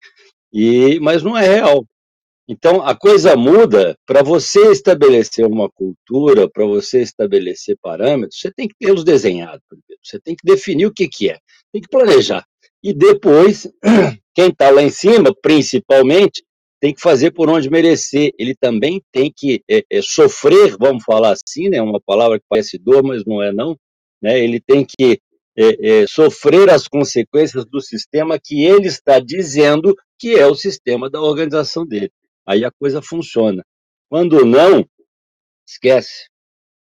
E, 0.53 0.99
mas 1.01 1.23
não 1.23 1.37
é 1.37 1.47
real. 1.47 1.87
Então 2.49 2.83
a 2.83 2.95
coisa 2.95 3.37
muda 3.37 3.97
para 4.05 4.23
você 4.23 4.73
estabelecer 4.73 5.47
uma 5.47 5.71
cultura, 5.71 6.51
para 6.51 6.67
você 6.67 7.01
estabelecer 7.01 7.77
parâmetros, 7.81 8.41
você 8.41 8.53
tem 8.53 8.67
que 8.67 8.75
tê-los 8.79 9.05
desenhados 9.05 9.63
primeiro, 9.69 10.01
você 10.03 10.19
tem 10.21 10.35
que 10.35 10.45
definir 10.45 10.87
o 10.87 10.93
que, 10.93 11.09
que 11.09 11.31
é, 11.31 11.39
tem 11.73 11.81
que 11.81 11.89
planejar. 11.89 12.45
E 12.83 12.93
depois, 12.93 13.71
quem 14.35 14.49
está 14.49 14.71
lá 14.71 14.83
em 14.83 14.91
cima, 14.91 15.35
principalmente, 15.41 16.43
tem 16.81 16.93
que 16.93 17.01
fazer 17.01 17.31
por 17.31 17.49
onde 17.49 17.71
merecer. 17.71 18.33
Ele 18.37 18.57
também 18.57 19.01
tem 19.13 19.33
que 19.35 19.63
é, 19.71 19.85
é, 19.89 20.03
sofrer, 20.03 20.77
vamos 20.77 21.05
falar 21.05 21.33
assim, 21.33 21.69
né? 21.69 21.81
Uma 21.81 22.01
palavra 22.01 22.41
que 22.41 22.45
parece 22.49 22.77
dor, 22.77 23.05
mas 23.05 23.25
não 23.25 23.41
é 23.41 23.53
não. 23.53 23.77
Né? 24.21 24.41
Ele 24.41 24.61
tem 24.61 24.85
que 24.85 25.21
é, 25.57 26.07
sofrer 26.09 26.71
as 26.71 26.89
consequências 26.89 27.65
do 27.67 27.81
sistema 27.81 28.39
que 28.43 28.65
ele 28.65 28.89
está 28.89 29.21
dizendo 29.21 29.95
que 30.19 30.35
é 30.35 30.47
o 30.47 30.57
sistema 30.57 31.09
da 31.09 31.21
organização 31.21 31.87
dele. 31.87 32.11
Aí 32.45 32.65
a 32.65 32.71
coisa 32.73 33.01
funciona. 33.01 33.63
Quando 34.09 34.45
não, 34.45 34.85
esquece. 35.69 36.27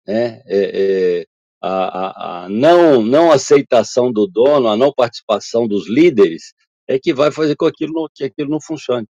Né? 0.07 0.43
É, 0.47 1.25
a, 1.65 1.89
a, 1.89 2.45
a, 2.45 2.49
não, 2.51 3.03
não 3.03 3.33
aceitação 3.33 4.13
do 4.13 4.27
dono, 4.27 4.69
a 4.69 4.77
não 4.77 4.93
participação 4.93 5.67
dos 5.67 5.89
líderes, 5.89 6.53
é 6.87 6.99
que 6.99 7.15
vai 7.15 7.33
fazer 7.33 7.57
com 7.57 7.65
que 7.67 7.85
aquilo 7.85 7.93
não, 7.95 8.09
que 8.15 8.25
aquilo 8.25 8.51
não 8.51 8.61
funcione. 8.61 9.09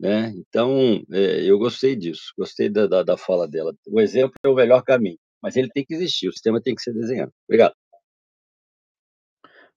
Né? 0.00 0.32
Então, 0.34 1.02
é, 1.12 1.44
eu 1.44 1.58
gostei 1.58 1.94
disso, 1.94 2.32
gostei 2.38 2.70
da, 2.70 2.86
da, 2.86 3.02
da, 3.02 3.16
fala 3.18 3.46
dela. 3.46 3.74
O 3.86 4.00
exemplo 4.00 4.32
é 4.42 4.48
o 4.48 4.54
melhor 4.54 4.82
caminho, 4.82 5.18
mas 5.42 5.54
ele 5.54 5.68
tem 5.68 5.84
que 5.84 5.92
existir, 5.92 6.28
o 6.28 6.32
sistema 6.32 6.60
tem 6.60 6.74
que 6.74 6.82
ser 6.82 6.94
desenhado. 6.94 7.32
Obrigado. 7.46 7.74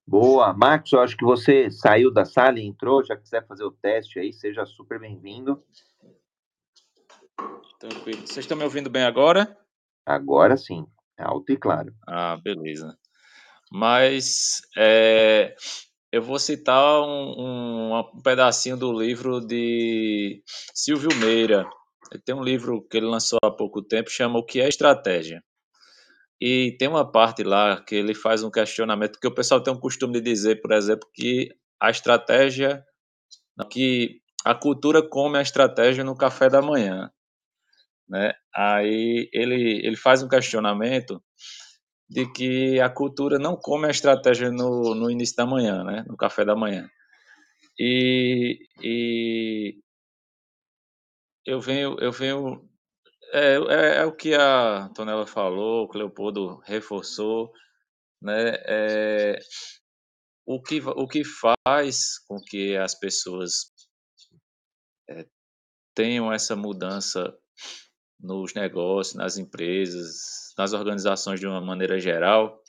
Boa, 0.06 0.54
Max, 0.54 0.92
eu 0.92 1.00
acho 1.00 1.16
que 1.16 1.24
você 1.24 1.70
saiu 1.70 2.10
da 2.10 2.24
sala 2.24 2.58
e 2.58 2.64
entrou, 2.64 3.04
já 3.04 3.16
quiser 3.16 3.46
fazer 3.46 3.64
o 3.64 3.72
teste 3.72 4.18
aí, 4.18 4.32
seja 4.32 4.64
super 4.64 4.98
bem-vindo. 4.98 5.62
Tranquilo. 7.78 8.20
Vocês 8.20 8.38
estão 8.38 8.56
me 8.56 8.64
ouvindo 8.64 8.88
bem 8.88 9.02
agora? 9.02 9.58
Agora 10.06 10.56
sim. 10.56 10.86
Alto 11.18 11.52
e 11.52 11.56
claro. 11.56 11.92
Ah, 12.06 12.36
beleza. 12.36 12.96
Mas 13.70 14.60
é, 14.76 15.54
eu 16.12 16.22
vou 16.22 16.38
citar 16.38 17.02
um, 17.02 17.34
um, 17.38 17.98
um, 17.98 18.22
pedacinho 18.22 18.76
do 18.76 18.92
livro 18.92 19.40
de 19.40 20.42
Silvio 20.74 21.14
Meira. 21.18 21.68
Tem 22.24 22.34
um 22.34 22.42
livro 22.42 22.86
que 22.88 22.96
ele 22.96 23.06
lançou 23.06 23.38
há 23.42 23.50
pouco 23.50 23.82
tempo, 23.82 24.10
chama 24.10 24.38
O 24.38 24.44
que 24.44 24.60
é 24.60 24.68
Estratégia. 24.68 25.42
E 26.40 26.76
tem 26.78 26.86
uma 26.88 27.10
parte 27.10 27.42
lá 27.42 27.82
que 27.82 27.94
ele 27.94 28.14
faz 28.14 28.42
um 28.42 28.50
questionamento 28.50 29.18
que 29.18 29.26
o 29.26 29.34
pessoal 29.34 29.62
tem 29.62 29.72
um 29.72 29.80
costume 29.80 30.14
de 30.14 30.20
dizer, 30.20 30.60
por 30.60 30.72
exemplo, 30.72 31.08
que 31.14 31.48
a 31.80 31.90
estratégia, 31.90 32.84
que 33.70 34.20
a 34.44 34.54
cultura 34.54 35.02
come 35.02 35.38
a 35.38 35.42
estratégia 35.42 36.04
no 36.04 36.16
café 36.16 36.48
da 36.48 36.60
manhã, 36.60 37.10
né? 38.08 38.32
Aí 38.54 39.28
ele 39.32 39.86
ele 39.86 39.96
faz 39.96 40.22
um 40.22 40.28
questionamento 40.28 41.22
de 42.08 42.30
que 42.32 42.80
a 42.80 42.88
cultura 42.88 43.38
não 43.38 43.56
come 43.56 43.86
a 43.86 43.90
estratégia 43.90 44.50
no, 44.50 44.94
no 44.94 45.10
início 45.10 45.36
da 45.36 45.46
manhã, 45.46 45.84
né? 45.84 46.04
No 46.08 46.16
café 46.16 46.44
da 46.44 46.54
manhã. 46.56 46.88
E, 47.78 48.58
e 48.82 49.78
eu 51.44 51.60
venho 51.60 51.96
eu 52.00 52.12
venho 52.12 52.68
é, 53.32 53.54
é, 53.56 53.96
é, 53.98 54.04
o 54.04 54.14
que 54.14 54.34
a 54.34 54.84
Antonella 54.84 55.26
falou, 55.26 55.84
o 55.84 55.88
que 55.88 55.96
o 55.96 56.00
Leopoldo 56.00 56.60
reforçou, 56.64 57.52
né? 58.22 58.54
É, 58.66 59.38
o, 60.46 60.62
que, 60.62 60.80
o 60.80 61.08
que 61.08 61.22
faz 61.24 62.18
com 62.28 62.36
que 62.40 62.76
as 62.76 62.94
pessoas 62.98 63.72
é, 65.10 65.26
tenham 65.94 66.32
essa 66.32 66.54
mudança 66.54 67.36
nos 68.20 68.54
negócios, 68.54 69.14
nas 69.14 69.36
empresas, 69.36 70.54
nas 70.58 70.72
organizações 70.72 71.40
de 71.40 71.46
uma 71.46 71.60
maneira 71.60 71.98
geral, 71.98 72.62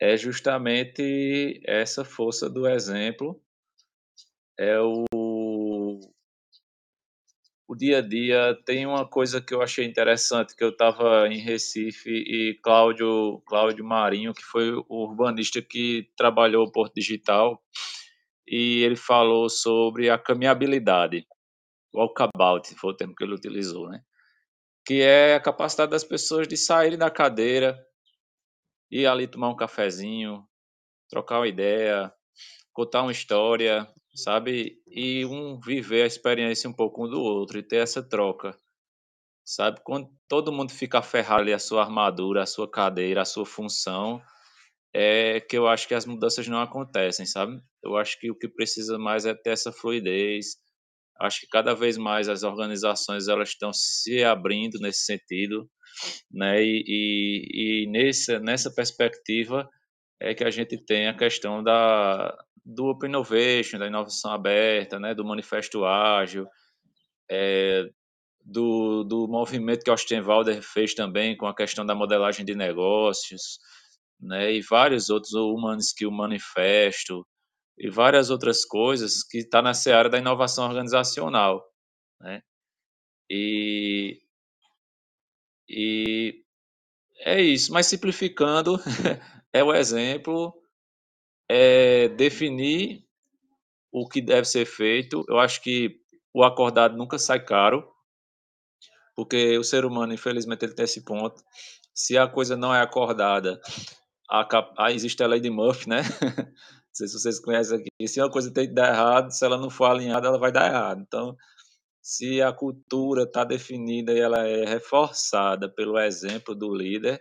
é 0.00 0.16
justamente 0.16 1.60
essa 1.64 2.04
força 2.04 2.50
do 2.50 2.68
exemplo, 2.68 3.40
é 4.58 4.78
o 4.80 5.04
o 7.66 7.74
dia 7.74 7.98
a 7.98 8.00
dia. 8.00 8.58
Tem 8.64 8.86
uma 8.86 9.06
coisa 9.06 9.40
que 9.40 9.54
eu 9.54 9.62
achei 9.62 9.84
interessante, 9.84 10.54
que 10.54 10.62
eu 10.62 10.70
estava 10.70 11.26
em 11.28 11.38
Recife 11.38 12.10
e 12.10 12.54
Cláudio, 12.62 13.42
Cláudio 13.46 13.84
Marinho, 13.84 14.34
que 14.34 14.42
foi 14.42 14.72
o 14.72 14.84
urbanista 14.88 15.60
que 15.60 16.08
trabalhou 16.16 16.66
o 16.66 16.70
Porto 16.70 16.94
Digital, 16.94 17.62
e 18.46 18.82
ele 18.82 18.96
falou 18.96 19.48
sobre 19.48 20.10
a 20.10 20.18
caminhabilidade, 20.18 21.26
walkabout, 21.94 22.74
foi 22.76 22.90
o 22.90 22.96
termo 22.96 23.14
que 23.14 23.24
ele 23.24 23.34
utilizou, 23.34 23.88
né? 23.88 24.02
Que 24.86 25.02
é 25.02 25.34
a 25.34 25.40
capacidade 25.40 25.90
das 25.90 26.04
pessoas 26.04 26.46
de 26.46 26.56
saírem 26.56 26.98
da 26.98 27.10
cadeira, 27.10 27.78
ir 28.90 29.06
ali 29.06 29.26
tomar 29.26 29.48
um 29.48 29.56
cafezinho, 29.56 30.46
trocar 31.08 31.40
uma 31.40 31.48
ideia, 31.48 32.12
contar 32.72 33.02
uma 33.02 33.12
história, 33.12 33.88
sabe? 34.14 34.82
E 34.86 35.24
um 35.24 35.58
viver 35.60 36.02
a 36.02 36.06
experiência 36.06 36.68
um 36.68 36.72
pouco 36.72 37.06
um 37.06 37.08
do 37.08 37.20
outro 37.20 37.58
e 37.58 37.62
ter 37.62 37.76
essa 37.76 38.02
troca, 38.02 38.56
sabe? 39.44 39.80
Quando 39.84 40.10
todo 40.28 40.52
mundo 40.52 40.72
fica 40.72 40.98
aferrado 40.98 41.42
ali 41.42 41.52
a 41.52 41.58
sua 41.58 41.82
armadura, 41.82 42.42
a 42.42 42.46
sua 42.46 42.70
cadeira, 42.70 43.22
a 43.22 43.24
sua 43.24 43.46
função, 43.46 44.22
é 44.94 45.40
que 45.40 45.58
eu 45.58 45.66
acho 45.66 45.88
que 45.88 45.94
as 45.94 46.06
mudanças 46.06 46.46
não 46.46 46.60
acontecem, 46.60 47.26
sabe? 47.26 47.60
Eu 47.82 47.96
acho 47.96 48.18
que 48.20 48.30
o 48.30 48.38
que 48.38 48.48
precisa 48.48 48.96
mais 48.98 49.26
é 49.26 49.34
ter 49.34 49.50
essa 49.50 49.72
fluidez. 49.72 50.56
Acho 51.20 51.40
que 51.40 51.46
cada 51.46 51.74
vez 51.74 51.96
mais 51.96 52.28
as 52.28 52.42
organizações 52.42 53.28
elas 53.28 53.50
estão 53.50 53.72
se 53.72 54.24
abrindo 54.24 54.78
nesse 54.80 55.04
sentido, 55.04 55.68
né? 56.30 56.62
E, 56.62 56.84
e, 56.86 57.84
e 57.84 57.90
nessa 57.90 58.40
nessa 58.40 58.74
perspectiva 58.74 59.68
é 60.20 60.34
que 60.34 60.44
a 60.44 60.50
gente 60.50 60.76
tem 60.78 61.08
a 61.08 61.16
questão 61.16 61.62
da, 61.62 62.36
do 62.64 62.86
Open 62.86 63.08
Innovation, 63.08 63.78
da 63.78 63.86
inovação 63.86 64.32
aberta, 64.32 64.98
né, 64.98 65.14
do 65.14 65.24
Manifesto 65.24 65.84
Ágil, 65.84 66.46
é, 67.30 67.84
do, 68.44 69.04
do 69.04 69.28
movimento 69.28 69.84
que 69.84 69.90
o 69.90 69.94
Ostenwalder 69.94 70.62
fez 70.62 70.94
também 70.94 71.36
com 71.36 71.46
a 71.46 71.54
questão 71.54 71.84
da 71.84 71.94
modelagem 71.94 72.44
de 72.44 72.54
negócios, 72.54 73.58
né, 74.20 74.52
e 74.52 74.62
vários 74.62 75.10
outros, 75.10 75.34
o 75.34 75.54
Human 75.54 75.78
Skill 75.78 76.10
Manifesto, 76.10 77.26
e 77.78 77.90
várias 77.90 78.30
outras 78.30 78.64
coisas 78.64 79.22
que 79.22 79.38
está 79.38 79.60
na 79.62 79.74
seara 79.74 80.08
da 80.08 80.18
inovação 80.18 80.66
organizacional, 80.66 81.64
né, 82.20 82.42
e, 83.30 84.20
e 85.68 86.44
é 87.20 87.40
isso, 87.40 87.72
mas 87.72 87.86
simplificando, 87.86 88.78
é 89.52 89.62
o 89.64 89.74
exemplo, 89.74 90.54
é 91.48 92.08
definir 92.08 93.04
o 93.92 94.08
que 94.08 94.20
deve 94.20 94.46
ser 94.46 94.66
feito. 94.66 95.24
Eu 95.28 95.38
acho 95.38 95.62
que 95.62 96.00
o 96.34 96.44
acordado 96.44 96.96
nunca 96.96 97.18
sai 97.18 97.44
caro, 97.44 97.88
porque 99.14 99.56
o 99.56 99.64
ser 99.64 99.84
humano, 99.84 100.12
infelizmente, 100.12 100.64
ele 100.64 100.74
tem 100.74 100.84
esse 100.84 101.04
ponto. 101.04 101.42
Se 101.94 102.18
a 102.18 102.26
coisa 102.26 102.56
não 102.56 102.74
é 102.74 102.82
acordada, 102.82 103.60
a, 104.28 104.46
a, 104.76 104.92
existe 104.92 105.22
a 105.22 105.26
lei 105.26 105.40
de 105.40 105.48
Murphy, 105.50 105.88
né? 105.88 106.02
sei 106.94 107.08
se 107.08 107.18
vocês 107.18 107.40
conhecem 107.40 107.78
aqui. 107.78 108.08
Se 108.08 108.20
uma 108.20 108.30
coisa 108.30 108.52
tem 108.52 108.68
que 108.68 108.74
dar 108.74 108.88
errado, 108.92 109.30
se 109.30 109.44
ela 109.44 109.58
não 109.58 109.70
for 109.70 109.86
alinhada, 109.86 110.28
ela 110.28 110.38
vai 110.38 110.52
dar 110.52 110.68
errado. 110.68 111.02
Então, 111.02 111.36
se 112.02 112.42
a 112.42 112.52
cultura 112.52 113.24
está 113.24 113.44
definida 113.44 114.12
e 114.12 114.20
ela 114.20 114.46
é 114.46 114.64
reforçada 114.64 115.68
pelo 115.72 115.98
exemplo 115.98 116.54
do 116.54 116.74
líder, 116.74 117.20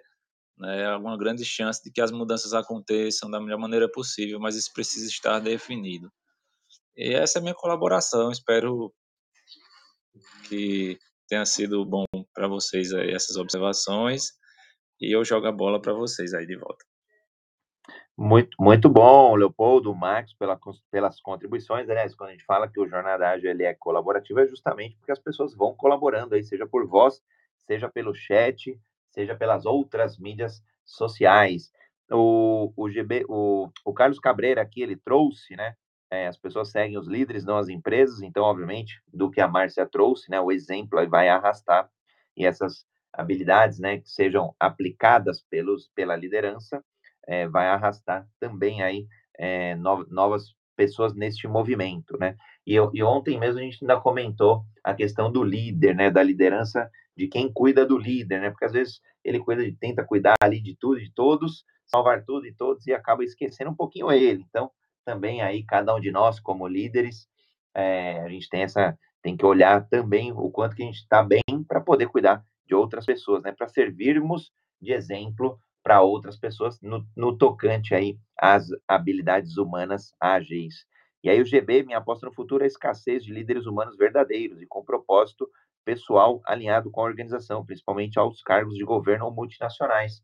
né, 0.58 0.86
há 0.88 0.98
uma 0.98 1.18
grande 1.18 1.44
chance 1.46 1.82
de 1.84 1.92
que 1.92 2.02
as 2.02 2.12
mudanças 2.12 2.54
aconteçam 2.54 3.30
da 3.30 3.40
melhor 3.40 3.58
maneira 3.60 3.90
possível, 3.92 4.40
mas 4.40 4.56
isso 4.56 4.72
precisa 4.74 5.08
estar 5.08 5.40
definido. 5.40 6.12
E 6.96 7.14
essa 7.14 7.40
é 7.40 7.42
a 7.42 7.42
minha 7.42 7.56
colaboração. 7.56 8.32
Espero 8.32 8.94
que 10.48 11.00
tenha 11.28 11.46
sido 11.46 11.86
bom 11.86 12.06
para 12.34 12.48
vocês 12.48 12.92
essas 12.92 13.38
observações 13.38 14.32
e 15.02 15.16
eu 15.16 15.24
jogo 15.26 15.48
a 15.48 15.52
bola 15.52 15.82
para 15.82 15.94
vocês 15.94 16.34
aí 16.34 16.46
de 16.46 16.58
volta. 16.58 16.86
Muito, 18.16 18.56
muito 18.60 18.88
bom, 18.90 19.36
Leopoldo, 19.36 19.94
Max, 19.96 20.34
pela, 20.36 20.60
pelas 20.92 21.20
contribuições. 21.20 21.90
Aliás, 21.90 22.14
quando 22.14 22.30
a 22.30 22.34
gente 22.34 22.46
fala 22.46 22.68
que 22.68 22.80
o 22.80 22.88
Jornada 22.88 23.28
Ágil 23.30 23.50
ele 23.50 23.64
é 23.64 23.74
colaborativo, 23.74 24.40
é 24.40 24.48
justamente 24.48 24.96
porque 24.98 25.12
as 25.12 25.20
pessoas 25.20 25.56
vão 25.56 25.74
colaborando 25.76 26.36
aí, 26.36 26.44
seja 26.44 26.68
por 26.68 26.88
voz, 26.88 27.22
seja 27.66 27.90
pelo 27.90 28.14
chat, 28.14 28.80
seja 29.10 29.36
pelas 29.36 29.66
outras 29.66 30.20
mídias 30.20 30.62
sociais. 30.86 31.72
O, 32.12 32.72
o, 32.76 32.88
GB, 32.88 33.26
o, 33.28 33.70
o 33.84 33.94
Carlos 33.94 34.20
Cabreira 34.20 34.62
aqui, 34.62 34.84
ele 34.84 34.96
trouxe, 34.96 35.56
né, 35.56 35.74
é, 36.12 36.28
as 36.28 36.38
pessoas 36.38 36.70
seguem 36.70 37.00
os 37.00 37.08
líderes, 37.08 37.44
não 37.44 37.58
as 37.58 37.68
empresas, 37.68 38.22
então, 38.22 38.44
obviamente, 38.44 39.02
do 39.12 39.32
que 39.32 39.42
a 39.42 39.48
Márcia 39.48 39.88
trouxe, 39.88 40.30
né, 40.30 40.40
o 40.40 40.52
exemplo 40.52 41.04
vai 41.10 41.30
arrastar, 41.30 41.90
e 42.38 42.46
essas 42.46 42.86
habilidades, 43.12 43.80
né, 43.80 43.98
que 44.00 44.10
sejam 44.10 44.56
aplicadas 44.60 45.42
pelos, 45.50 45.90
pela 45.96 46.16
liderança, 46.16 46.84
é, 47.28 47.48
vai 47.48 47.68
arrastar 47.68 48.28
também 48.40 48.82
aí 48.82 49.08
é, 49.38 49.76
no, 49.76 50.06
novas 50.10 50.56
pessoas 50.76 51.14
neste 51.14 51.48
movimento, 51.48 52.18
né? 52.18 52.36
E, 52.66 52.76
e, 52.76 53.04
ontem 53.04 53.40
mesmo 53.40 53.60
a 53.60 53.64
gente 53.64 53.78
ainda 53.82 54.00
comentou 54.00 54.64
a 54.84 54.94
questão 54.94 55.32
do 55.32 55.44
líder, 55.44 55.96
né, 55.96 56.10
da 56.10 56.24
liderança, 56.24 56.90
de 57.16 57.28
quem 57.28 57.52
cuida 57.52 57.86
do 57.86 57.98
líder, 57.98 58.42
né? 58.42 58.50
Porque 58.50 58.66
às 58.66 58.72
vezes 58.72 59.02
ele 59.24 59.40
cuida 59.40 59.64
tenta 59.80 60.04
cuidar 60.04 60.36
ali 60.42 60.60
de 60.60 60.76
tudo, 60.76 61.00
de 61.00 61.12
todos, 61.14 61.64
salvar 61.86 62.24
tudo 62.24 62.48
e 62.48 62.54
todos 62.54 62.88
e 62.88 62.94
acaba 62.94 63.24
esquecendo 63.24 63.72
um 63.72 63.76
pouquinho 63.76 64.12
ele. 64.12 64.44
Então, 64.50 64.72
também 65.06 65.42
aí 65.42 65.64
cada 65.64 65.94
um 65.96 66.00
de 66.00 66.12
nós 66.12 66.40
como 66.40 66.68
líderes, 66.68 67.28
é, 67.76 68.20
a 68.22 68.30
gente 68.30 68.50
tem 68.50 68.64
essa 68.64 68.98
tem 69.22 69.38
que 69.38 69.46
olhar 69.46 69.88
também 69.88 70.34
o 70.34 70.52
quanto 70.52 70.76
que 70.76 70.84
a 70.84 70.86
gente 70.86 70.98
está 70.98 71.24
bem 71.24 71.42
para 71.66 71.80
poder 71.80 72.08
cuidar 72.08 72.44
de 72.66 72.76
outras 72.76 73.06
pessoas, 73.06 73.42
né? 73.42 73.54
Para 73.54 73.70
servirmos 73.70 74.52
de 74.82 74.92
exemplo 74.92 75.58
para 75.84 76.02
outras 76.02 76.38
pessoas 76.38 76.80
no, 76.82 77.06
no, 77.16 77.38
tocante 77.38 77.94
aí 77.94 78.18
às 78.40 78.68
habilidades 78.88 79.58
humanas 79.58 80.14
ágeis. 80.20 80.86
E 81.24 81.30
aí 81.30 81.42
o 81.42 81.46
GB, 81.46 81.84
minha 81.84 81.98
aposta 81.98 82.26
no 82.26 82.34
futuro 82.34 82.64
é 82.64 82.66
a 82.66 82.68
escassez 82.68 83.24
de 83.24 83.34
líderes 83.34 83.66
humanos 83.66 83.98
verdadeiros 83.98 84.62
e 84.62 84.66
com 84.66 84.84
propósito 84.84 85.50
pessoal 85.84 86.42
alinhado 86.46 86.90
com 86.90 87.02
a 87.02 87.06
organização, 87.06 87.66
principalmente 87.66 88.18
aos 88.18 88.42
cargos 88.42 88.76
de 88.76 88.84
governo 88.84 89.26
ou 89.26 89.34
multinacionais. 89.34 90.22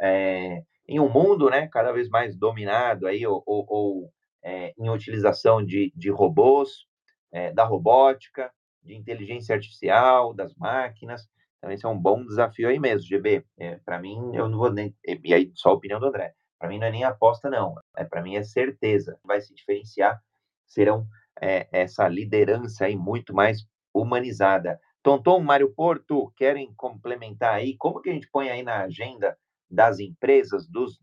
É, 0.00 0.62
em 0.86 1.00
um 1.00 1.08
mundo 1.08 1.50
né, 1.50 1.68
cada 1.68 1.92
vez 1.92 2.08
mais 2.08 2.36
dominado 2.36 3.06
aí, 3.06 3.26
ou, 3.26 3.42
ou, 3.46 3.66
ou 3.68 4.12
é, 4.42 4.74
em 4.78 4.88
utilização 4.90 5.64
de, 5.64 5.92
de 5.96 6.10
robôs, 6.10 6.86
é, 7.32 7.52
da 7.52 7.64
robótica, 7.64 8.52
de 8.82 8.94
inteligência 8.94 9.54
artificial, 9.54 10.34
das 10.34 10.54
máquinas. 10.54 11.26
Então, 11.64 11.72
esse 11.72 11.86
é 11.86 11.88
um 11.88 11.98
bom 11.98 12.22
desafio 12.22 12.68
aí 12.68 12.78
mesmo, 12.78 13.08
GB. 13.08 13.42
É, 13.58 13.76
para 13.76 13.98
mim, 13.98 14.36
eu 14.36 14.50
não 14.50 14.58
vou 14.58 14.70
nem. 14.70 14.94
E 15.24 15.32
aí, 15.32 15.50
só 15.54 15.70
a 15.70 15.72
opinião 15.72 15.98
do 15.98 16.06
André. 16.06 16.34
Para 16.58 16.68
mim, 16.68 16.78
não 16.78 16.86
é 16.86 16.90
nem 16.90 17.04
aposta, 17.04 17.48
não. 17.48 17.74
É, 17.96 18.04
para 18.04 18.20
mim, 18.20 18.36
é 18.36 18.42
certeza. 18.42 19.18
Vai 19.24 19.40
se 19.40 19.54
diferenciar. 19.54 20.20
Serão 20.66 21.06
é, 21.40 21.66
essa 21.72 22.06
liderança 22.06 22.84
aí 22.84 22.94
muito 22.94 23.34
mais 23.34 23.66
humanizada. 23.94 24.78
Tonton, 25.02 25.40
Mário 25.40 25.72
Porto, 25.74 26.30
querem 26.36 26.70
complementar 26.74 27.54
aí? 27.54 27.78
Como 27.78 28.02
que 28.02 28.10
a 28.10 28.12
gente 28.12 28.28
põe 28.30 28.50
aí 28.50 28.62
na 28.62 28.82
agenda 28.82 29.34
das 29.70 30.00
empresas, 30.00 30.68
dos, 30.68 31.00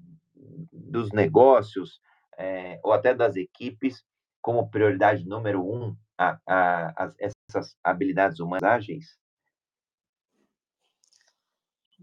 dos 0.71 1.11
negócios, 1.11 1.99
é, 2.37 2.79
ou 2.83 2.93
até 2.93 3.15
das 3.15 3.35
equipes, 3.35 4.03
como 4.39 4.69
prioridade 4.69 5.25
número 5.25 5.63
um, 5.63 5.95
a, 6.19 6.37
a, 6.47 7.05
a, 7.05 7.09
essas 7.49 7.75
habilidades 7.83 8.39
humanas 8.39 8.63
ágeis? 8.63 9.20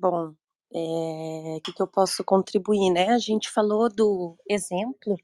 Bom, 0.01 0.32
é, 0.72 1.61
que, 1.64 1.72
que 1.72 1.82
eu 1.82 1.88
posso 1.88 2.22
contribuir, 2.24 2.92
né? 2.92 3.09
A 3.09 3.18
gente 3.18 3.51
falou 3.51 3.88
do 3.88 4.36
exemplo, 4.49 5.16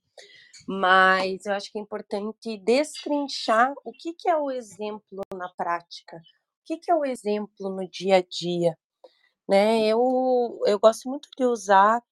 mas 0.67 1.47
eu 1.47 1.53
acho 1.53 1.71
que 1.71 1.79
é 1.79 1.81
importante 1.81 2.59
destrinchar 2.59 3.73
o 3.85 3.93
que, 3.93 4.15
que 4.15 4.29
é 4.29 4.37
o 4.37 4.51
exemplo 4.51 5.23
na 5.33 5.49
prática, 5.57 6.17
o 6.17 6.21
que, 6.65 6.79
que 6.79 6.91
é 6.91 6.95
o 6.97 7.05
exemplo 7.05 7.71
no 7.71 7.89
dia 7.89 8.17
a 8.17 8.23
dia, 8.23 8.77
né? 9.49 9.87
Eu, 9.87 10.61
eu 10.67 10.81
gosto 10.81 11.09
muito 11.09 11.29
de 11.39 11.45
usar 11.45 12.03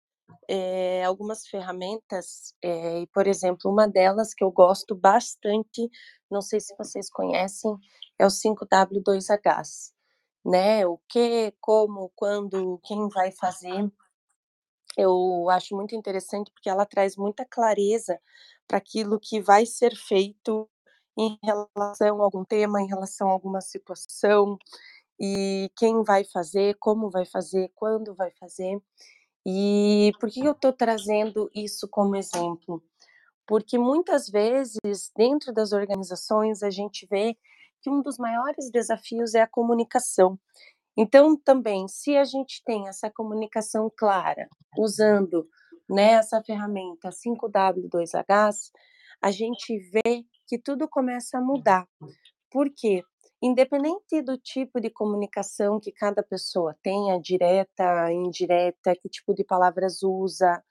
é, 0.49 1.05
algumas 1.05 1.45
ferramentas, 1.49 2.55
é, 2.63 3.07
por 3.13 3.27
exemplo, 3.27 3.73
uma 3.73 3.89
delas 3.89 4.35
que 4.35 4.45
eu 4.45 4.53
gosto 4.53 4.95
bastante, 4.95 5.91
não 6.31 6.41
sei 6.41 6.61
se 6.61 6.77
vocês 6.79 7.11
conhecem, 7.11 7.77
é 8.21 8.25
o 8.25 8.29
5W2H 8.29 9.93
né? 10.45 10.87
O 10.87 10.99
que, 11.09 11.53
como, 11.61 12.11
quando, 12.15 12.81
quem 12.85 13.09
vai 13.09 13.33
fazer. 13.33 13.91
Eu 14.97 15.49
acho 15.51 15.75
muito 15.75 15.95
interessante 15.95 16.51
porque 16.53 16.69
ela 16.69 16.85
traz 16.85 17.17
muita 17.17 17.47
clareza 17.47 18.21
para 18.69 18.79
aquilo 18.79 19.19
que 19.19 19.41
vai 19.41 19.65
ser 19.67 19.95
feito 19.97 20.69
em 21.19 21.39
relação 21.43 22.21
a 22.21 22.25
algum 22.25 22.45
tema, 22.45 22.81
em 22.81 22.87
relação 22.87 23.29
a 23.29 23.33
alguma 23.33 23.61
situação, 23.61 24.59
e 25.21 25.71
quem 25.77 26.03
vai 26.03 26.25
fazer, 26.25 26.77
como 26.79 27.11
vai 27.11 27.25
fazer, 27.25 27.71
quando 27.75 28.15
vai 28.15 28.31
fazer. 28.33 28.81
E 29.47 30.13
por 30.21 30.31
que 30.31 30.41
eu 30.41 30.53
estou 30.53 30.73
trazendo 30.73 31.51
isso 31.55 31.89
como 31.89 32.17
exemplo? 32.17 32.83
Porque 33.47 33.79
muitas 33.79 34.29
vezes, 34.29 35.13
dentro 35.17 35.53
das 35.53 35.73
organizações, 35.73 36.63
a 36.63 36.71
gente 36.71 37.07
vê 37.07 37.37
que 37.83 37.91
um 37.91 38.01
dos 38.01 38.17
maiores 38.19 38.71
desafios 38.71 39.35
é 39.35 39.43
a 39.43 39.49
comunicação. 39.49 40.39
Então, 40.97 41.37
também, 41.37 41.89
se 41.89 42.17
a 42.17 42.25
gente 42.25 42.63
tem 42.65 42.89
essa 42.89 43.11
comunicação 43.11 43.91
clara, 43.97 44.49
usando 44.79 45.49
né, 45.89 46.13
essa 46.13 46.43
ferramenta 46.43 47.11
5W2H, 47.11 48.51
a 49.23 49.31
gente 49.31 49.79
vê 49.91 50.25
que 50.47 50.59
tudo 50.59 50.89
começa 50.89 51.39
a 51.39 51.41
mudar. 51.41 51.87
Por 52.51 52.71
quê? 52.75 53.03
Independente 53.43 54.23
do 54.23 54.37
tipo 54.39 54.81
de 54.81 54.91
comunicação 54.91 55.81
que 55.81 55.91
cada 55.91 56.23
pessoa 56.23 56.77
tenha, 56.83 57.19
direta, 57.19 58.13
indireta, 58.13 58.95
que 58.95 59.09
tipo 59.09 59.35
de 59.35 59.45
palavras 59.45 60.03
usa, 60.03 60.63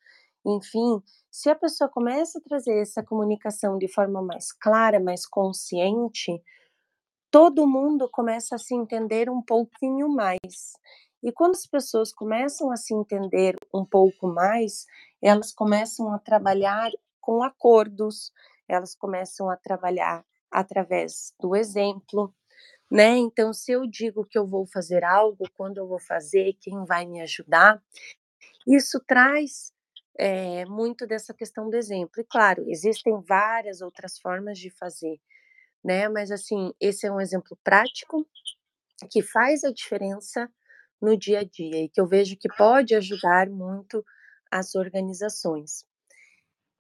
enfim, 0.46 1.02
se 1.30 1.50
a 1.50 1.56
pessoa 1.56 1.90
começa 1.90 2.40
a 2.40 2.42
trazer 2.42 2.80
essa 2.80 3.04
comunicação 3.04 3.78
de 3.78 3.88
forma 3.88 4.22
mais 4.22 4.52
clara, 4.52 5.00
mais 5.00 5.26
consciente, 5.26 6.42
todo 7.32 7.66
mundo 7.66 8.10
começa 8.10 8.56
a 8.56 8.60
se 8.60 8.76
entender 8.76 9.30
um 9.30 9.42
pouquinho 9.42 10.10
mais. 10.10 10.74
E 11.24 11.32
quando 11.32 11.56
as 11.56 11.66
pessoas 11.66 12.12
começam 12.14 12.72
a 12.72 12.76
se 12.76 12.94
entender 12.94 13.56
um 13.74 13.86
pouco 13.86 14.28
mais, 14.28 14.86
elas 15.22 15.54
começam 15.54 16.14
a 16.14 16.20
trabalhar 16.20 16.92
com 17.22 17.42
acordos, 17.42 18.32
elas 18.68 18.94
começam 18.96 19.50
a 19.50 19.56
trabalhar 19.56 20.26
através 20.52 21.34
do 21.40 21.56
exemplo, 21.56 22.34
né? 22.90 23.16
Então, 23.18 23.54
se 23.54 23.72
eu 23.72 23.88
digo 23.88 24.26
que 24.26 24.38
eu 24.38 24.46
vou 24.46 24.66
fazer 24.66 25.04
algo, 25.06 25.46
quando 25.56 25.78
eu 25.78 25.88
vou 25.88 26.00
fazer, 26.00 26.58
quem 26.60 26.84
vai 26.84 27.06
me 27.06 27.22
ajudar, 27.22 27.82
isso 28.68 29.00
traz 29.08 29.72
é, 30.18 30.66
muito 30.66 31.08
dessa 31.08 31.34
questão 31.34 31.70
do 31.70 31.78
exemplo. 31.78 32.20
E 32.20 32.24
claro, 32.26 32.66
existem 32.68 33.22
várias 33.22 33.82
outras 33.82 34.20
formas 34.20 34.60
de 34.60 34.70
fazer, 34.72 35.20
né? 35.84 36.08
Mas 36.10 36.32
assim, 36.32 36.74
esse 36.80 37.06
é 37.06 37.12
um 37.12 37.20
exemplo 37.20 37.58
prático 37.64 38.26
que 39.10 39.22
faz 39.22 39.64
a 39.64 39.72
diferença 39.72 40.50
no 41.02 41.18
dia 41.18 41.40
a 41.40 41.44
dia 41.44 41.84
e 41.84 41.90
que 41.90 42.00
eu 42.00 42.08
vejo 42.08 42.38
que 42.38 42.48
pode 42.56 42.94
ajudar 42.94 43.50
muito 43.50 44.06
as 44.52 44.76
organizações. 44.76 45.86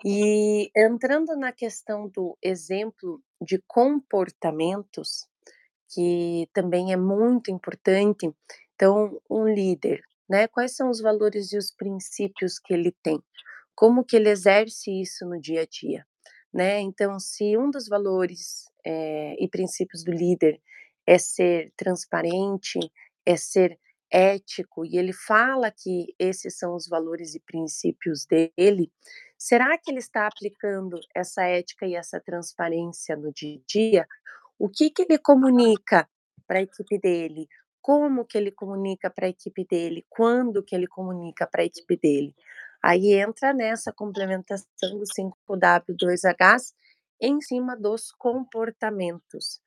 E 0.03 0.71
entrando 0.75 1.35
na 1.35 1.51
questão 1.51 2.07
do 2.09 2.37
exemplo 2.41 3.21
de 3.41 3.61
comportamentos, 3.67 5.27
que 5.89 6.47
também 6.53 6.91
é 6.91 6.97
muito 6.97 7.51
importante, 7.51 8.31
então 8.75 9.21
um 9.29 9.47
líder, 9.47 10.01
né? 10.29 10.47
Quais 10.47 10.75
são 10.75 10.89
os 10.89 11.01
valores 11.01 11.51
e 11.51 11.57
os 11.57 11.71
princípios 11.71 12.57
que 12.57 12.73
ele 12.73 12.95
tem? 13.03 13.21
Como 13.75 14.03
que 14.03 14.15
ele 14.15 14.29
exerce 14.29 15.01
isso 15.01 15.25
no 15.25 15.39
dia 15.39 15.61
a 15.61 15.65
dia? 15.65 16.05
Né? 16.53 16.79
Então, 16.81 17.19
se 17.19 17.57
um 17.57 17.69
dos 17.71 17.87
valores 17.87 18.65
é, 18.85 19.35
e 19.39 19.47
princípios 19.47 20.03
do 20.03 20.11
líder 20.11 20.61
é 21.05 21.17
ser 21.17 21.71
transparente, 21.75 22.79
é 23.25 23.35
ser 23.35 23.77
ético, 24.11 24.85
e 24.85 24.97
ele 24.97 25.13
fala 25.13 25.71
que 25.71 26.13
esses 26.19 26.57
são 26.57 26.75
os 26.75 26.87
valores 26.87 27.33
e 27.33 27.39
princípios 27.39 28.25
dele, 28.25 28.91
será 29.37 29.77
que 29.77 29.89
ele 29.89 29.99
está 29.99 30.27
aplicando 30.27 30.99
essa 31.15 31.43
ética 31.43 31.87
e 31.87 31.95
essa 31.95 32.19
transparência 32.19 33.15
no 33.15 33.31
dia 33.31 33.57
a 33.57 33.61
dia? 33.65 34.07
O 34.59 34.69
que, 34.69 34.89
que 34.89 35.03
ele 35.03 35.17
comunica 35.17 36.07
para 36.45 36.59
a 36.59 36.61
equipe 36.61 36.99
dele? 36.99 37.47
Como 37.81 38.25
que 38.25 38.37
ele 38.37 38.51
comunica 38.51 39.09
para 39.09 39.25
a 39.27 39.29
equipe 39.29 39.65
dele? 39.65 40.05
Quando 40.09 40.61
que 40.61 40.75
ele 40.75 40.87
comunica 40.87 41.47
para 41.47 41.63
a 41.63 41.65
equipe 41.65 41.97
dele? 41.97 42.35
Aí 42.83 43.13
entra 43.13 43.53
nessa 43.53 43.93
complementação 43.93 44.97
do 44.97 45.05
5W2H 45.05 46.73
em 47.21 47.39
cima 47.39 47.77
dos 47.77 48.11
comportamentos. 48.11 49.61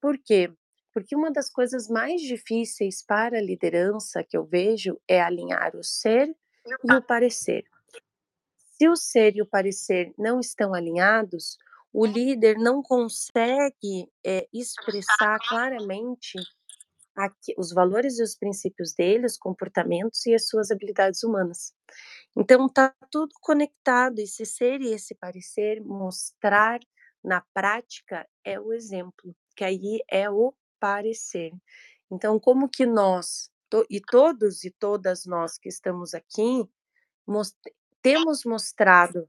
Por 0.00 0.18
quê? 0.18 0.52
Porque 0.92 1.14
uma 1.14 1.30
das 1.30 1.50
coisas 1.50 1.88
mais 1.88 2.22
difíceis 2.22 3.04
para 3.04 3.38
a 3.38 3.42
liderança 3.42 4.24
que 4.24 4.36
eu 4.36 4.44
vejo 4.44 4.98
é 5.06 5.20
alinhar 5.20 5.76
o 5.76 5.84
ser 5.84 6.34
e 6.82 6.92
o 6.94 7.02
parecer. 7.02 7.64
Se 8.78 8.88
o 8.88 8.96
ser 8.96 9.36
e 9.36 9.42
o 9.42 9.46
parecer 9.46 10.12
não 10.18 10.40
estão 10.40 10.74
alinhados, 10.74 11.58
o 11.92 12.04
líder 12.04 12.56
não 12.56 12.82
consegue 12.82 14.10
é, 14.24 14.46
expressar 14.52 15.38
claramente 15.48 16.38
os 17.58 17.72
valores 17.72 18.18
e 18.18 18.22
os 18.22 18.36
princípios 18.36 18.94
dele, 18.94 19.26
os 19.26 19.36
comportamentos 19.36 20.24
e 20.26 20.34
as 20.34 20.48
suas 20.48 20.70
habilidades 20.70 21.22
humanas. 21.22 21.72
Então 22.36 22.68
tá 22.68 22.94
tudo 23.10 23.34
conectado, 23.40 24.18
esse 24.18 24.44
ser 24.44 24.80
e 24.80 24.92
esse 24.92 25.14
parecer, 25.14 25.80
mostrar 25.82 26.80
na 27.24 27.42
prática 27.52 28.26
é 28.44 28.60
o 28.60 28.72
exemplo, 28.72 29.34
que 29.56 29.64
aí 29.64 30.00
é 30.08 30.30
o 30.30 30.54
parecer. 30.78 31.52
Então, 32.10 32.38
como 32.38 32.68
que 32.68 32.86
nós, 32.86 33.50
to, 33.68 33.84
e 33.90 34.00
todos 34.00 34.64
e 34.64 34.70
todas 34.70 35.26
nós 35.26 35.58
que 35.58 35.68
estamos 35.68 36.14
aqui, 36.14 36.64
most, 37.26 37.56
temos 38.00 38.44
mostrado 38.44 39.28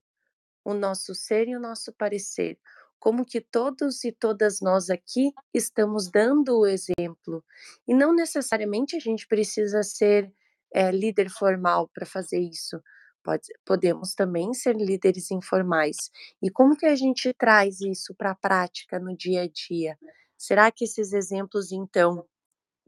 o 0.63 0.73
nosso 0.73 1.15
ser 1.15 1.47
e 1.47 1.55
o 1.55 1.59
nosso 1.59 1.91
parecer, 1.93 2.59
como 2.99 3.25
que 3.25 3.39
todos 3.39 4.03
e 4.03 4.11
todas 4.11 4.59
nós 4.61 4.89
aqui 4.89 5.31
estamos 5.53 6.09
dando 6.09 6.59
o 6.59 6.65
exemplo. 6.65 7.43
E 7.87 7.93
não 7.93 8.13
necessariamente 8.13 8.95
a 8.95 8.99
gente 8.99 9.27
precisa 9.27 9.83
ser 9.83 10.31
é, 10.73 10.91
líder 10.91 11.29
formal 11.29 11.89
para 11.93 12.05
fazer 12.05 12.39
isso. 12.39 12.81
Pode, 13.23 13.47
podemos 13.65 14.13
também 14.13 14.53
ser 14.53 14.75
líderes 14.75 15.31
informais. 15.31 15.97
E 16.41 16.49
como 16.49 16.77
que 16.77 16.85
a 16.85 16.95
gente 16.95 17.33
traz 17.33 17.81
isso 17.81 18.15
para 18.15 18.31
a 18.31 18.35
prática 18.35 18.99
no 18.99 19.15
dia 19.15 19.43
a 19.43 19.47
dia? 19.47 19.97
Será 20.37 20.71
que 20.71 20.85
esses 20.85 21.13
exemplos, 21.13 21.71
então, 21.71 22.25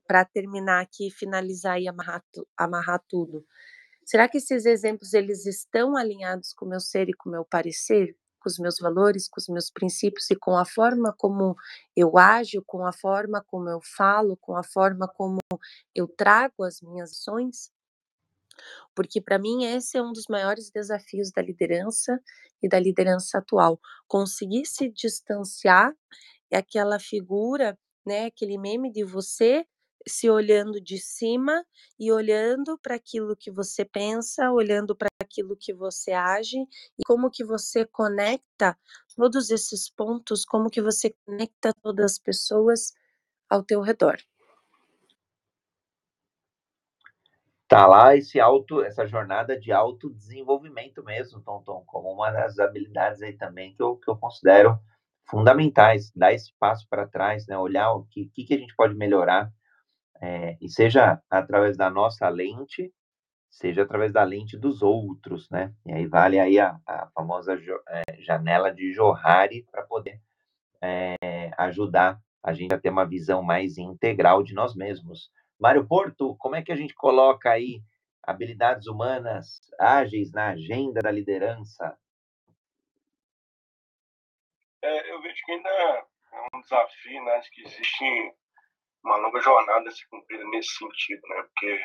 para 0.07 0.23
terminar 0.23 0.81
aqui, 0.81 1.11
finalizar 1.11 1.79
e 1.79 1.87
amarrar, 1.87 2.23
amarrar 2.55 3.03
tudo, 3.07 3.45
será 4.05 4.29
que 4.29 4.37
esses 4.37 4.65
exemplos 4.65 5.13
eles 5.13 5.45
estão 5.45 5.97
alinhados 5.97 6.53
com 6.53 6.65
o 6.65 6.69
meu 6.69 6.79
ser 6.79 7.09
e 7.09 7.13
com 7.13 7.29
o 7.29 7.31
meu 7.31 7.43
parecer? 7.43 8.15
Com 8.39 8.49
os 8.49 8.57
meus 8.59 8.77
valores, 8.79 9.27
com 9.29 9.39
os 9.39 9.47
meus 9.47 9.69
princípios 9.69 10.29
e 10.31 10.35
com 10.35 10.57
a 10.57 10.65
forma 10.65 11.13
como 11.17 11.55
eu 11.95 12.17
ajo, 12.17 12.63
com 12.65 12.85
a 12.85 12.93
forma 12.93 13.43
como 13.47 13.69
eu 13.69 13.79
falo, 13.97 14.37
com 14.37 14.55
a 14.55 14.63
forma 14.63 15.07
como 15.07 15.39
eu 15.95 16.07
trago 16.07 16.63
as 16.63 16.81
minhas 16.81 17.11
ações? 17.11 17.71
porque 18.95 19.21
para 19.21 19.39
mim 19.39 19.65
esse 19.65 19.97
é 19.97 20.01
um 20.01 20.11
dos 20.11 20.25
maiores 20.29 20.69
desafios 20.69 21.31
da 21.31 21.41
liderança 21.41 22.19
e 22.61 22.67
da 22.67 22.79
liderança 22.79 23.37
atual, 23.37 23.79
conseguir 24.07 24.65
se 24.65 24.89
distanciar 24.89 25.93
é 26.51 26.57
aquela 26.57 26.99
figura, 26.99 27.77
né, 28.05 28.25
aquele 28.25 28.57
meme 28.57 28.91
de 28.91 29.03
você 29.03 29.65
se 30.07 30.29
olhando 30.29 30.81
de 30.81 30.97
cima 30.97 31.65
e 31.99 32.11
olhando 32.11 32.77
para 32.77 32.95
aquilo 32.95 33.35
que 33.35 33.51
você 33.51 33.85
pensa, 33.85 34.51
olhando 34.51 34.95
para 34.95 35.09
aquilo 35.21 35.55
que 35.55 35.73
você 35.73 36.11
age 36.11 36.57
e 36.57 37.03
como 37.05 37.29
que 37.29 37.43
você 37.43 37.85
conecta 37.85 38.77
todos 39.15 39.49
esses 39.49 39.89
pontos, 39.89 40.45
como 40.45 40.69
que 40.69 40.81
você 40.81 41.15
conecta 41.25 41.73
todas 41.81 42.13
as 42.13 42.19
pessoas 42.19 42.93
ao 43.49 43.63
teu 43.63 43.81
redor. 43.81 44.17
tá 47.69 47.85
lá 47.85 48.15
esse 48.15 48.39
auto, 48.39 48.83
essa 48.83 49.05
jornada 49.05 49.57
de 49.57 49.71
autodesenvolvimento 49.71 51.03
mesmo, 51.03 51.39
Tom 51.39 51.61
Tom, 51.61 51.83
como 51.85 52.11
uma 52.11 52.31
das 52.31 52.57
habilidades 52.57 53.21
aí 53.21 53.37
também 53.37 53.75
que 53.75 53.83
eu, 53.83 53.95
que 53.95 54.09
eu 54.09 54.17
considero 54.17 54.79
fundamentais, 55.29 56.11
dar 56.15 56.33
esse 56.33 56.51
passo 56.59 56.87
para 56.89 57.07
trás, 57.07 57.45
né, 57.45 57.55
olhar 57.55 57.93
o 57.93 58.05
que, 58.05 58.25
que, 58.33 58.43
que 58.43 58.55
a 58.55 58.57
gente 58.57 58.75
pode 58.75 58.95
melhorar, 58.95 59.53
é, 60.21 60.57
e 60.61 60.69
seja 60.69 61.21
através 61.29 61.77
da 61.77 61.89
nossa 61.89 62.27
lente, 62.29 62.93
seja 63.49 63.83
através 63.83 64.11
da 64.11 64.23
lente 64.23 64.57
dos 64.57 64.81
outros, 64.81 65.49
né? 65.49 65.73
E 65.85 65.93
aí 65.93 66.05
vale 66.05 66.39
aí 66.39 66.59
a, 66.59 66.79
a 66.85 67.07
famosa 67.13 67.57
jo, 67.57 67.79
é, 67.87 68.21
janela 68.21 68.71
de 68.71 68.93
Johari 68.93 69.65
para 69.71 69.83
poder 69.83 70.21
é, 70.81 71.51
ajudar 71.57 72.19
a 72.43 72.53
gente 72.53 72.73
a 72.73 72.79
ter 72.79 72.89
uma 72.89 73.05
visão 73.05 73.41
mais 73.41 73.77
integral 73.77 74.43
de 74.43 74.53
nós 74.53 74.75
mesmos. 74.75 75.31
Mário 75.59 75.85
Porto, 75.85 76.35
como 76.37 76.55
é 76.55 76.61
que 76.61 76.71
a 76.71 76.75
gente 76.75 76.93
coloca 76.93 77.51
aí 77.51 77.81
habilidades 78.23 78.87
humanas 78.87 79.59
ágeis 79.79 80.31
na 80.31 80.49
agenda 80.49 81.01
da 81.01 81.11
liderança? 81.11 81.97
É, 84.81 85.11
eu 85.11 85.21
vejo 85.21 85.43
que 85.45 85.51
ainda 85.51 85.69
é 85.69 86.07
um 86.53 86.61
desafio, 86.61 87.25
né? 87.25 87.31
Acho 87.33 87.51
que 87.51 87.61
existe 87.61 88.33
uma 89.03 89.17
longa 89.17 89.39
jornada 89.39 89.87
a 89.87 89.91
ser 89.91 90.05
cumprida 90.07 90.43
nesse 90.45 90.75
sentido, 90.75 91.21
né? 91.27 91.43
Porque 91.43 91.81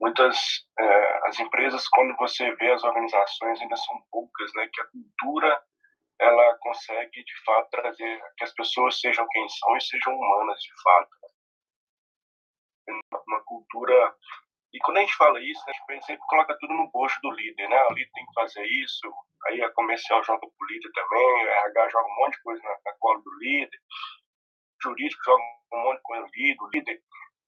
muitas 0.00 0.36
é, 0.78 1.28
as 1.28 1.38
empresas, 1.38 1.88
quando 1.88 2.16
você 2.16 2.54
vê 2.56 2.72
as 2.72 2.82
organizações, 2.84 3.60
ainda 3.60 3.76
são 3.76 4.00
poucas, 4.10 4.50
né? 4.54 4.68
Que 4.72 4.80
a 4.80 4.86
cultura 4.86 5.62
ela 6.20 6.58
consegue 6.58 7.24
de 7.24 7.44
fato 7.44 7.70
trazer 7.70 8.20
que 8.36 8.44
as 8.44 8.52
pessoas 8.54 8.98
sejam 9.00 9.26
quem 9.30 9.48
são 9.48 9.76
e 9.76 9.80
sejam 9.80 10.14
humanas 10.14 10.60
de 10.60 10.82
fato. 10.82 11.10
Uma 13.26 13.44
cultura 13.44 14.16
e 14.72 14.78
quando 14.80 14.98
a 14.98 15.00
gente 15.00 15.16
fala 15.16 15.40
isso, 15.40 15.62
a 15.66 15.92
gente 15.92 16.04
sempre 16.04 16.26
coloca 16.28 16.56
tudo 16.60 16.74
no 16.74 16.90
bojo 16.90 17.18
do 17.22 17.30
líder, 17.30 17.68
né? 17.68 17.82
O 17.84 17.94
líder 17.94 18.10
tem 18.12 18.26
que 18.26 18.34
fazer 18.34 18.64
isso, 18.66 19.12
aí 19.46 19.62
a 19.62 19.72
comercial 19.72 20.22
joga 20.22 20.46
pro 20.46 20.66
líder 20.68 20.90
também, 20.92 21.48
a 21.48 21.66
RH 21.68 21.88
joga 21.88 22.06
um 22.06 22.16
monte 22.16 22.34
de 22.34 22.42
coisa 22.42 22.62
na, 22.62 22.70
na 22.84 22.92
cola 22.98 23.18
do 23.22 23.38
líder, 23.38 23.78
o 23.78 24.82
jurídico 24.82 25.24
joga 25.24 25.42
um 25.72 25.94
de 25.94 26.20
no 26.20 26.26
líder, 26.34 26.68
líder. 26.74 27.00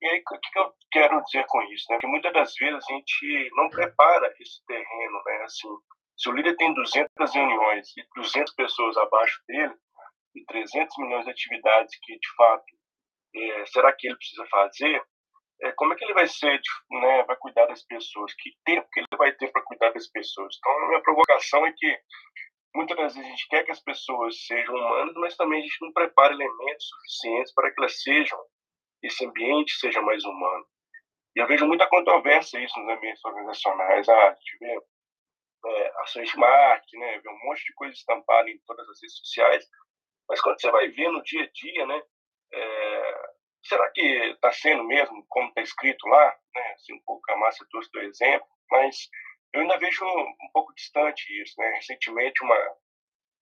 E 0.03 0.07
aí, 0.07 0.21
o 0.21 0.39
que, 0.39 0.59
eu 0.59 0.73
quero 0.91 1.23
dizer 1.25 1.45
com 1.47 1.63
isso? 1.65 1.85
Né? 1.91 1.99
Que 2.01 2.07
muitas 2.07 2.33
das 2.33 2.55
vezes 2.55 2.85
a 2.89 2.93
gente 2.93 3.51
não 3.55 3.69
prepara 3.69 4.33
esse 4.41 4.65
terreno, 4.67 5.23
né? 5.27 5.43
Assim, 5.45 5.69
se 6.17 6.29
o 6.29 6.33
líder 6.33 6.57
tem 6.57 6.73
200 6.73 7.35
reuniões 7.35 7.89
e 7.97 8.07
200 8.17 8.55
pessoas 8.55 8.97
abaixo 8.97 9.43
dele, 9.47 9.75
e 10.35 10.45
300 10.45 10.97
milhões 10.99 11.25
de 11.25 11.31
atividades 11.31 11.99
que, 12.03 12.13
de 12.15 12.35
fato, 12.37 12.65
é, 13.35 13.67
será 13.67 13.93
que 13.93 14.07
ele 14.07 14.17
precisa 14.17 14.47
fazer? 14.47 15.03
É, 15.63 15.73
como 15.73 15.93
é 15.93 15.97
que 15.97 16.05
ele 16.05 16.15
vai 16.15 16.27
ser, 16.27 16.61
né, 16.91 17.25
vai 17.25 17.37
cuidar 17.37 17.67
das 17.67 17.85
pessoas? 17.85 18.33
Que 18.35 18.51
tempo 18.65 18.89
que 18.93 19.01
ele 19.01 19.07
vai 19.19 19.33
ter 19.33 19.51
para 19.53 19.63
cuidar 19.63 19.91
das 19.91 20.09
pessoas? 20.09 20.57
Então, 20.59 20.73
a 20.73 20.89
minha 20.89 21.03
provocação 21.03 21.67
é 21.67 21.73
que 21.77 21.99
muitas 22.75 22.97
das 22.97 23.15
vezes 23.15 23.29
a 23.29 23.31
gente 23.31 23.49
quer 23.49 23.65
que 23.65 23.73
as 23.73 23.81
pessoas 23.81 24.47
sejam 24.47 24.75
humanas, 24.75 25.15
mas 25.17 25.37
também 25.37 25.61
a 25.61 25.63
gente 25.63 25.81
não 25.81 25.93
prepara 25.93 26.33
elementos 26.33 26.89
suficientes 26.89 27.53
para 27.53 27.71
que 27.71 27.81
elas 27.81 28.03
sejam, 28.03 28.39
esse 29.03 29.25
ambiente 29.25 29.73
seja 29.79 30.01
mais 30.03 30.25
humano. 30.25 30.67
E 31.37 31.41
eu 31.41 31.47
vejo 31.47 31.67
muita 31.67 31.89
controvérsia 31.89 32.59
isso 32.59 32.79
nos 32.81 32.97
ambientes 32.97 33.25
organizacionais. 33.25 34.09
Ah, 34.09 34.29
a 34.29 34.35
gente 34.35 34.59
vê 34.59 34.79
é, 35.67 35.93
ações 36.01 36.29
de 36.29 36.37
marketing, 36.37 36.99
né, 36.99 37.19
vê 37.19 37.29
um 37.29 37.39
monte 37.45 37.65
de 37.65 37.75
coisa 37.75 37.95
estampada 37.95 38.49
em 38.49 38.59
todas 38.67 38.89
as 38.89 39.01
redes 39.01 39.17
sociais, 39.19 39.67
mas 40.29 40.41
quando 40.41 40.61
você 40.61 40.71
vai 40.71 40.89
ver 40.89 41.11
no 41.11 41.23
dia 41.23 41.45
a 41.45 41.51
dia, 41.53 41.87
né, 41.87 42.03
é, 42.53 43.31
será 43.63 43.91
que 43.91 44.01
está 44.01 44.53
sendo 44.53 44.85
mesmo 44.85 45.25
como 45.29 45.49
está 45.49 45.61
escrito 45.61 46.07
lá? 46.09 46.37
Né? 46.55 46.73
Assim, 46.75 46.95
um 46.95 47.03
pouco 47.05 47.31
a 47.31 47.37
Márcia 47.37 47.67
trouxe 47.71 47.91
do 47.93 48.01
exemplo, 48.01 48.47
mas 48.71 49.09
eu 49.53 49.63
ainda 49.63 49.79
vejo 49.79 50.05
um 50.05 50.51
pouco 50.53 50.75
distante 50.75 51.25
isso. 51.43 51.55
Né? 51.59 51.69
Recentemente, 51.77 52.43
uma, 52.43 52.57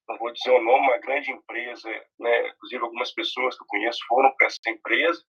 não 0.09 0.18
vou 0.18 0.32
dizer 0.32 0.50
o 0.50 0.62
nome, 0.62 0.86
uma 0.86 0.98
grande 0.98 1.30
empresa, 1.30 1.88
né? 2.18 2.48
inclusive 2.48 2.82
algumas 2.82 3.12
pessoas 3.12 3.56
que 3.56 3.62
eu 3.62 3.68
conheço 3.68 4.00
foram 4.09 4.34
para 4.36 4.46
essa 4.46 4.59
empresa, 4.68 5.22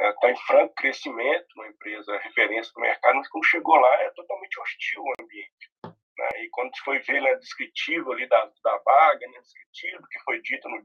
está 0.00 0.30
em 0.30 0.36
franco 0.46 0.74
crescimento, 0.74 1.46
uma 1.56 1.68
empresa 1.68 2.16
referência 2.18 2.72
no 2.76 2.82
mercado, 2.82 3.16
mas 3.16 3.28
quando 3.28 3.46
chegou 3.46 3.76
lá 3.76 3.94
é 4.02 4.10
totalmente 4.10 4.60
hostil 4.60 5.02
o 5.02 5.22
ambiente. 5.22 5.70
Né? 5.84 6.28
E 6.42 6.48
quando 6.50 6.70
foi 6.84 6.98
ver 7.00 7.20
né, 7.20 7.34
descritivo 7.36 8.12
ali 8.12 8.28
da, 8.28 8.52
da 8.62 8.78
vaga, 8.78 9.26
né, 9.28 9.40
descritivo 9.40 10.06
que 10.08 10.18
foi 10.20 10.40
dito 10.42 10.68
no, 10.68 10.82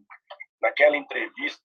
naquela 0.61 0.97
entrevista, 0.97 1.61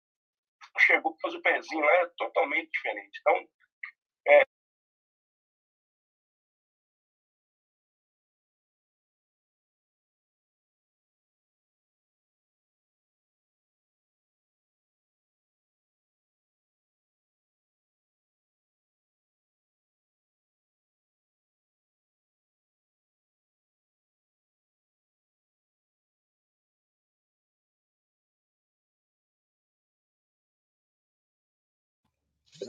chegou 0.79 1.13
para 1.13 1.21
fazer 1.23 1.39
o 1.39 1.43
pezinho 1.43 1.85
lá, 1.85 1.93
é 1.93 2.07
totalmente 2.17 2.71
diferente. 2.71 3.19
Então, 3.21 3.49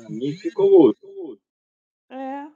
Para 0.02 0.10
mim 0.10 0.32
ficou 0.38 0.70
mudo. 0.70 1.40
É. 2.10 2.48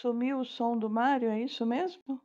Sumiu 0.00 0.40
o 0.40 0.44
som 0.44 0.78
do 0.78 0.88
Mário, 0.90 1.30
é 1.30 1.42
isso 1.42 1.66
mesmo? 1.66 2.20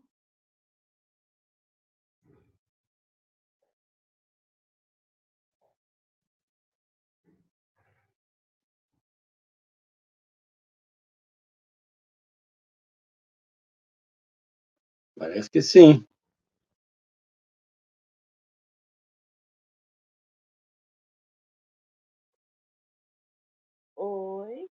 Parece 15.18 15.50
que 15.50 15.62
sim. 15.62 16.06
Oi. 23.98 24.68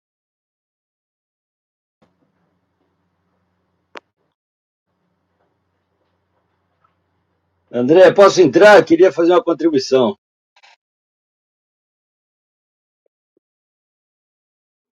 André, 7.76 8.14
posso 8.14 8.40
entrar? 8.40 8.86
Queria 8.86 9.12
fazer 9.12 9.32
uma 9.32 9.44
contribuição. 9.44 10.16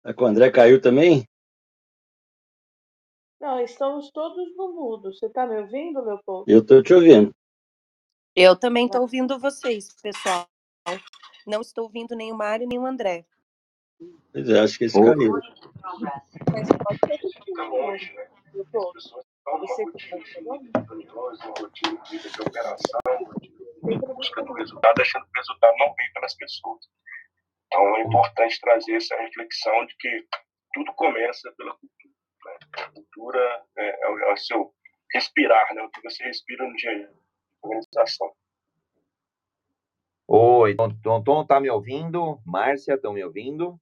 É 0.04 0.12
que 0.12 0.24
o 0.24 0.26
André 0.26 0.50
caiu 0.50 0.82
também? 0.82 1.24
Não, 3.40 3.60
estamos 3.60 4.10
todos 4.10 4.58
no 4.58 4.74
mudo. 4.74 5.14
Você 5.14 5.28
está 5.28 5.46
me 5.46 5.62
ouvindo, 5.62 6.04
Leopoldo? 6.04 6.50
Eu 6.50 6.62
estou 6.62 6.82
te 6.82 6.92
ouvindo. 6.92 7.32
Eu 8.36 8.56
também 8.56 8.88
estou 8.88 9.02
ouvindo 9.02 9.38
vocês, 9.38 9.94
pessoal. 10.02 10.50
Não 11.46 11.62
estou 11.62 11.84
ouvindo 11.84 12.16
nem 12.16 12.32
o 12.32 12.36
Mário, 12.36 12.68
nem 12.68 12.80
o 12.80 12.86
André. 12.88 13.28
Pois 14.34 14.50
é, 14.50 14.60
acho 14.60 14.80
que 14.80 14.86
esse 14.86 14.98
Ô. 14.98 15.06
caiu. 15.06 15.34
Mas 16.52 16.68
pode 16.68 17.00
ser 17.06 17.20
Você 19.46 19.84
rotina 19.84 20.18
de 20.24 20.36
reuniões, 20.36 21.40
uma 21.42 21.54
rotina 21.60 22.02
de 22.04 22.42
operação, 22.42 23.00
de 23.40 23.98
buscando 24.16 24.54
resultado, 24.54 25.02
achando 25.02 25.26
que 25.26 25.32
o 25.32 25.42
resultado 25.42 25.78
não 25.78 25.94
vem 25.96 26.14
pelas 26.14 26.36
pessoas. 26.36 26.86
Então, 27.66 27.96
é 27.98 28.02
importante 28.02 28.60
trazer 28.60 28.96
essa 28.96 29.16
reflexão 29.18 29.86
de 29.86 29.96
que 29.98 30.28
tudo 30.74 30.94
começa 30.94 31.52
pela 31.58 31.76
cultura. 31.76 32.14
Né? 32.46 32.58
A 32.78 32.92
cultura 32.92 33.66
é, 33.78 34.06
é, 34.06 34.10
o, 34.10 34.20
é 34.20 34.34
o 34.34 34.38
seu 34.38 34.74
respirar, 35.14 35.74
né? 35.74 35.82
o 35.82 35.90
que 35.90 36.02
você 36.02 36.24
respira 36.24 36.68
no 36.68 36.76
dia 36.76 36.92
a 36.92 36.96
dia 36.96 37.14
organização. 37.64 38.32
Oi, 40.28 40.76
Tom 40.76 41.46
tá 41.46 41.60
me 41.60 41.70
ouvindo? 41.70 42.40
Márcia, 42.46 42.94
estão 42.94 43.14
me 43.14 43.24
ouvindo? 43.24 43.80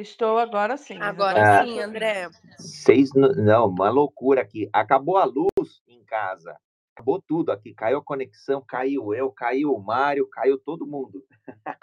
Estou 0.00 0.38
agora 0.38 0.76
sim. 0.76 0.98
Agora 1.00 1.60
Ah. 1.60 1.64
sim, 1.64 1.78
André. 1.80 2.28
Seis, 2.58 3.10
não, 3.14 3.66
uma 3.68 3.90
loucura 3.90 4.40
aqui. 4.42 4.68
Acabou 4.72 5.16
a 5.16 5.24
luz 5.24 5.82
em 5.86 6.02
casa. 6.04 6.56
Acabou 6.94 7.20
tudo 7.22 7.50
aqui. 7.52 7.74
Caiu 7.74 7.98
a 7.98 8.04
conexão, 8.04 8.62
caiu 8.66 9.14
eu, 9.14 9.30
caiu 9.30 9.72
o 9.74 9.82
Mário, 9.82 10.28
caiu 10.28 10.58
todo 10.58 10.86
mundo. 10.86 11.24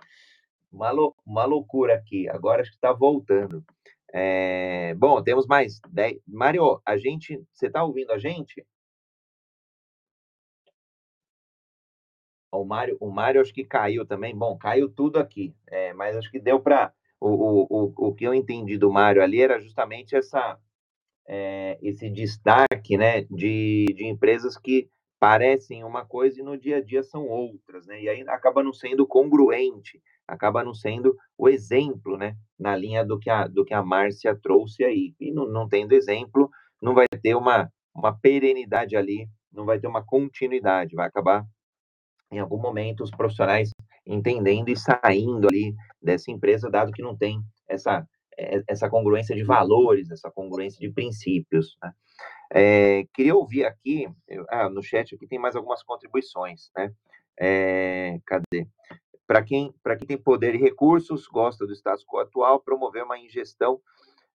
uma, 0.71 0.91
lou- 0.91 1.15
uma 1.25 1.45
loucura 1.45 1.95
aqui. 1.95 2.27
Agora 2.29 2.61
acho 2.61 2.71
que 2.71 2.77
está 2.77 2.91
voltando. 2.93 3.63
É, 4.13 4.93
bom, 4.95 5.21
temos 5.21 5.45
mais 5.47 5.79
10. 5.89 6.19
Mário, 6.27 6.81
a 6.85 6.97
gente. 6.97 7.43
Você 7.53 7.67
está 7.67 7.83
ouvindo 7.83 8.11
a 8.11 8.17
gente? 8.17 8.65
O 12.51 12.63
Mário, 12.63 12.97
o 12.99 13.11
Mário 13.11 13.41
acho 13.41 13.53
que 13.53 13.63
caiu 13.65 14.05
também. 14.05 14.35
Bom, 14.35 14.57
caiu 14.57 14.89
tudo 14.89 15.19
aqui. 15.19 15.53
É, 15.67 15.93
mas 15.93 16.15
acho 16.15 16.31
que 16.31 16.39
deu 16.39 16.59
para. 16.59 16.93
O, 17.19 17.29
o, 17.29 17.67
o, 17.69 18.09
o 18.09 18.15
que 18.15 18.25
eu 18.25 18.33
entendi 18.33 18.77
do 18.77 18.91
Mário 18.91 19.23
ali 19.23 19.41
era 19.41 19.59
justamente 19.59 20.15
essa, 20.15 20.59
é, 21.27 21.77
esse 21.81 22.09
destaque 22.09 22.97
né, 22.97 23.21
de, 23.23 23.85
de 23.95 24.05
empresas 24.05 24.57
que 24.57 24.89
parecem 25.19 25.83
uma 25.83 26.05
coisa 26.05 26.39
e 26.39 26.43
no 26.43 26.57
dia 26.57 26.77
a 26.77 26.83
dia 26.83 27.03
são 27.03 27.27
outras, 27.27 27.87
né? 27.87 28.01
E 28.01 28.07
aí 28.07 28.23
acaba 28.29 28.63
não 28.63 28.71
sendo 28.71 29.07
congruente, 29.07 30.01
acaba 30.27 30.63
não 30.63 30.73
sendo 30.73 31.17
o 31.37 31.49
exemplo, 31.49 32.17
né? 32.17 32.35
Na 32.57 32.75
linha 32.75 33.03
do 33.03 33.17
que 33.19 33.29
a, 33.29 33.47
do 33.47 33.65
que 33.65 33.73
a 33.73 33.83
Márcia 33.83 34.35
trouxe 34.35 34.83
aí. 34.83 35.15
E 35.19 35.31
não, 35.31 35.47
não 35.47 35.67
tendo 35.67 35.93
exemplo, 35.93 36.49
não 36.81 36.93
vai 36.93 37.07
ter 37.07 37.35
uma, 37.35 37.71
uma 37.95 38.15
perenidade 38.15 38.95
ali, 38.95 39.27
não 39.51 39.65
vai 39.65 39.79
ter 39.79 39.87
uma 39.87 40.05
continuidade, 40.05 40.95
vai 40.95 41.07
acabar 41.07 41.45
em 42.31 42.39
algum 42.39 42.57
momento 42.57 43.03
os 43.03 43.11
profissionais 43.11 43.71
entendendo 44.07 44.69
e 44.69 44.77
saindo 44.77 45.47
ali 45.47 45.75
dessa 46.01 46.31
empresa, 46.31 46.69
dado 46.69 46.91
que 46.91 47.01
não 47.01 47.15
tem 47.15 47.41
essa, 47.67 48.07
eh, 48.37 48.63
essa 48.67 48.89
congruência 48.89 49.35
de 49.35 49.43
valores, 49.43 50.09
essa 50.09 50.31
congruência 50.31 50.79
de 50.79 50.93
princípios. 50.93 51.77
Né? 51.83 51.93
É, 52.51 53.05
queria 53.13 53.35
ouvir 53.35 53.65
aqui, 53.65 54.07
ah, 54.49 54.69
no 54.69 54.81
chat 54.81 55.13
aqui 55.13 55.27
tem 55.27 55.39
mais 55.39 55.55
algumas 55.55 55.83
contribuições, 55.83 56.71
né? 56.75 56.93
É, 57.39 58.19
cadê? 58.25 58.67
Para 59.27 59.43
quem, 59.43 59.73
quem 59.97 60.07
tem 60.07 60.17
poder 60.17 60.55
e 60.55 60.57
recursos, 60.57 61.27
gosta 61.27 61.67
do 61.67 61.73
status 61.73 62.05
quo 62.05 62.19
atual, 62.19 62.61
promover 62.61 63.03
uma 63.03 63.19
ingestão 63.19 63.79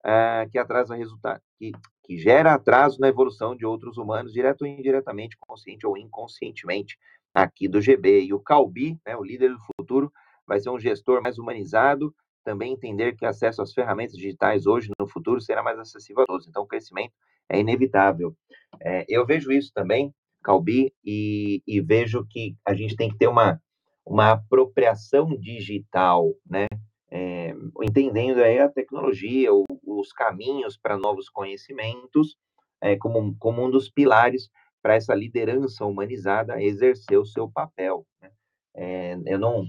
ah, 0.03 0.47
que 0.51 0.59
atrasa 0.59 0.97
resultado, 0.97 1.43
que, 1.59 1.73
que 2.03 2.17
gera 2.17 2.55
atraso 2.55 2.99
na 2.99 3.09
evolução 3.09 3.55
de 3.55 3.67
outros 3.67 3.99
humanos, 3.99 4.33
direto 4.33 4.63
ou 4.63 4.67
indiretamente, 4.67 5.37
consciente 5.39 5.87
ou 5.87 5.97
inconscientemente, 5.97 6.99
aqui 7.43 7.69
do 7.69 7.81
GB. 7.81 8.23
E 8.23 8.35
o 8.35 8.41
Calbi, 8.41 8.99
né, 9.07 9.17
o 9.17 9.25
líder 9.25 9.51
do 9.51 9.61
futuro, 9.77 10.13
vai 10.47 10.61
ser 10.61 10.71
um 10.71 10.79
gestor 10.79 11.23
mais 11.23 11.39
humanizado, 11.39 12.15
também 12.45 12.73
entender 12.73 13.15
que 13.15 13.27
acesso 13.27 13.61
às 13.61 13.73
ferramentas 13.73 14.17
digitais 14.17 14.67
hoje 14.67 14.91
no 14.99 15.07
futuro 15.07 15.41
será 15.41 15.63
mais 15.63 15.79
acessível 15.79 16.23
a 16.23 16.27
todos. 16.27 16.49
Então, 16.49 16.63
o 16.63 16.67
crescimento 16.67 17.13
é 17.49 17.61
inevitável. 17.61 18.35
É, 18.81 19.05
eu 19.09 19.27
vejo 19.27 19.53
isso 19.53 19.71
também, 19.75 20.15
Calbi, 20.43 20.93
e, 21.05 21.63
e, 21.67 21.81
vejo 21.81 22.27
que 22.29 22.57
a 22.65 22.73
gente 22.73 22.97
tem 22.97 23.11
que 23.11 23.19
ter 23.19 23.27
uma, 23.27 23.61
uma 24.07 24.33
apropriação 24.33 25.37
digital, 25.39 26.35
né? 26.49 26.67
É, 27.11 27.55
entendendo 27.83 28.43
aí 28.43 28.59
a 28.59 28.69
tecnologia, 28.69 29.53
o, 29.53 29.65
os 29.83 30.13
caminhos 30.13 30.77
para 30.77 30.97
novos 30.97 31.29
conhecimentos, 31.29 32.37
é, 32.81 32.97
como, 32.97 33.35
como 33.39 33.65
um 33.65 33.71
dos 33.71 33.91
pilares 33.91 34.51
para 34.89 34.95
essa 34.95 35.15
liderança 35.15 35.85
humanizada 35.85 36.63
exercer 36.63 37.19
o 37.19 37.27
seu 37.27 37.47
papel. 37.47 38.07
Né? 38.23 38.31
É, 38.75 39.19
eu 39.27 39.39
não, 39.39 39.67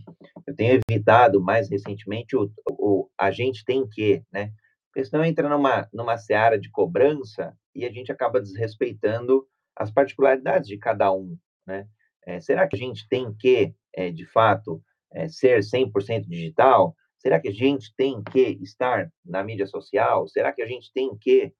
eu 0.47 0.55
tenho 0.55 0.79
evitado 0.89 1.41
mais 1.41 1.69
recentemente 1.69 2.37
o, 2.37 2.49
o 2.69 3.09
a 3.19 3.29
gente 3.29 3.65
tem 3.65 3.85
que, 3.85 4.23
né? 4.31 4.53
Porque 4.85 5.03
senão 5.03 5.25
entra 5.25 5.49
numa, 5.49 5.89
numa 5.91 6.17
seara 6.17 6.57
de 6.57 6.71
cobrança 6.71 7.53
e 7.75 7.85
a 7.85 7.91
gente 7.91 8.13
acaba 8.13 8.39
desrespeitando 8.39 9.45
as 9.75 9.91
particularidades 9.91 10.69
de 10.69 10.77
cada 10.77 11.11
um, 11.11 11.37
né? 11.67 11.85
É, 12.25 12.39
será 12.39 12.65
que 12.65 12.77
a 12.77 12.79
gente 12.79 13.05
tem 13.09 13.33
que, 13.37 13.75
é, 13.93 14.09
de 14.11 14.25
fato, 14.25 14.81
é, 15.11 15.27
ser 15.27 15.59
100% 15.59 16.29
digital? 16.29 16.95
Será 17.17 17.41
que 17.41 17.49
a 17.49 17.53
gente 17.53 17.93
tem 17.97 18.23
que 18.23 18.57
estar 18.61 19.11
na 19.25 19.43
mídia 19.43 19.67
social? 19.67 20.29
Será 20.29 20.53
que 20.53 20.61
a 20.61 20.67
gente 20.67 20.93
tem 20.93 21.17
que 21.17 21.51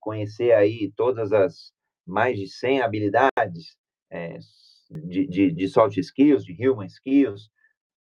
conhecer 0.00 0.52
aí 0.52 0.90
todas 0.96 1.30
as 1.30 1.73
mais 2.06 2.38
de 2.38 2.46
100 2.46 2.82
habilidades 2.82 3.76
é, 4.10 4.38
de, 4.90 5.26
de, 5.26 5.52
de, 5.52 5.68
soft 5.68 5.96
skills, 5.96 6.44
de 6.44 6.68
human 6.68 6.86
skills, 6.86 7.50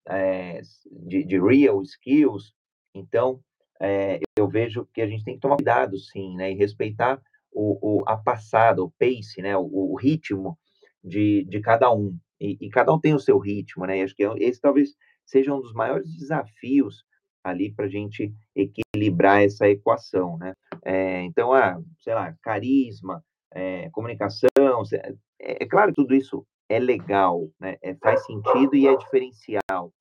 é, 0.07 0.61
de, 0.91 1.23
de, 1.23 1.39
real 1.39 1.81
skills? 1.83 2.53
Então, 2.93 3.41
é, 3.81 4.19
eu 4.37 4.47
vejo 4.47 4.87
que 4.93 5.01
a 5.01 5.07
gente 5.07 5.23
tem 5.23 5.35
que 5.35 5.41
tomar 5.41 5.57
cuidado, 5.57 5.97
sim, 5.97 6.35
né, 6.35 6.51
e 6.51 6.55
respeitar 6.55 7.21
o, 7.51 7.99
o, 7.99 8.03
a 8.07 8.17
passada, 8.17 8.83
o 8.83 8.91
pace, 8.91 9.41
né, 9.41 9.55
o, 9.57 9.63
o 9.63 9.95
ritmo 9.95 10.57
de, 11.03 11.45
de 11.45 11.59
cada 11.59 11.93
um. 11.93 12.17
E, 12.39 12.57
e, 12.61 12.69
cada 12.69 12.93
um 12.93 12.99
tem 12.99 13.13
o 13.13 13.19
seu 13.19 13.37
ritmo, 13.37 13.85
né? 13.85 13.99
E 13.99 14.01
acho 14.01 14.15
que 14.15 14.23
é 14.23 14.31
esse 14.39 14.61
talvez 14.61 14.95
seja 15.25 15.53
um 15.53 15.59
dos 15.59 15.73
maiores 15.73 16.09
desafios 16.17 17.03
ali 17.43 17.71
para 17.73 17.85
a 17.85 17.89
gente 17.89 18.33
equilibrar 18.55 19.43
essa 19.43 19.67
equação, 19.67 20.37
né? 20.37 20.53
É, 20.85 21.21
então, 21.23 21.53
ah, 21.53 21.81
sei 21.99 22.13
lá, 22.13 22.33
carisma, 22.41 23.23
é, 23.53 23.89
comunicação, 23.89 24.47
é, 24.93 25.63
é, 25.63 25.65
claro, 25.65 25.93
tudo 25.93 26.13
isso 26.13 26.45
é 26.67 26.79
legal, 26.79 27.49
né? 27.59 27.77
É, 27.81 27.95
faz 27.95 28.25
sentido 28.25 28.75
e 28.75 28.87
é 28.87 28.95
diferencial. 28.95 29.93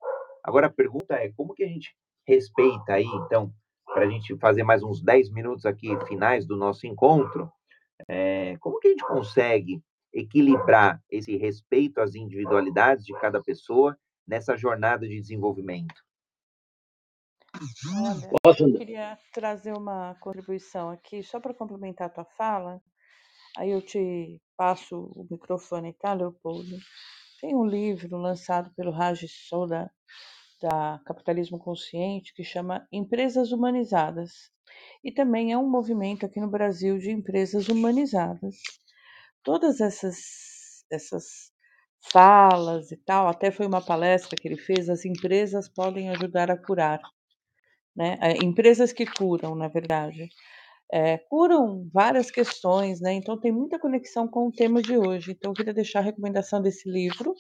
Agora 0.45 0.67
a 0.67 0.71
pergunta 0.71 1.15
é 1.15 1.33
como 1.33 1.55
que 1.55 1.65
a 1.65 1.69
gente 1.69 1.95
respeita 2.27 2.93
aí, 2.93 3.07
então, 3.07 3.53
para 3.87 4.05
a 4.05 4.11
gente 4.11 4.37
fazer 4.39 4.63
mais 4.63 4.83
uns 4.83 5.03
10 5.03 5.31
minutos 5.31 5.65
aqui 5.65 5.89
finais 6.07 6.47
do 6.47 6.57
nosso 6.57 6.87
encontro, 6.87 7.51
é, 8.07 8.57
como 8.59 8.79
que 8.79 8.89
a 8.89 8.91
gente 8.91 9.07
consegue 9.07 9.83
equilibrar 10.13 11.03
esse 11.11 11.37
respeito 11.37 12.01
às 12.01 12.15
individualidades 12.15 13.05
de 13.05 13.13
cada 13.19 13.43
pessoa 13.43 13.97
nessa 14.27 14.57
jornada 14.57 15.07
de 15.09 15.19
desenvolvimento? 15.21 15.95
Olha, 18.45 18.57
eu 18.61 18.79
queria 18.79 19.19
trazer 19.33 19.73
uma 19.73 20.15
contribuição 20.21 20.91
aqui, 20.91 21.23
só 21.23 21.41
para 21.41 21.55
complementar 21.55 22.09
a 22.09 22.11
tua 22.11 22.25
fala, 22.25 22.81
aí 23.59 23.71
eu 23.71 23.83
te 23.83 24.41
passo 24.57 25.13
o 25.15 25.27
microfone, 25.31 25.93
tá, 25.95 26.15
Leopoldo? 26.15 26.79
Tem 27.41 27.55
um 27.55 27.67
livro 27.67 28.17
lançado 28.17 28.71
pelo 28.75 28.91
Raj 28.91 29.25
Soda, 29.29 29.91
da 30.61 31.01
Capitalismo 31.05 31.59
Consciente, 31.59 32.35
que 32.35 32.43
chama 32.45 32.87
Empresas 32.93 33.53
Humanizadas. 33.53 34.33
E 35.03 35.13
também 35.13 35.53
é 35.53 35.59
um 35.59 35.69
movimento 35.69 36.27
aqui 36.27 36.41
no 36.41 36.51
Brasil 36.51 36.99
de 36.99 37.11
empresas 37.11 37.69
humanizadas. 37.69 38.57
Todas 39.43 39.81
essas, 39.81 40.85
essas 40.91 41.53
falas 42.13 42.93
e 42.93 42.97
tal, 42.97 43.29
até 43.29 43.51
foi 43.51 43.67
uma 43.67 43.85
palestra 43.85 44.37
que 44.41 44.49
ele 44.49 44.59
fez, 44.59 44.89
as 44.89 45.05
empresas 45.05 45.69
podem 45.69 46.11
ajudar 46.11 46.51
a 46.51 46.57
curar. 46.57 47.01
Né? 47.95 48.19
É, 48.21 48.45
empresas 48.45 48.93
que 48.93 49.07
curam, 49.07 49.55
na 49.55 49.69
verdade. 49.69 50.29
É, 50.91 51.19
curam 51.19 51.87
várias 51.93 52.31
questões, 52.31 53.01
né? 53.01 53.13
Então 53.13 53.39
tem 53.39 53.53
muita 53.53 53.79
conexão 53.79 54.27
com 54.27 54.49
o 54.49 54.53
tema 54.53 54.81
de 54.81 54.97
hoje. 54.97 55.33
Então 55.33 55.51
eu 55.51 55.55
queria 55.55 55.75
deixar 55.75 55.99
a 56.01 56.03
recomendação 56.03 56.63
desse 56.63 56.91
livro 56.91 57.35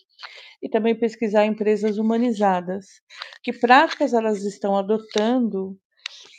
e 0.62 0.68
também 0.68 0.94
pesquisar 0.98 1.46
empresas 1.46 1.98
humanizadas, 1.98 2.86
que 3.42 3.52
práticas 3.52 4.12
elas 4.12 4.44
estão 4.44 4.76
adotando 4.76 5.78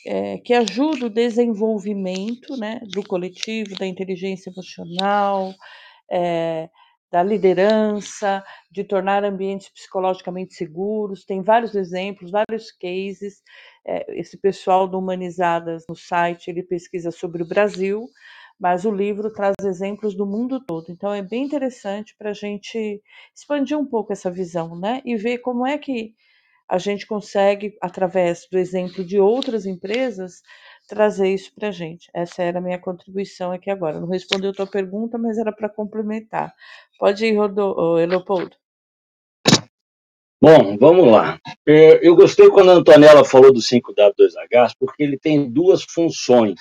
é, 0.06 0.38
que 0.40 0.54
ajudam 0.54 1.08
o 1.08 1.14
desenvolvimento, 1.14 2.58
né, 2.58 2.80
do 2.92 3.04
coletivo, 3.04 3.76
da 3.76 3.86
inteligência 3.86 4.50
emocional, 4.50 5.54
é, 6.12 6.70
da 7.12 7.24
liderança, 7.24 8.44
de 8.72 8.84
tornar 8.84 9.24
ambientes 9.24 9.70
psicologicamente 9.70 10.54
seguros. 10.54 11.26
Tem 11.26 11.42
vários 11.42 11.76
exemplos, 11.76 12.32
vários 12.32 12.72
cases. 12.72 13.42
É, 13.86 14.20
esse 14.20 14.38
pessoal 14.38 14.88
do 14.88 15.00
Humanizadas 15.00 15.84
no 15.90 15.96
site 15.96 16.50
ele 16.50 16.64
pesquisa 16.64 17.12
sobre 17.12 17.42
o 17.42 17.48
Brasil, 17.48 18.08
mas 18.60 18.86
o 18.86 18.92
livro 18.92 19.32
traz 19.32 19.56
exemplos 19.64 20.16
do 20.16 20.26
mundo 20.26 20.60
todo. 20.66 20.92
Então 20.92 21.14
é 21.14 21.22
bem 21.22 21.44
interessante 21.46 22.16
para 22.18 22.32
a 22.32 22.34
gente 22.34 23.02
expandir 23.34 23.78
um 23.78 23.86
pouco 23.86 24.14
essa 24.14 24.30
visão, 24.30 24.78
né? 24.78 25.02
E 25.06 25.16
ver 25.16 25.40
como 25.40 25.66
é 25.66 25.78
que 25.78 26.14
a 26.70 26.78
gente 26.78 27.08
consegue, 27.08 27.76
através 27.82 28.48
do 28.52 28.58
exemplo 28.60 29.04
de 29.04 29.20
outras 29.20 29.66
empresas, 29.66 30.44
trazer 30.88 31.34
isso 31.34 31.52
para 31.56 31.70
a 31.70 31.72
gente. 31.72 32.10
Essa 32.14 32.44
era 32.44 32.60
a 32.60 32.62
minha 32.62 32.78
contribuição 32.78 33.52
aqui 33.52 33.72
agora. 33.72 34.00
Não 34.00 34.08
respondeu 34.08 34.52
a 34.52 34.54
tua 34.54 34.68
pergunta, 34.68 35.18
mas 35.18 35.40
era 35.40 35.52
para 35.52 35.68
complementar. 35.68 36.54
Pode 37.00 37.26
ir, 37.26 37.38
Rodo, 37.38 37.96
Leopoldo. 37.96 38.56
Bom, 40.42 40.78
vamos 40.78 41.12
lá. 41.12 41.40
É, 41.68 42.06
eu 42.06 42.16
gostei 42.16 42.50
quando 42.50 42.72
a 42.72 42.76
Antonella 42.76 43.24
falou 43.24 43.54
do 43.54 43.60
5W2H, 43.60 44.74
porque 44.78 45.04
ele 45.04 45.18
tem 45.18 45.50
duas 45.50 45.84
funções. 45.84 46.60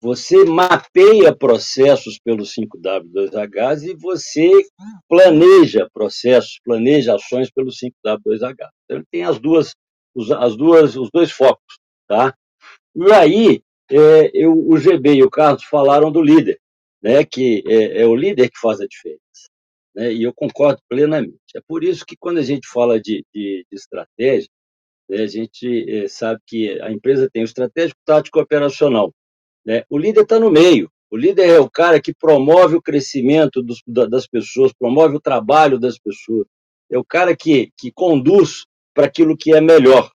Você 0.00 0.44
mapeia 0.44 1.34
processos 1.34 2.18
pelo 2.18 2.44
5W2H 2.44 3.82
e 3.84 3.94
você 3.96 4.50
planeja 5.08 5.88
processos, 5.92 6.60
planeja 6.64 7.14
ações 7.14 7.50
pelo 7.50 7.70
5W2H. 7.70 8.54
Então, 8.54 8.70
ele 8.98 9.04
tem 9.10 9.24
as 9.24 9.40
duas, 9.40 9.74
as 10.38 10.56
duas, 10.56 10.96
os 10.96 11.08
dois 11.12 11.30
focos, 11.32 11.78
tá? 12.06 12.32
E 12.94 13.12
aí, 13.12 13.62
é, 13.90 14.30
eu, 14.34 14.52
o 14.52 14.76
GB 14.76 15.14
e 15.14 15.22
o 15.22 15.30
Carlos 15.30 15.64
falaram 15.64 16.12
do 16.12 16.22
líder, 16.22 16.60
né, 17.02 17.24
que 17.24 17.64
é, 17.66 18.02
é 18.02 18.06
o 18.06 18.14
líder 18.14 18.50
que 18.50 18.58
faz 18.60 18.80
a 18.80 18.86
diferença. 18.86 19.48
Né, 19.98 20.12
e 20.12 20.22
eu 20.22 20.32
concordo 20.32 20.80
plenamente. 20.88 21.40
É 21.56 21.60
por 21.66 21.82
isso 21.82 22.06
que, 22.06 22.16
quando 22.16 22.38
a 22.38 22.42
gente 22.42 22.68
fala 22.68 23.00
de, 23.00 23.26
de, 23.34 23.66
de 23.68 23.76
estratégia, 23.76 24.48
né, 25.10 25.22
a 25.22 25.26
gente 25.26 25.90
é, 25.90 26.06
sabe 26.06 26.40
que 26.46 26.80
a 26.80 26.92
empresa 26.92 27.28
tem 27.28 27.42
o 27.42 27.44
estratégico, 27.44 27.98
tático 28.04 28.38
operacional. 28.38 29.12
Né? 29.66 29.82
O 29.90 29.98
líder 29.98 30.22
está 30.22 30.38
no 30.38 30.52
meio. 30.52 30.88
O 31.10 31.16
líder 31.16 31.48
é 31.48 31.58
o 31.58 31.68
cara 31.68 32.00
que 32.00 32.14
promove 32.14 32.76
o 32.76 32.82
crescimento 32.82 33.60
dos, 33.60 33.82
das 33.86 34.28
pessoas, 34.28 34.72
promove 34.72 35.16
o 35.16 35.20
trabalho 35.20 35.80
das 35.80 35.98
pessoas. 35.98 36.46
É 36.88 36.96
o 36.96 37.04
cara 37.04 37.36
que, 37.36 37.72
que 37.76 37.90
conduz 37.90 38.66
para 38.94 39.06
aquilo 39.06 39.36
que 39.36 39.52
é 39.52 39.60
melhor. 39.60 40.08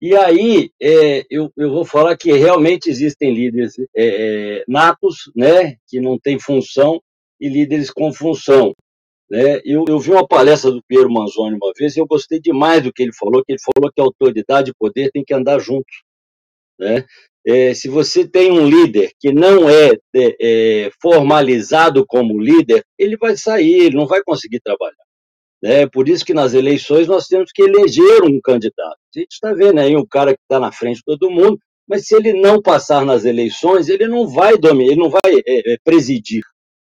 E 0.00 0.14
aí, 0.14 0.70
é, 0.80 1.26
eu, 1.28 1.50
eu 1.56 1.72
vou 1.72 1.84
falar 1.84 2.16
que 2.16 2.30
realmente 2.32 2.88
existem 2.88 3.34
líderes 3.34 3.74
é, 3.96 4.64
natos, 4.68 5.28
né, 5.34 5.76
que 5.88 6.00
não 6.00 6.16
têm 6.16 6.38
função, 6.38 7.02
e 7.40 7.48
líderes 7.48 7.90
com 7.90 8.12
função. 8.12 8.74
Né? 9.30 9.60
Eu, 9.64 9.84
eu 9.88 9.98
vi 9.98 10.10
uma 10.10 10.26
palestra 10.26 10.70
do 10.70 10.82
Piero 10.82 11.10
Manzoni 11.10 11.56
uma 11.56 11.72
vez 11.76 11.96
e 11.96 12.00
eu 12.00 12.06
gostei 12.06 12.40
demais 12.40 12.82
do 12.82 12.92
que 12.92 13.02
ele 13.02 13.12
falou, 13.12 13.44
que 13.44 13.52
ele 13.52 13.60
falou 13.60 13.90
que 13.94 14.00
autoridade 14.00 14.70
e 14.70 14.74
poder 14.78 15.10
têm 15.10 15.24
que 15.24 15.34
andar 15.34 15.58
juntos. 15.58 16.02
Né? 16.78 17.04
É, 17.46 17.74
se 17.74 17.88
você 17.88 18.26
tem 18.26 18.50
um 18.50 18.68
líder 18.68 19.10
que 19.18 19.32
não 19.32 19.68
é, 19.68 19.90
é, 20.14 20.36
é, 20.40 20.90
formalizado 21.00 22.04
como 22.06 22.40
líder, 22.40 22.84
ele 22.98 23.16
vai 23.16 23.36
sair, 23.36 23.86
ele 23.86 23.96
não 23.96 24.06
vai 24.06 24.22
conseguir 24.22 24.60
trabalhar. 24.60 24.96
Né? 25.62 25.86
Por 25.86 26.08
isso 26.08 26.24
que 26.24 26.34
nas 26.34 26.54
eleições 26.54 27.06
nós 27.08 27.26
temos 27.26 27.50
que 27.52 27.62
eleger 27.62 28.22
um 28.22 28.40
candidato. 28.40 28.98
A 29.14 29.18
gente 29.18 29.32
está 29.32 29.52
vendo 29.52 29.80
aí 29.80 29.96
um 29.96 30.06
cara 30.06 30.32
que 30.32 30.40
está 30.42 30.60
na 30.60 30.72
frente 30.72 30.98
de 30.98 31.04
todo 31.04 31.30
mundo, 31.30 31.58
mas 31.88 32.06
se 32.06 32.14
ele 32.14 32.34
não 32.34 32.60
passar 32.60 33.04
nas 33.04 33.24
eleições, 33.24 33.88
ele 33.88 34.06
não 34.06 34.28
vai 34.28 34.56
dominar, 34.56 34.92
ele 34.92 35.00
não 35.00 35.10
vai 35.10 35.20
é, 35.46 35.72
é, 35.72 35.76
presidir. 35.82 36.42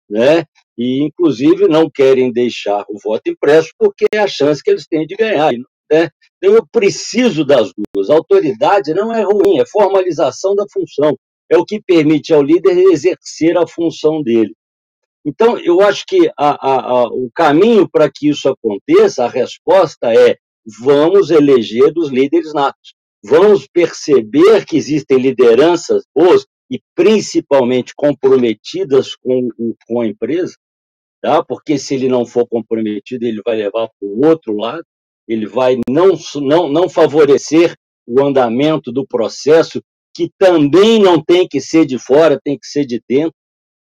Né? 0.10 0.44
E, 0.78 1.04
inclusive, 1.04 1.68
não 1.68 1.90
querem 1.90 2.32
deixar 2.32 2.84
o 2.90 2.98
voto 3.04 3.30
impresso 3.30 3.70
porque 3.78 4.06
é 4.12 4.20
a 4.20 4.28
chance 4.28 4.64
que 4.64 4.72
eles 4.72 4.88
têm 4.88 5.06
de 5.06 5.16
ganhar. 5.16 5.52
Né? 5.92 6.10
Então, 6.38 6.56
eu 6.56 6.66
preciso 6.72 7.46
das 7.46 7.72
duas. 7.94 8.10
A 8.10 8.16
autoridade 8.16 8.94
não 8.94 9.14
é 9.14 9.24
ruim, 9.24 9.60
é 9.60 9.66
formalização 9.66 10.56
da 10.56 10.66
função. 10.72 11.16
É 11.52 11.58
o 11.58 11.66
que 11.66 11.82
permite 11.82 12.34
ao 12.34 12.44
líder 12.44 12.78
exercer 12.78 13.58
a 13.58 13.68
função 13.68 14.22
dele. 14.22 14.54
Então, 15.26 15.58
eu 15.58 15.82
acho 15.82 16.06
que 16.08 16.30
a, 16.38 16.50
a, 16.50 16.92
a, 16.92 17.04
o 17.08 17.30
caminho 17.36 17.90
para 17.90 18.10
que 18.10 18.30
isso 18.30 18.48
aconteça, 18.48 19.26
a 19.26 19.30
resposta 19.30 20.14
é: 20.14 20.38
vamos 20.80 21.30
eleger 21.30 21.92
dos 21.92 22.10
líderes 22.10 22.54
natos. 22.54 22.94
Vamos 23.24 23.68
perceber 23.68 24.66
que 24.66 24.78
existem 24.78 25.18
lideranças 25.18 26.04
boas 26.16 26.46
e 26.70 26.82
principalmente 26.96 27.94
comprometidas 27.96 29.16
com, 29.16 29.50
com 29.88 30.02
a 30.02 30.08
empresa, 30.08 30.54
tá? 31.22 31.44
porque 31.44 31.78
se 31.78 31.96
ele 31.96 32.08
não 32.08 32.26
for 32.26 32.48
comprometido, 32.48 33.26
ele 33.26 33.42
vai 33.44 33.58
levar 33.58 33.88
para 33.88 34.08
o 34.08 34.26
outro 34.26 34.56
lado 34.56 34.86
ele 35.30 35.46
vai 35.46 35.80
não, 35.88 36.14
não, 36.42 36.68
não 36.68 36.90
favorecer 36.90 37.76
o 38.08 38.20
andamento 38.26 38.92
do 38.92 39.06
processo, 39.06 39.80
que 40.16 40.32
também 40.40 41.00
não 41.00 41.24
tem 41.24 41.48
que 41.48 41.62
ser 41.62 41.86
de 41.86 42.00
fora, 42.00 42.42
tem 42.44 42.58
que 42.58 42.66
ser 42.66 42.84
de 42.84 43.00
dentro. 43.08 43.36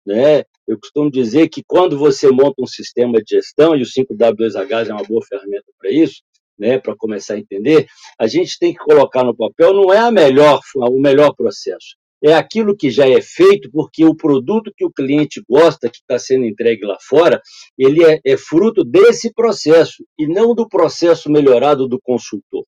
Né? 0.07 0.45
Eu 0.66 0.81
costumo 0.81 1.11
dizer 1.11 1.51
que 1.51 1.62
quando 1.66 1.99
você 1.99 2.31
monta 2.31 2.55
um 2.59 2.66
sistema 2.66 3.18
de 3.22 3.37
gestão, 3.37 3.77
e 3.77 3.83
o 3.83 3.85
5W2H 3.85 4.89
é 4.89 4.93
uma 4.95 5.05
boa 5.05 5.22
ferramenta 5.27 5.70
para 5.79 5.91
isso, 5.91 6.22
né, 6.59 6.79
para 6.79 6.97
começar 6.97 7.35
a 7.35 7.39
entender, 7.39 7.87
a 8.18 8.27
gente 8.27 8.59
tem 8.59 8.72
que 8.72 8.79
colocar 8.79 9.22
no 9.22 9.37
papel 9.37 9.74
não 9.74 9.93
é 9.93 9.99
a 9.99 10.11
melhor, 10.11 10.59
o 10.74 10.99
melhor 10.99 11.35
processo, 11.35 11.97
é 12.22 12.34
aquilo 12.34 12.76
que 12.76 12.90
já 12.90 13.08
é 13.08 13.20
feito, 13.20 13.70
porque 13.70 14.04
o 14.04 14.14
produto 14.14 14.72
que 14.76 14.84
o 14.84 14.90
cliente 14.90 15.42
gosta, 15.48 15.88
que 15.88 15.98
está 15.98 16.18
sendo 16.18 16.44
entregue 16.44 16.84
lá 16.84 16.96
fora, 17.00 17.40
ele 17.78 18.04
é, 18.04 18.20
é, 18.24 18.36
fruto 18.36 18.84
desse 18.84 19.32
processo 19.32 20.04
e 20.18 20.26
não 20.26 20.54
do 20.54 20.68
processo 20.68 21.30
melhorado 21.30 21.86
do 21.86 22.00
consultor. 22.00 22.64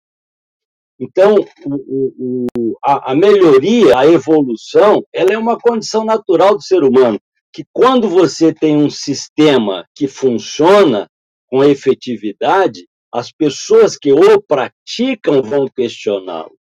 Então, 1.00 1.36
o, 1.66 2.48
o, 2.58 2.78
a, 2.84 3.12
a 3.12 3.16
melhoria, 3.16 3.98
a 3.98 4.08
evolução, 4.08 5.04
ela 5.14 5.32
é 5.32 5.38
uma 5.38 5.58
condição 5.58 6.04
natural 6.04 6.56
do 6.56 6.62
ser 6.62 6.84
humano, 6.84 7.20
que 7.54 7.64
quando 7.72 8.10
você 8.10 8.54
tem 8.54 8.76
um 8.76 8.90
sistema 8.90 9.86
que 9.96 10.08
funciona 10.08 11.08
com 11.48 11.64
efetividade, 11.64 12.88
as 13.14 13.32
pessoas 13.32 13.98
que 13.98 14.12
o 14.12 14.42
praticam 14.42 15.42
vão 15.42 15.68
questioná-lo. 15.68 16.58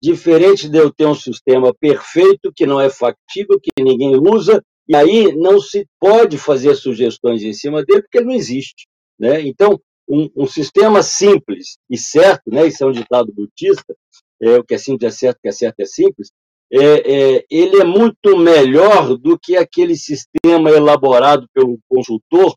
Diferente 0.00 0.68
de 0.68 0.78
eu 0.78 0.92
ter 0.92 1.06
um 1.06 1.14
sistema 1.14 1.74
perfeito, 1.74 2.52
que 2.54 2.66
não 2.66 2.80
é 2.80 2.88
factível, 2.88 3.60
que 3.60 3.70
ninguém 3.82 4.16
usa, 4.16 4.62
e 4.88 4.94
aí 4.94 5.34
não 5.36 5.60
se 5.60 5.86
pode 6.00 6.38
fazer 6.38 6.74
sugestões 6.74 7.42
em 7.42 7.52
cima 7.52 7.84
dele, 7.84 8.02
porque 8.02 8.18
ele 8.18 8.26
não 8.26 8.34
existe. 8.34 8.86
Né? 9.18 9.42
Então, 9.42 9.78
um, 10.08 10.30
um 10.34 10.46
sistema 10.46 11.02
simples 11.02 11.76
e 11.90 11.98
certo, 11.98 12.50
né? 12.50 12.66
isso 12.66 12.82
é 12.82 12.86
um 12.86 12.92
ditado 12.92 13.32
budista, 13.32 13.94
é, 14.40 14.56
o 14.56 14.64
que 14.64 14.74
é 14.74 14.78
simples 14.78 15.14
é 15.14 15.16
certo, 15.16 15.38
o 15.38 15.42
que 15.42 15.48
é 15.48 15.52
certo 15.52 15.80
é 15.80 15.84
simples, 15.84 16.30
é, 16.70 17.36
é, 17.36 17.44
ele 17.50 17.80
é 17.80 17.84
muito 17.84 18.36
melhor 18.36 19.16
do 19.16 19.38
que 19.38 19.56
aquele 19.56 19.96
sistema 19.96 20.70
elaborado 20.70 21.46
pelo 21.52 21.78
consultor 21.88 22.54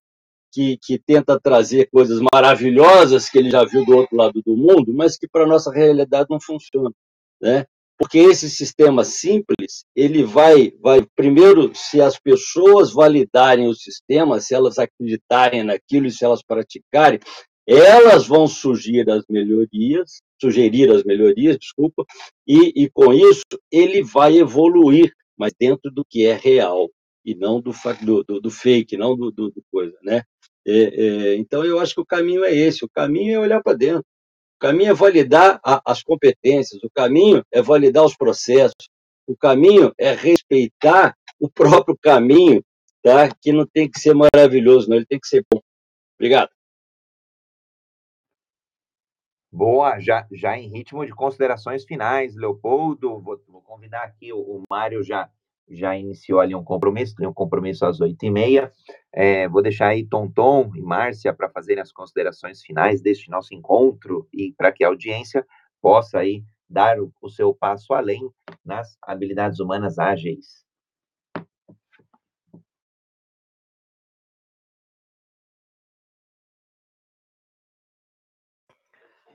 que, 0.54 0.78
que, 0.84 1.00
tenta 1.00 1.40
trazer 1.40 1.90
coisas 1.90 2.20
maravilhosas 2.34 3.30
que 3.30 3.38
ele 3.38 3.50
já 3.50 3.64
viu 3.64 3.86
do 3.86 3.96
outro 3.96 4.18
lado 4.18 4.42
do 4.46 4.56
mundo, 4.56 4.94
mas 4.94 5.18
que 5.18 5.28
para 5.28 5.46
a 5.46 5.48
nossa 5.48 5.72
realidade 5.72 6.28
não 6.30 6.42
funciona 6.42 6.92
né? 7.42 7.66
Porque 7.98 8.18
esse 8.18 8.50
sistema 8.50 9.04
simples, 9.04 9.86
ele 9.96 10.24
vai, 10.24 10.72
vai 10.82 11.06
primeiro, 11.16 11.72
se 11.76 12.02
as 12.02 12.18
pessoas 12.18 12.92
validarem 12.92 13.68
o 13.68 13.76
sistema, 13.76 14.42
se 14.42 14.56
elas 14.56 14.80
acreditarem 14.80 15.64
naquilo 15.64 16.08
e 16.08 16.12
se 16.12 16.26
elas 16.26 16.42
praticarem, 16.42 17.20
elas 17.68 18.26
vão 18.26 18.48
surgir 18.48 19.08
as 19.10 19.24
melhorias, 19.30 20.22
sugerir 20.42 20.90
as 20.90 21.04
melhorias, 21.04 21.60
desculpa, 21.60 22.04
e, 22.48 22.74
e 22.76 22.90
com 22.90 23.14
isso 23.14 23.44
ele 23.72 24.02
vai 24.02 24.40
evoluir, 24.40 25.14
mas 25.38 25.54
dentro 25.58 25.92
do 25.92 26.04
que 26.04 26.26
é 26.26 26.34
real 26.34 26.90
e 27.24 27.36
não 27.36 27.62
do, 27.62 27.72
do, 28.24 28.42
do 28.42 28.50
fake, 28.50 28.98
não 28.98 29.16
do, 29.16 29.32
do, 29.32 29.52
do 29.52 29.64
coisa, 29.72 29.96
né? 30.04 30.24
É, 30.66 30.74
é, 30.74 31.36
então 31.36 31.64
eu 31.64 31.80
acho 31.80 31.94
que 31.94 32.02
o 32.02 32.06
caminho 32.06 32.44
é 32.44 32.54
esse, 32.54 32.84
o 32.84 32.90
caminho 32.90 33.36
é 33.36 33.40
olhar 33.40 33.62
para 33.62 33.78
dentro 33.78 34.06
caminho 34.62 34.92
é 34.92 34.94
validar 34.94 35.60
a, 35.66 35.82
as 35.84 36.04
competências, 36.04 36.82
o 36.84 36.90
caminho 36.92 37.44
é 37.52 37.62
validar 37.62 38.06
os 38.06 38.16
processos, 38.16 38.90
o 39.28 39.36
caminho 39.36 39.92
é 39.98 40.14
respeitar 40.14 41.18
o 41.40 41.50
próprio 41.50 41.98
caminho, 42.00 42.64
tá? 43.02 43.28
que 43.42 43.52
não 43.52 43.66
tem 43.66 43.90
que 43.90 44.00
ser 44.00 44.14
maravilhoso, 44.14 44.88
não, 44.88 44.98
ele 44.98 45.06
tem 45.08 45.20
que 45.20 45.28
ser 45.28 45.44
bom. 45.52 45.60
Obrigado. 46.16 46.50
Boa, 49.52 50.00
já, 50.00 50.26
já 50.32 50.58
em 50.58 50.70
ritmo 50.70 51.06
de 51.06 51.12
considerações 51.12 51.84
finais, 51.84 52.36
Leopoldo, 52.36 53.20
vou, 53.20 53.42
vou 53.48 53.62
convidar 53.64 54.04
aqui, 54.04 54.32
o, 54.32 54.40
o 54.40 54.64
Mário 54.70 55.04
já 55.04 55.30
já 55.70 55.98
iniciou 55.98 56.40
ali 56.40 56.54
um 56.56 56.64
compromisso, 56.64 57.16
tem 57.16 57.28
um 57.28 57.34
compromisso 57.34 57.86
às 57.86 58.00
oito 58.02 58.24
e 58.26 58.30
meia. 58.30 58.72
É, 59.14 59.48
vou 59.48 59.62
deixar 59.62 59.88
aí 59.88 60.06
Tonton 60.06 60.72
e 60.76 60.82
Márcia 60.82 61.34
para 61.34 61.50
fazerem 61.50 61.82
as 61.82 61.92
considerações 61.92 62.62
finais 62.62 63.02
deste 63.02 63.30
nosso 63.30 63.54
encontro 63.54 64.28
e 64.34 64.54
para 64.58 64.72
que 64.72 64.84
a 64.84 64.88
audiência 64.88 65.46
possa 65.82 66.20
aí 66.20 66.44
dar 66.70 67.00
o, 67.00 67.12
o 67.22 67.30
seu 67.30 67.54
passo 67.54 67.94
além 67.94 68.30
nas 68.64 68.98
habilidades 69.02 69.60
humanas 69.60 70.00
ágeis. 70.00 70.66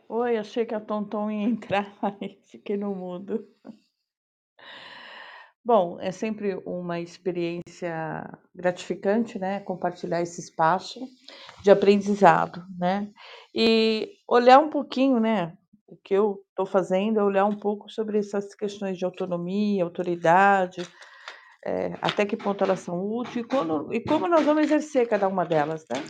Oi, 0.08 0.36
achei 0.36 0.64
que 0.66 0.74
a 0.74 0.80
Tonton 0.80 1.30
ia 1.30 1.48
entrar, 1.48 1.86
mas 2.02 2.36
fiquei 2.50 2.76
no 2.76 2.94
mudo. 2.94 3.46
Bom, 5.66 5.98
é 6.00 6.12
sempre 6.12 6.62
uma 6.64 7.00
experiência 7.00 8.24
gratificante, 8.54 9.36
né, 9.36 9.58
compartilhar 9.58 10.22
esse 10.22 10.40
espaço 10.40 11.00
de 11.60 11.72
aprendizado, 11.72 12.62
né, 12.78 13.10
e 13.52 14.12
olhar 14.28 14.60
um 14.60 14.70
pouquinho, 14.70 15.18
né, 15.18 15.58
o 15.88 15.96
que 15.96 16.14
eu 16.14 16.40
estou 16.50 16.66
fazendo 16.66 17.18
é 17.18 17.24
olhar 17.24 17.46
um 17.46 17.58
pouco 17.58 17.90
sobre 17.90 18.16
essas 18.16 18.54
questões 18.54 18.96
de 18.96 19.04
autonomia, 19.04 19.82
autoridade, 19.82 20.82
é, 21.66 21.94
até 22.00 22.24
que 22.24 22.36
ponto 22.36 22.62
elas 22.62 22.78
são 22.78 23.04
úteis 23.04 23.38
e, 23.38 23.42
quando, 23.42 23.92
e 23.92 23.98
como 23.98 24.28
nós 24.28 24.44
vamos 24.44 24.66
exercer 24.66 25.08
cada 25.08 25.26
uma 25.26 25.44
delas, 25.44 25.84
né? 25.90 26.00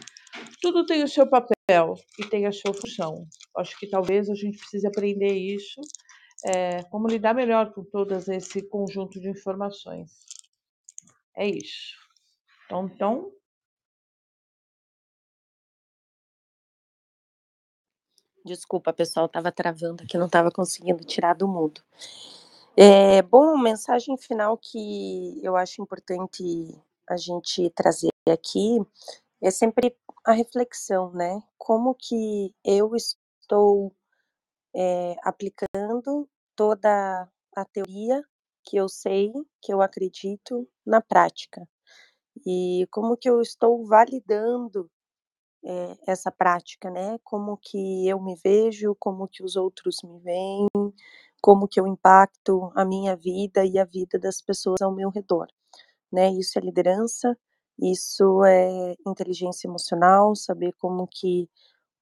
Tudo 0.61 0.85
tem 0.85 1.03
o 1.03 1.09
seu 1.09 1.27
papel 1.27 1.95
e 2.19 2.27
tem 2.29 2.45
a 2.45 2.53
sua 2.53 2.75
função. 2.75 3.27
Acho 3.57 3.75
que 3.79 3.89
talvez 3.89 4.29
a 4.29 4.35
gente 4.35 4.59
precise 4.59 4.87
aprender 4.87 5.33
isso 5.33 5.81
é, 6.45 6.83
como 6.85 7.09
lidar 7.09 7.35
melhor 7.35 7.73
com 7.73 7.85
todo 7.85 8.15
esse 8.15 8.63
conjunto 8.63 9.21
de 9.21 9.29
informações. 9.29 10.11
É 11.35 11.47
isso. 11.47 11.97
Então, 12.67 12.87
então 12.87 13.33
Desculpa, 18.47 18.93
pessoal, 18.93 19.27
estava 19.27 19.51
travando 19.51 20.05
aqui, 20.05 20.17
não 20.17 20.27
estava 20.27 20.53
conseguindo 20.53 21.05
tirar 21.05 21.35
do 21.35 21.49
mudo. 21.49 21.83
É, 22.77 23.21
bom, 23.23 23.59
mensagem 23.59 24.17
final 24.17 24.57
que 24.57 25.41
eu 25.43 25.57
acho 25.57 25.83
importante 25.83 26.45
a 27.11 27.17
gente 27.17 27.69
trazer 27.71 28.11
aqui 28.31 28.79
é 29.43 29.51
sempre 29.51 29.97
a 30.25 30.33
reflexão, 30.33 31.11
né? 31.13 31.43
Como 31.59 31.93
que 31.95 32.55
eu 32.65 32.95
estou 32.95 33.93
é, 34.77 35.17
aplicando 35.25 36.29
toda 36.57 37.29
a 37.57 37.65
teoria 37.67 38.23
que 38.65 38.77
eu 38.77 38.89
sei, 38.89 39.33
que 39.63 39.73
eu 39.73 39.81
acredito, 39.83 40.69
na 40.87 41.01
prática. 41.01 41.67
E 42.47 42.87
como 42.91 43.17
que 43.17 43.29
eu 43.31 43.41
estou 43.41 43.87
validando 43.87 44.91
é, 45.65 45.97
essa 46.07 46.31
prática, 46.33 46.91
né? 46.91 47.19
Como 47.25 47.57
que 47.59 48.09
eu 48.09 48.21
me 48.21 48.37
vejo, 48.45 48.97
como 49.01 49.29
que 49.29 49.43
os 49.45 49.57
outros 49.57 49.99
me 50.05 50.19
veem, 50.21 50.69
como 51.43 51.69
que 51.69 51.81
eu 51.81 51.87
impacto 51.87 52.73
a 52.75 52.85
minha 52.85 53.17
vida 53.17 53.65
e 53.65 53.79
a 53.79 53.85
vida 53.85 54.19
das 54.19 54.41
pessoas 54.43 54.83
ao 54.83 54.93
meu 54.95 55.11
redor, 55.11 55.49
né? 56.13 56.31
Isso 56.33 56.59
é 56.59 56.63
liderança, 56.63 57.37
Isso 57.79 58.45
é 58.45 58.97
inteligência 59.07 59.69
emocional, 59.69 60.35
saber 60.35 60.73
como 60.79 61.07
que 61.09 61.49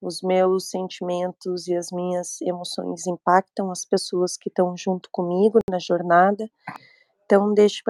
os 0.05 0.21
meus 0.21 0.69
sentimentos 0.69 1.67
e 1.67 1.75
as 1.75 1.91
minhas 1.91 2.39
emoções 2.41 3.07
impactam 3.07 3.71
as 3.71 3.83
pessoas 3.83 4.37
que 4.37 4.49
estão 4.49 4.77
junto 4.77 5.09
comigo 5.11 5.57
na 5.67 5.79
jornada. 5.79 6.47
Então, 7.25 7.51
deixo 7.53 7.83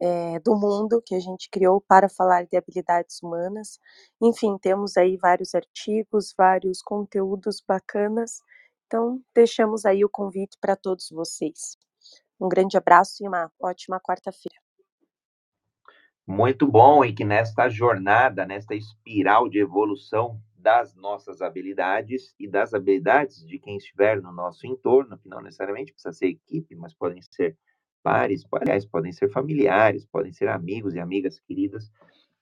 é, 0.00 0.38
do 0.38 0.56
mundo 0.56 1.02
que 1.04 1.14
a 1.14 1.20
gente 1.20 1.50
criou 1.50 1.80
para 1.80 2.08
falar 2.08 2.46
de 2.46 2.56
habilidades 2.56 3.20
humanas. 3.22 3.78
Enfim, 4.22 4.56
temos 4.58 4.96
aí 4.96 5.16
vários 5.16 5.54
artigos, 5.54 6.32
vários 6.36 6.80
conteúdos 6.80 7.60
bacanas. 7.66 8.40
Então, 8.86 9.20
deixamos 9.34 9.84
aí 9.84 10.04
o 10.04 10.08
convite 10.08 10.56
para 10.60 10.76
todos 10.76 11.10
vocês. 11.10 11.76
Um 12.40 12.48
grande 12.48 12.76
abraço 12.76 13.22
e 13.22 13.28
uma 13.28 13.50
ótima 13.60 14.00
quarta-feira. 14.00 14.56
Muito 16.26 16.66
bom, 16.66 17.04
e 17.04 17.12
que 17.12 17.24
nesta 17.24 17.68
jornada, 17.68 18.46
nesta 18.46 18.74
espiral 18.74 19.48
de 19.48 19.58
evolução 19.58 20.40
das 20.60 20.94
nossas 20.94 21.40
habilidades 21.40 22.34
e 22.38 22.48
das 22.48 22.74
habilidades 22.74 23.44
de 23.46 23.58
quem 23.58 23.76
estiver 23.76 24.20
no 24.20 24.32
nosso 24.32 24.66
entorno, 24.66 25.18
que 25.18 25.28
não 25.28 25.40
necessariamente 25.40 25.92
precisa 25.92 26.12
ser 26.12 26.26
equipe, 26.26 26.76
mas 26.76 26.94
podem 26.94 27.20
ser 27.22 27.56
pares, 28.02 28.42
aliás, 28.52 28.86
podem 28.86 29.12
ser 29.12 29.30
familiares, 29.30 30.06
podem 30.06 30.32
ser 30.32 30.48
amigos 30.48 30.94
e 30.94 31.00
amigas 31.00 31.38
queridas, 31.40 31.90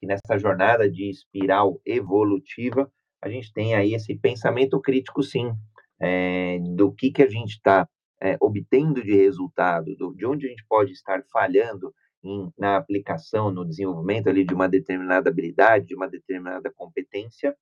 e 0.01 0.07
nessa 0.07 0.39
jornada 0.39 0.89
de 0.91 1.11
espiral 1.11 1.81
evolutiva, 1.85 2.91
a 3.21 3.29
gente 3.29 3.53
tem 3.53 3.75
aí 3.75 3.95
esse 3.95 4.15
pensamento 4.15 4.81
crítico, 4.81 5.23
sim, 5.23 5.53
é, 6.01 6.59
do 6.77 6.93
que, 6.93 7.11
que 7.11 7.23
a 7.23 7.29
gente 7.29 7.55
está 7.55 7.89
é, 8.21 8.37
obtendo 8.41 9.03
de 9.03 9.15
resultado, 9.15 9.97
do, 9.97 10.15
de 10.15 10.25
onde 10.25 10.47
a 10.47 10.49
gente 10.49 10.65
pode 10.69 10.93
estar 10.93 11.23
falhando 11.33 11.93
em, 12.23 12.53
na 12.57 12.77
aplicação, 12.77 13.51
no 13.51 13.65
desenvolvimento 13.65 14.29
ali 14.29 14.45
de 14.45 14.55
uma 14.55 14.69
determinada 14.69 15.31
habilidade, 15.31 15.87
de 15.87 15.95
uma 15.95 16.09
determinada 16.09 16.71
competência, 16.71 17.57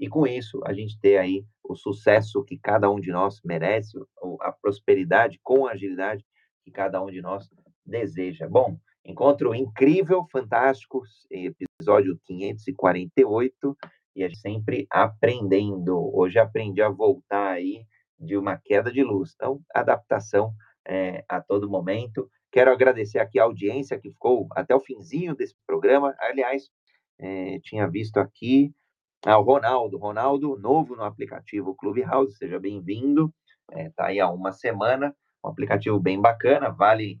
e 0.00 0.08
com 0.08 0.26
isso 0.26 0.62
a 0.64 0.72
gente 0.72 0.98
ter 0.98 1.18
aí 1.18 1.44
o 1.62 1.76
sucesso 1.76 2.42
que 2.42 2.58
cada 2.58 2.90
um 2.90 2.98
de 2.98 3.12
nós 3.12 3.38
merece, 3.44 3.98
a 4.40 4.50
prosperidade 4.50 5.38
com 5.42 5.66
a 5.66 5.72
agilidade 5.72 6.24
que 6.64 6.70
cada 6.70 7.02
um 7.02 7.10
de 7.10 7.20
nós 7.20 7.50
deseja. 7.84 8.48
Bom, 8.48 8.78
encontro 9.04 9.54
incrível, 9.54 10.26
fantástico, 10.32 11.02
episódio 11.30 12.18
548, 12.24 13.76
e 14.16 14.24
a 14.24 14.28
gente 14.28 14.40
sempre 14.40 14.86
aprendendo. 14.90 16.10
Hoje 16.16 16.38
aprendi 16.38 16.80
a 16.80 16.88
voltar 16.88 17.52
aí 17.52 17.84
de 18.18 18.38
uma 18.38 18.56
queda 18.56 18.90
de 18.90 19.02
luz. 19.04 19.34
Então, 19.34 19.60
adaptação 19.74 20.54
é, 20.88 21.24
a 21.28 21.40
todo 21.40 21.70
momento. 21.70 22.28
Quero 22.50 22.72
agradecer 22.72 23.18
aqui 23.18 23.38
a 23.38 23.44
audiência 23.44 23.98
que 23.98 24.10
ficou 24.10 24.48
até 24.52 24.74
o 24.74 24.80
finzinho 24.80 25.36
desse 25.36 25.54
programa. 25.66 26.14
Aliás, 26.18 26.68
é, 27.18 27.60
tinha 27.60 27.86
visto 27.86 28.16
aqui 28.16 28.74
ah, 29.24 29.38
o 29.38 29.42
Ronaldo. 29.42 29.98
Ronaldo, 29.98 30.58
novo 30.58 30.96
no 30.96 31.04
aplicativo 31.04 31.74
Clubhouse, 31.74 32.36
seja 32.36 32.58
bem-vindo. 32.58 33.32
Está 33.68 33.80
é, 33.80 33.90
tá 33.90 34.06
aí 34.06 34.20
há 34.20 34.30
uma 34.30 34.52
semana. 34.52 35.14
Um 35.44 35.48
aplicativo 35.48 36.00
bem 36.00 36.20
bacana, 36.20 36.70
vale. 36.70 37.20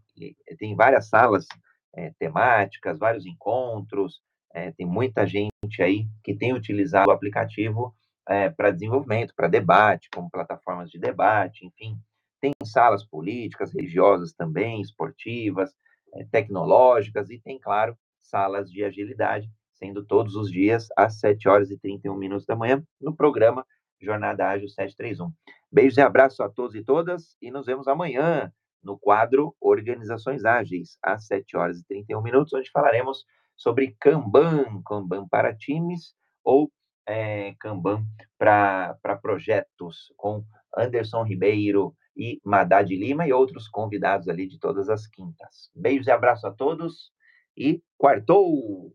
Tem 0.58 0.74
várias 0.74 1.08
salas 1.08 1.46
é, 1.94 2.12
temáticas, 2.18 2.98
vários 2.98 3.26
encontros. 3.26 4.20
É, 4.54 4.72
tem 4.72 4.86
muita 4.86 5.26
gente 5.26 5.82
aí 5.82 6.06
que 6.24 6.34
tem 6.34 6.54
utilizado 6.54 7.10
o 7.10 7.12
aplicativo 7.12 7.94
é, 8.28 8.48
para 8.48 8.70
desenvolvimento, 8.70 9.34
para 9.34 9.48
debate, 9.48 10.08
como 10.14 10.30
plataformas 10.30 10.90
de 10.90 10.98
debate, 10.98 11.66
enfim. 11.66 11.98
Tem 12.40 12.52
salas 12.64 13.04
políticas, 13.04 13.72
religiosas 13.74 14.32
também, 14.32 14.80
esportivas, 14.80 15.70
é, 16.14 16.24
tecnológicas 16.24 17.28
e 17.28 17.38
tem, 17.38 17.58
claro, 17.58 17.96
salas 18.22 18.70
de 18.70 18.84
agilidade, 18.84 19.50
sendo 19.80 20.04
todos 20.04 20.36
os 20.36 20.52
dias 20.52 20.88
às 20.96 21.18
7 21.18 21.48
horas 21.48 21.70
e 21.70 21.78
31 21.78 22.14
minutos 22.14 22.46
da 22.46 22.54
manhã, 22.54 22.84
no 23.00 23.16
programa 23.16 23.66
Jornada 23.98 24.46
Ágil 24.46 24.68
731. 24.68 25.32
Beijos 25.72 25.96
e 25.96 26.02
abraços 26.02 26.38
a 26.40 26.48
todos 26.48 26.74
e 26.74 26.84
todas 26.84 27.36
e 27.40 27.50
nos 27.50 27.66
vemos 27.66 27.88
amanhã 27.88 28.52
no 28.84 28.98
quadro 28.98 29.56
Organizações 29.60 30.44
Ágeis, 30.44 30.98
às 31.02 31.26
7 31.26 31.56
horas 31.56 31.80
e 31.80 31.86
31 31.86 32.22
minutos, 32.22 32.52
onde 32.52 32.70
falaremos 32.70 33.24
sobre 33.56 33.96
Kanban, 33.98 34.82
Kanban 34.84 35.26
para 35.28 35.54
times 35.54 36.14
ou 36.44 36.70
é, 37.06 37.54
Kanban 37.58 38.04
para 38.38 38.96
projetos, 39.20 40.12
com 40.16 40.44
Anderson 40.76 41.24
Ribeiro, 41.24 41.94
e 42.16 42.38
Madá 42.44 42.82
de 42.82 42.96
Lima 42.96 43.26
e 43.26 43.32
outros 43.32 43.66
convidados 43.66 44.28
ali 44.28 44.46
de 44.46 44.58
todas 44.58 44.90
as 44.90 45.06
quintas. 45.06 45.70
Beijos 45.74 46.06
e 46.06 46.10
abraço 46.10 46.46
a 46.46 46.52
todos 46.52 47.10
e 47.56 47.82
quartou! 47.96 48.94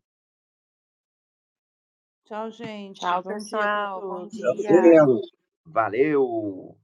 Tchau, 2.26 2.50
gente. 2.50 3.00
Tchau, 3.00 3.22
bom 3.22 3.34
pessoal. 3.34 4.02
Dia 4.02 4.08
bom 4.08 4.28
dia. 4.28 5.06
Valeu! 5.66 6.76